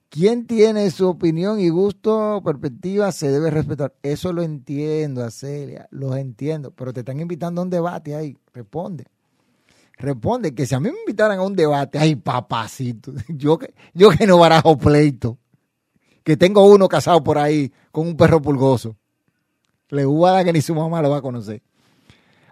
[0.07, 3.93] Quien tiene su opinión y gusto, perspectiva, se debe respetar.
[4.01, 6.71] Eso lo entiendo, Acelia, lo entiendo.
[6.71, 8.37] Pero te están invitando a un debate ahí.
[8.53, 9.07] Responde.
[10.01, 14.09] Responde que si a mí me invitaran a un debate, ay papacito, yo que, yo
[14.09, 15.37] que no barajo pleito,
[16.23, 18.95] que tengo uno casado por ahí con un perro pulgoso,
[19.89, 20.03] le
[20.43, 21.61] que ni su mamá lo va a conocer.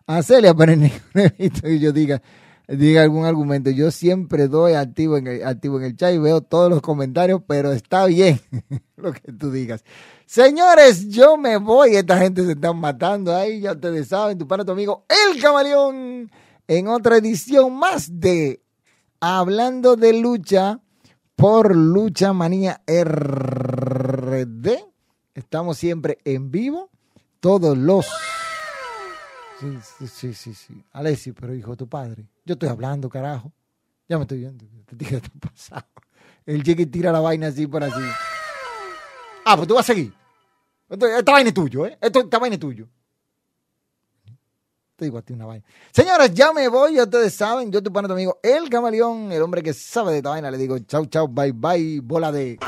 [0.06, 2.22] A Celia, pero que yo diga,
[2.68, 6.70] diga algún argumento, yo siempre doy activo en el, en el chat y veo todos
[6.70, 8.40] los comentarios, pero está bien
[8.96, 9.84] lo que tú digas.
[10.28, 14.64] Señores, yo me voy, esta gente se están matando ahí, ya ustedes saben, tu pana,
[14.64, 16.30] tu amigo, el camaleón
[16.70, 18.62] en otra edición más de
[19.20, 20.80] Hablando de Lucha
[21.36, 24.68] por Lucha Manía RD.
[25.34, 26.92] Estamos siempre en vivo,
[27.40, 28.06] todos los...
[29.60, 30.86] Sí, sí, sí, sí, sí.
[30.92, 33.52] Alessi, pero hijo de tu padre, yo estoy hablando, carajo.
[34.08, 34.64] Ya me estoy viendo.
[34.86, 35.88] Te dije, está pasado.
[36.46, 38.00] El chiqui tira la vaina así por así.
[39.44, 40.14] Ah, pues tú vas a seguir.
[40.88, 41.98] Esta vaina es tuyo, ¿eh?
[42.00, 42.88] Esta vaina es tuyo.
[45.00, 45.64] Te digo a ti una vaina.
[45.94, 49.42] Señores, ya me voy, ya ustedes saben, yo tu pana tu amigo, el camaleón, el
[49.42, 52.60] hombre que sabe de esta vaina, le digo chau, chau, bye, bye, bola de...